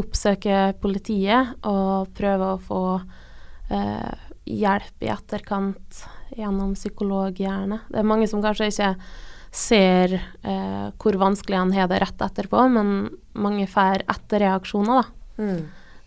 Oppsøke 0.00 0.74
politiet 0.80 1.54
og 1.66 2.08
prøve 2.16 2.54
å 2.54 2.60
få 2.62 3.02
eh, 3.70 4.14
hjelp 4.46 5.04
i 5.04 5.10
etterkant 5.12 6.04
gjennom 6.36 6.72
psykolog, 6.74 7.34
gjerne. 7.36 7.80
Det 7.90 7.98
er 7.98 8.08
mange 8.08 8.26
som 8.30 8.40
kanskje 8.42 8.70
ikke 8.70 8.96
ser 9.52 10.14
eh, 10.14 10.90
hvor 10.96 11.18
vanskelig 11.18 11.58
han 11.58 11.72
har 11.74 11.88
det 11.90 12.00
rett 12.00 12.22
etterpå, 12.22 12.64
men 12.70 13.10
mange 13.34 13.66
får 13.68 14.04
etterreaksjoner, 14.08 15.02
da. 15.02 15.42
Mm. 15.42 15.60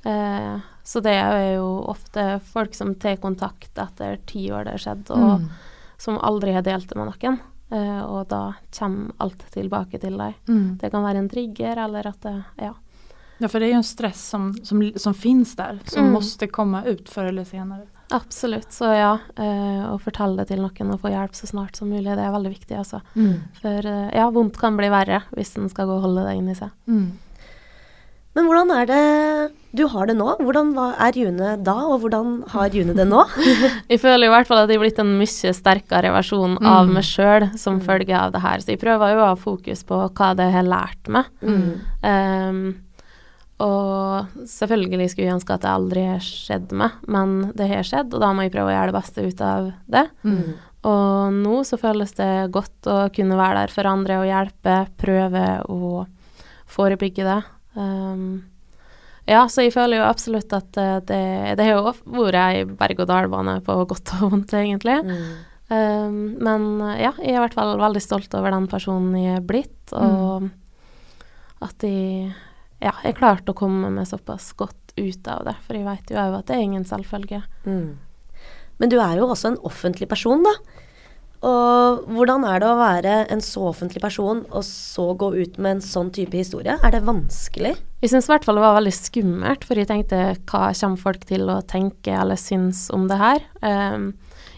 Eh, 0.06 0.60
så 0.84 1.02
det 1.02 1.14
er 1.16 1.56
jo 1.56 1.68
ofte 1.88 2.42
folk 2.52 2.74
som 2.76 2.94
tar 2.96 3.16
kontakt 3.24 3.78
etter 3.80 4.18
ti 4.28 4.50
år 4.52 4.66
det 4.66 4.72
har 4.78 4.84
skjedd, 4.84 5.10
og 5.16 5.40
Mm. 5.42 5.50
som 5.98 6.18
aldri 6.20 6.54
har 6.54 6.62
delt 6.62 6.88
det 6.90 6.96
med 6.98 7.08
noen. 7.14 7.40
Eh, 7.72 8.02
og 8.06 8.28
da 8.28 8.54
kommer 8.78 9.12
alt 9.20 9.46
tilbake 9.52 10.00
til 10.00 10.18
deg. 10.18 10.34
Mm. 10.48 10.78
Det 10.78 10.92
kan 10.92 11.04
være 11.04 11.18
en 11.24 11.30
trigger, 11.30 11.78
eller 11.86 12.08
at 12.08 12.20
det 12.22 12.44
Ja. 12.60 12.74
Ja, 13.40 13.48
for 13.48 13.60
det 13.60 13.68
er 13.70 13.72
jo 13.74 13.78
en 13.78 13.84
stress 13.84 14.20
som, 14.30 14.54
som, 14.64 14.80
som 14.96 15.14
finnes 15.14 15.56
der, 15.56 15.80
som 15.86 16.06
Mm. 16.06 16.14
måtte 16.14 16.48
komme 16.52 16.86
ut 16.86 17.06
før 17.10 17.30
eller 17.30 17.44
senere. 17.44 17.88
Absolutt. 18.12 18.70
Så 18.72 18.86
ja, 18.94 19.16
eh, 19.38 19.88
å 19.90 20.00
fortelle 20.00 20.38
det 20.38 20.48
til 20.50 20.60
noen 20.62 20.94
og 20.94 21.02
få 21.02 21.10
hjelp 21.10 21.32
så 21.34 21.48
snart 21.48 21.76
som 21.76 21.90
mulig, 21.90 22.04
det 22.16 22.20
er 22.20 22.32
veldig 22.32 22.54
viktig, 22.54 22.78
altså. 22.78 23.02
For 23.60 23.88
eh, 23.90 24.12
ja, 24.14 24.30
vondt 24.30 24.56
kan 24.58 24.78
bli 24.78 24.88
verre 24.88 25.24
hvis 25.36 25.58
en 25.58 25.68
skal 25.70 25.88
gå 25.88 25.96
og 25.98 26.02
holde 26.04 26.24
det 26.28 26.38
inni 26.38 26.54
seg. 26.56 26.70
Mm. 26.88 27.12
Men 28.36 28.46
hvordan 28.46 28.72
er 28.82 28.86
det 28.86 29.52
du 29.74 29.84
har 29.90 30.06
det 30.08 30.14
nå? 30.20 30.28
Hvordan 30.38 30.72
er 31.02 31.16
June 31.18 31.56
da, 31.66 31.74
og 31.90 32.04
hvordan 32.04 32.44
har 32.54 32.70
June 32.76 32.94
det 32.94 33.08
nå? 33.10 33.24
Jeg 33.92 34.00
føler 34.04 34.28
i 34.28 34.32
hvert 34.34 34.48
fall 34.50 34.62
at 34.64 34.70
jeg 34.70 34.78
er 34.78 34.84
blitt 34.84 35.00
en 35.02 35.14
mye 35.18 35.54
sterkere 35.58 36.12
versjon 36.14 36.60
av 36.62 36.86
Mm. 36.88 36.94
meg 37.00 37.04
sjøl 37.08 37.48
som 37.58 37.80
følge 37.82 38.14
av 38.18 38.32
det 38.36 38.42
her. 38.44 38.62
Så 38.62 38.74
jeg 38.76 38.82
prøver 38.84 39.16
jo 39.16 39.22
å 39.24 39.30
ha 39.32 39.36
fokus 39.40 39.82
på 39.90 39.98
hva 40.14 40.32
det 40.38 40.52
har 40.54 40.64
lært 40.68 41.10
meg. 41.10 41.26
Mm. 41.42 41.66
Um, 42.06 42.62
og 43.64 44.28
selvfølgelig 44.50 45.10
skulle 45.14 45.28
jeg 45.30 45.36
ønske 45.38 45.56
at 45.56 45.62
det 45.64 45.72
aldri 45.72 46.04
har 46.10 46.24
skjedd 46.26 46.72
meg, 46.76 46.96
men 47.08 47.36
det 47.56 47.68
har 47.70 47.86
skjedd, 47.88 48.14
og 48.14 48.20
da 48.24 48.32
må 48.36 48.44
jeg 48.46 48.54
prøve 48.56 48.72
å 48.72 48.76
gjøre 48.76 48.92
det 48.92 48.98
beste 48.98 49.26
ut 49.26 49.44
av 49.46 49.68
det. 49.94 50.06
Mm. 50.26 50.54
Og 50.90 51.36
nå 51.38 51.60
så 51.64 51.78
føles 51.80 52.12
det 52.18 52.32
godt 52.52 52.90
å 52.92 52.98
kunne 53.16 53.38
være 53.40 53.62
der 53.64 53.72
for 53.72 53.88
andre 53.88 54.18
og 54.20 54.28
hjelpe, 54.28 54.80
prøve 55.00 55.46
å 55.72 56.06
forebygge 56.74 57.24
det. 57.30 57.38
Ehm, 57.80 58.26
ja, 59.30 59.46
så 59.48 59.64
jeg 59.64 59.74
føler 59.76 60.02
jo 60.02 60.08
absolutt 60.08 60.54
at 60.56 60.78
eh, 60.80 61.00
det, 61.08 61.24
det 61.60 61.68
har 61.68 61.78
jo 61.78 61.94
vært 62.18 62.40
ei 62.42 62.64
berg-og-dal-bane 62.68 63.60
på 63.66 63.78
godt 63.90 64.16
og 64.18 64.34
vondt, 64.34 64.56
egentlig. 64.60 65.00
Mm. 65.08 65.28
Um, 65.74 66.18
men 66.44 66.66
eh, 66.90 67.06
ja, 67.06 67.14
jeg 67.22 67.32
er 67.32 67.40
i 67.40 67.44
hvert 67.46 67.56
fall 67.58 67.78
veldig 67.80 68.04
stolt 68.04 68.36
over 68.38 68.54
den 68.54 68.68
personen 68.72 69.16
jeg 69.18 69.40
er 69.40 69.46
blitt, 69.48 69.96
og 69.96 70.50
at 71.64 71.86
jeg 71.88 72.34
ja, 72.84 72.92
jeg 73.06 73.16
klarte 73.16 73.54
å 73.54 73.58
komme 73.58 73.88
meg 73.94 74.10
såpass 74.10 74.50
godt 74.60 74.92
ut 74.98 75.28
av 75.32 75.46
det, 75.48 75.56
for 75.64 75.78
jeg 75.78 75.88
vet 75.88 76.12
jo 76.12 76.20
òg 76.20 76.42
at 76.42 76.50
det 76.50 76.58
er 76.58 76.66
ingen 76.66 76.84
selvfølge. 76.88 77.40
Mm. 77.64 77.94
Men 78.82 78.92
du 78.92 78.98
er 79.00 79.16
jo 79.22 79.30
også 79.30 79.54
en 79.54 79.62
offentlig 79.64 80.10
person, 80.12 80.44
da. 80.44 80.54
Og 81.44 82.04
hvordan 82.16 82.46
er 82.48 82.62
det 82.64 82.68
å 82.70 82.80
være 82.80 83.16
en 83.34 83.42
så 83.44 83.66
offentlig 83.74 84.00
person, 84.04 84.46
og 84.48 84.64
så 84.64 85.10
gå 85.20 85.34
ut 85.36 85.58
med 85.60 85.78
en 85.78 85.84
sånn 85.84 86.12
type 86.16 86.38
historie? 86.40 86.78
Er 86.80 86.94
det 86.96 87.04
vanskelig? 87.04 87.76
Jeg 88.04 88.12
syns 88.12 88.30
i 88.30 88.34
hvert 88.34 88.48
fall 88.48 88.60
det 88.60 88.64
var 88.64 88.78
veldig 88.78 88.96
skummelt, 88.96 89.66
for 89.68 89.80
jeg 89.80 89.90
tenkte 89.90 90.22
hva 90.50 90.70
kommer 90.72 91.00
folk 91.00 91.26
til 91.28 91.52
å 91.52 91.60
tenke 91.68 92.16
eller 92.16 92.40
synes 92.40 92.86
om 92.96 93.10
det 93.12 93.20
her? 93.20 93.44
Um, 93.60 94.14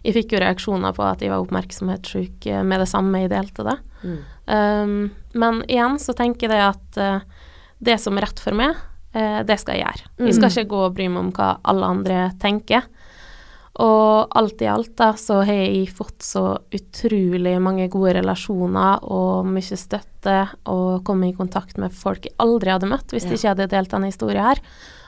jeg 0.05 0.15
fikk 0.19 0.35
jo 0.35 0.41
reaksjoner 0.43 0.93
på 0.93 1.05
at 1.05 1.23
jeg 1.23 1.33
var 1.33 1.41
oppmerksomhetssyk 1.41 2.45
eh, 2.51 2.61
med 2.61 2.83
det 2.83 2.89
samme 2.91 3.23
jeg 3.23 3.31
delte 3.33 3.65
det. 3.65 3.77
Mm. 4.05 4.17
Um, 4.45 4.97
men 5.33 5.63
igjen 5.65 5.97
så 6.01 6.13
tenker 6.17 6.53
jeg 6.53 6.67
at 6.67 6.99
uh, 7.01 7.47
det 7.81 7.97
som 8.01 8.17
er 8.17 8.27
rett 8.27 8.41
for 8.41 8.57
meg, 8.57 8.77
uh, 9.17 9.41
det 9.47 9.57
skal 9.61 9.79
jeg 9.79 9.87
gjøre. 9.87 10.11
Jeg 10.27 10.37
skal 10.37 10.51
ikke 10.51 10.73
gå 10.75 10.83
og 10.85 10.97
bry 10.99 11.09
meg 11.09 11.23
om 11.23 11.33
hva 11.33 11.55
alle 11.65 11.89
andre 11.97 12.19
tenker. 12.41 12.85
Og 13.83 14.31
alt 14.39 14.61
i 14.63 14.67
alt 14.71 14.93
da, 14.95 15.09
så 15.19 15.41
har 15.43 15.57
jeg 15.57 15.89
fått 15.91 16.23
så 16.23 16.43
utrolig 16.71 17.57
mange 17.59 17.89
gode 17.91 18.13
relasjoner 18.21 19.01
og 19.03 19.49
mye 19.51 19.75
støtte, 19.79 20.37
og 20.71 21.03
kommet 21.07 21.33
i 21.33 21.37
kontakt 21.37 21.77
med 21.81 21.91
folk 21.95 22.23
jeg 22.29 22.37
aldri 22.39 22.71
hadde 22.71 22.87
møtt 22.87 23.11
hvis 23.11 23.25
Ja. 23.25 23.33
jeg 23.33 23.39
ikke 23.41 23.51
hadde 23.53 23.67
delt 23.75 23.91
denne 23.91 24.11
historien 24.13 24.45
her. 24.47 24.61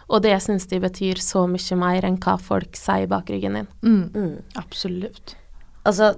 Og 0.09 0.21
det 0.23 0.35
syns 0.43 0.67
de 0.67 0.79
betyr 0.79 1.19
så 1.19 1.45
mye 1.47 1.75
mer 1.79 2.05
enn 2.07 2.17
hva 2.19 2.37
folk 2.39 2.75
sier 2.79 3.07
bak 3.07 3.27
ryggen 3.31 3.55
din. 3.55 3.67
Mm. 3.83 4.11
Mm. 4.13 4.35
Absolutt. 4.59 5.35
Altså, 5.87 6.13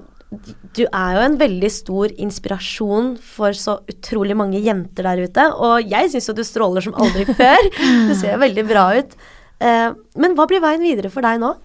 du 0.78 0.84
er 0.86 1.16
jo 1.18 1.22
en 1.26 1.38
veldig 1.38 1.72
stor 1.74 2.10
inspirasjon 2.22 3.16
for 3.22 3.52
så 3.58 3.80
utrolig 3.90 4.36
mange 4.38 4.62
jenter 4.62 5.04
der 5.06 5.24
ute, 5.26 5.48
og 5.58 5.86
jeg 5.90 6.10
syns 6.14 6.30
jo 6.30 6.34
du 6.38 6.44
stråler 6.46 6.82
som 6.86 6.94
aldri 6.98 7.26
før. 7.42 7.70
Du 8.10 8.14
ser 8.18 8.38
veldig 8.42 8.68
bra 8.70 8.90
ut. 8.98 9.16
Eh, 9.60 9.90
men 10.22 10.36
hva 10.38 10.46
blir 10.48 10.62
veien 10.62 10.82
videre 10.86 11.10
for 11.14 11.22
deg 11.26 11.42
nå? 11.42 11.56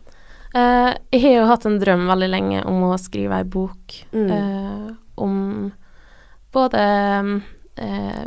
Eh, 0.55 0.90
jeg 1.12 1.22
har 1.24 1.32
jo 1.40 1.46
hatt 1.50 1.64
en 1.66 1.78
drøm 1.82 2.05
veldig 2.07 2.28
lenge 2.30 2.64
om 2.70 2.82
å 2.86 2.98
skrive 3.00 3.40
ei 3.42 3.44
bok 3.44 3.94
Mm. 4.14 4.30
uh, 4.30 4.92
om 5.16 5.72
både 6.55 6.82
uh, 7.82 8.24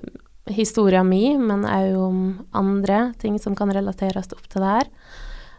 historia 0.52 1.04
mi, 1.04 1.38
men 1.38 1.64
òg 1.66 1.96
om 1.96 2.20
andre 2.54 3.14
ting 3.20 3.38
som 3.40 3.56
kan 3.56 3.72
relateres 3.72 4.28
opp 4.36 4.48
til 4.52 4.62
det 4.64 4.74
her. 4.74 4.90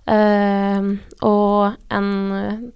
Uh, 0.09 0.97
og 1.25 1.77
en 1.93 2.73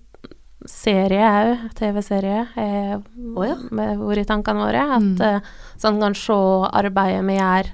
serie 0.68 1.20
òg, 1.26 1.68
TV-serie, 1.74 2.42
har 2.54 3.00
oh, 3.36 3.44
ja. 3.44 3.56
vært 3.72 4.22
i 4.22 4.28
tankene 4.28 4.62
våre. 4.66 4.82
At 4.96 5.02
Mm. 5.02 5.20
eh, 5.20 5.40
så 5.76 5.90
kan 6.00 6.14
se 6.14 6.36
arbeidet 6.72 7.24
vi 7.26 7.36
gjør 7.38 7.70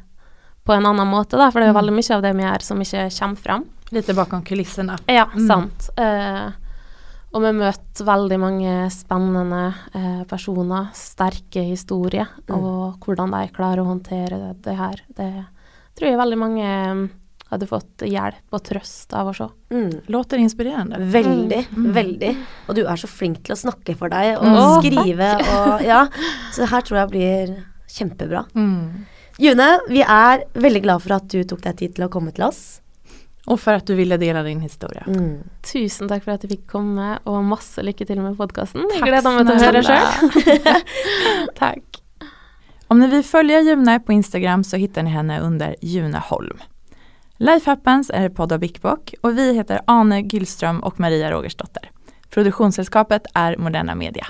på 0.68 0.76
en 0.76 0.84
annen 0.90 1.08
måte, 1.08 1.38
da, 1.40 1.48
for 1.50 1.60
det 1.62 1.68
er 1.68 1.72
jo 1.72 1.76
Mm. 1.78 1.80
veldig 1.80 1.96
mye 1.96 2.14
av 2.18 2.22
det 2.26 2.32
vi 2.36 2.42
gjør 2.44 2.62
som 2.68 2.80
ikke 2.84 3.04
kommer 3.18 3.36
fram. 3.48 3.64
Lite 3.90 4.14
bakom 4.14 4.42
kulissene. 4.44 4.98
Ja, 5.08 5.24
Mm. 5.32 5.46
sant. 5.48 5.88
Eh, 5.96 6.50
og 7.32 7.42
vi 7.42 7.52
møter 7.52 8.04
veldig 8.04 8.38
mange 8.40 8.74
spennende 8.92 9.74
eh, 9.94 10.24
personer, 10.24 10.90
sterke 10.94 11.64
historier, 11.64 12.28
og 12.50 13.00
hvordan 13.00 13.30
de 13.32 13.48
klarer 13.52 13.80
å 13.82 13.88
håndtere 13.88 14.36
det, 14.38 14.62
det 14.62 14.76
her. 14.76 15.00
Det 15.16 15.46
tror 15.96 16.08
jeg 16.10 16.18
veldig 16.20 16.38
mange 16.38 16.64
mm, 16.94 17.10
hadde 17.50 17.66
fått 17.66 18.04
hjelp 18.04 18.52
og 18.52 18.62
trøst 18.62 19.12
av 19.16 19.26
å 19.28 19.34
se. 19.34 19.48
Mm. 19.72 20.02
Låter 20.08 20.36
inspirerende. 20.38 20.98
Veldig, 21.12 21.66
Mm. 21.74 21.92
veldig. 21.94 22.36
Og 22.68 22.74
du 22.76 22.82
er 22.86 22.96
så 22.96 23.08
flink 23.08 23.42
til 23.42 23.54
å 23.56 23.58
snakke 23.58 23.96
for 23.96 24.08
deg 24.10 24.36
og 24.36 24.44
mm. 24.44 24.82
skrive 24.82 25.30
og 25.40 25.82
Ja. 25.82 26.06
Så 26.52 26.60
det 26.64 26.68
her 26.70 26.82
tror 26.82 26.98
jeg 26.98 27.10
blir 27.10 27.64
kjempebra. 27.88 28.44
Mm. 28.54 29.06
June, 29.38 29.68
vi 29.88 30.02
er 30.02 30.44
veldig 30.58 30.82
glad 30.82 31.04
for 31.04 31.14
at 31.18 31.28
du 31.30 31.42
tok 31.46 31.62
deg 31.64 31.78
tid 31.78 31.96
til 31.96 32.08
å 32.08 32.10
komme 32.12 32.34
til 32.34 32.48
oss. 32.48 32.80
Og 33.48 33.56
for 33.62 33.78
at 33.78 33.86
du 33.88 33.94
ville 33.96 34.18
dele 34.20 34.42
din 34.44 34.60
historie. 34.60 35.04
Mm. 35.08 35.46
Tusen 35.64 36.10
takk 36.10 36.26
for 36.26 36.34
at 36.34 36.44
jeg 36.44 36.52
fikk 36.56 36.66
komme, 36.74 37.14
og 37.24 37.46
masse 37.48 37.80
lykke 37.80 38.04
til 38.08 38.20
med 38.20 38.36
podkasten. 38.36 38.84
Gleder 38.98 39.24
meg 39.24 39.48
til 39.48 39.56
å 39.56 39.62
høre 39.62 39.84
sjøl. 39.86 40.74
takk. 41.62 41.62
Tack. 41.62 42.02
Om 42.88 43.00
ni 43.00 43.06
vill 43.06 43.24
följa 43.24 43.60
June 43.60 44.00
på 44.00 44.12
Instagram 44.12 44.64
så 44.64 44.76
hittar 44.76 45.02
ni 45.02 45.10
henne 45.10 45.40
under 45.40 45.74
June 45.80 46.18
Holm. 46.18 46.58
Life 47.36 47.70
Happens 47.70 48.10
är 48.10 48.28
podd 48.28 48.52
av 48.52 48.58
Bickbock 48.58 49.14
och 49.20 49.38
vi 49.38 49.54
heter 49.54 49.80
Ane 49.84 50.20
Gyllström 50.20 50.80
och 50.80 51.00
Maria 51.00 51.30
Rogersdotter. 51.30 51.90
Produksjonsselskapet 52.30 53.22
är 53.34 53.56
Moderna 53.56 53.94
Media. 53.94 54.26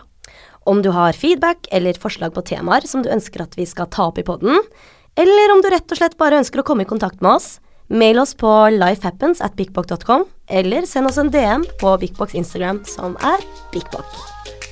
Om 0.48 0.82
du 0.82 0.88
har 0.88 1.12
feedback 1.12 1.68
eller 1.70 1.94
forslag 1.94 2.34
på 2.34 2.42
temaer 2.42 2.80
som 2.80 3.02
du 3.02 3.08
ønsker 3.08 3.42
at 3.42 3.58
vi 3.58 3.66
skal 3.66 3.86
ta 3.86 4.06
opp 4.06 4.18
i 4.18 4.22
podden, 4.22 4.58
eller 5.18 5.54
om 5.54 5.62
du 5.62 5.70
rett 5.72 5.90
og 5.90 5.98
slett 5.98 6.18
bare 6.20 6.38
ønsker 6.42 6.62
å 6.62 6.66
komme 6.66 6.86
i 6.86 6.90
kontakt 6.90 7.22
med 7.24 7.38
oss, 7.38 7.48
mail 7.88 8.20
oss 8.22 8.36
på 8.38 8.50
lifehappens 8.74 9.42
at 9.44 9.56
bigbox.com, 9.58 10.28
eller 10.48 10.86
send 10.86 11.10
oss 11.10 11.18
en 11.20 11.32
DM 11.34 11.66
på 11.80 11.96
Bigbox 12.00 12.36
Instagram, 12.38 12.84
som 12.86 13.18
er 13.24 13.42
Bigbock. 13.74 14.22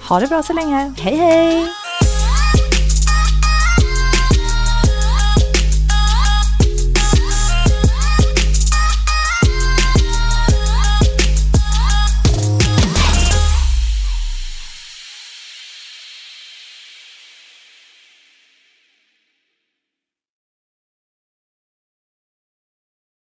Ha 0.06 0.22
det 0.22 0.30
bra 0.30 0.44
så 0.46 0.54
lenge. 0.56 0.86
Hei, 1.02 1.16
hei! 1.18 1.85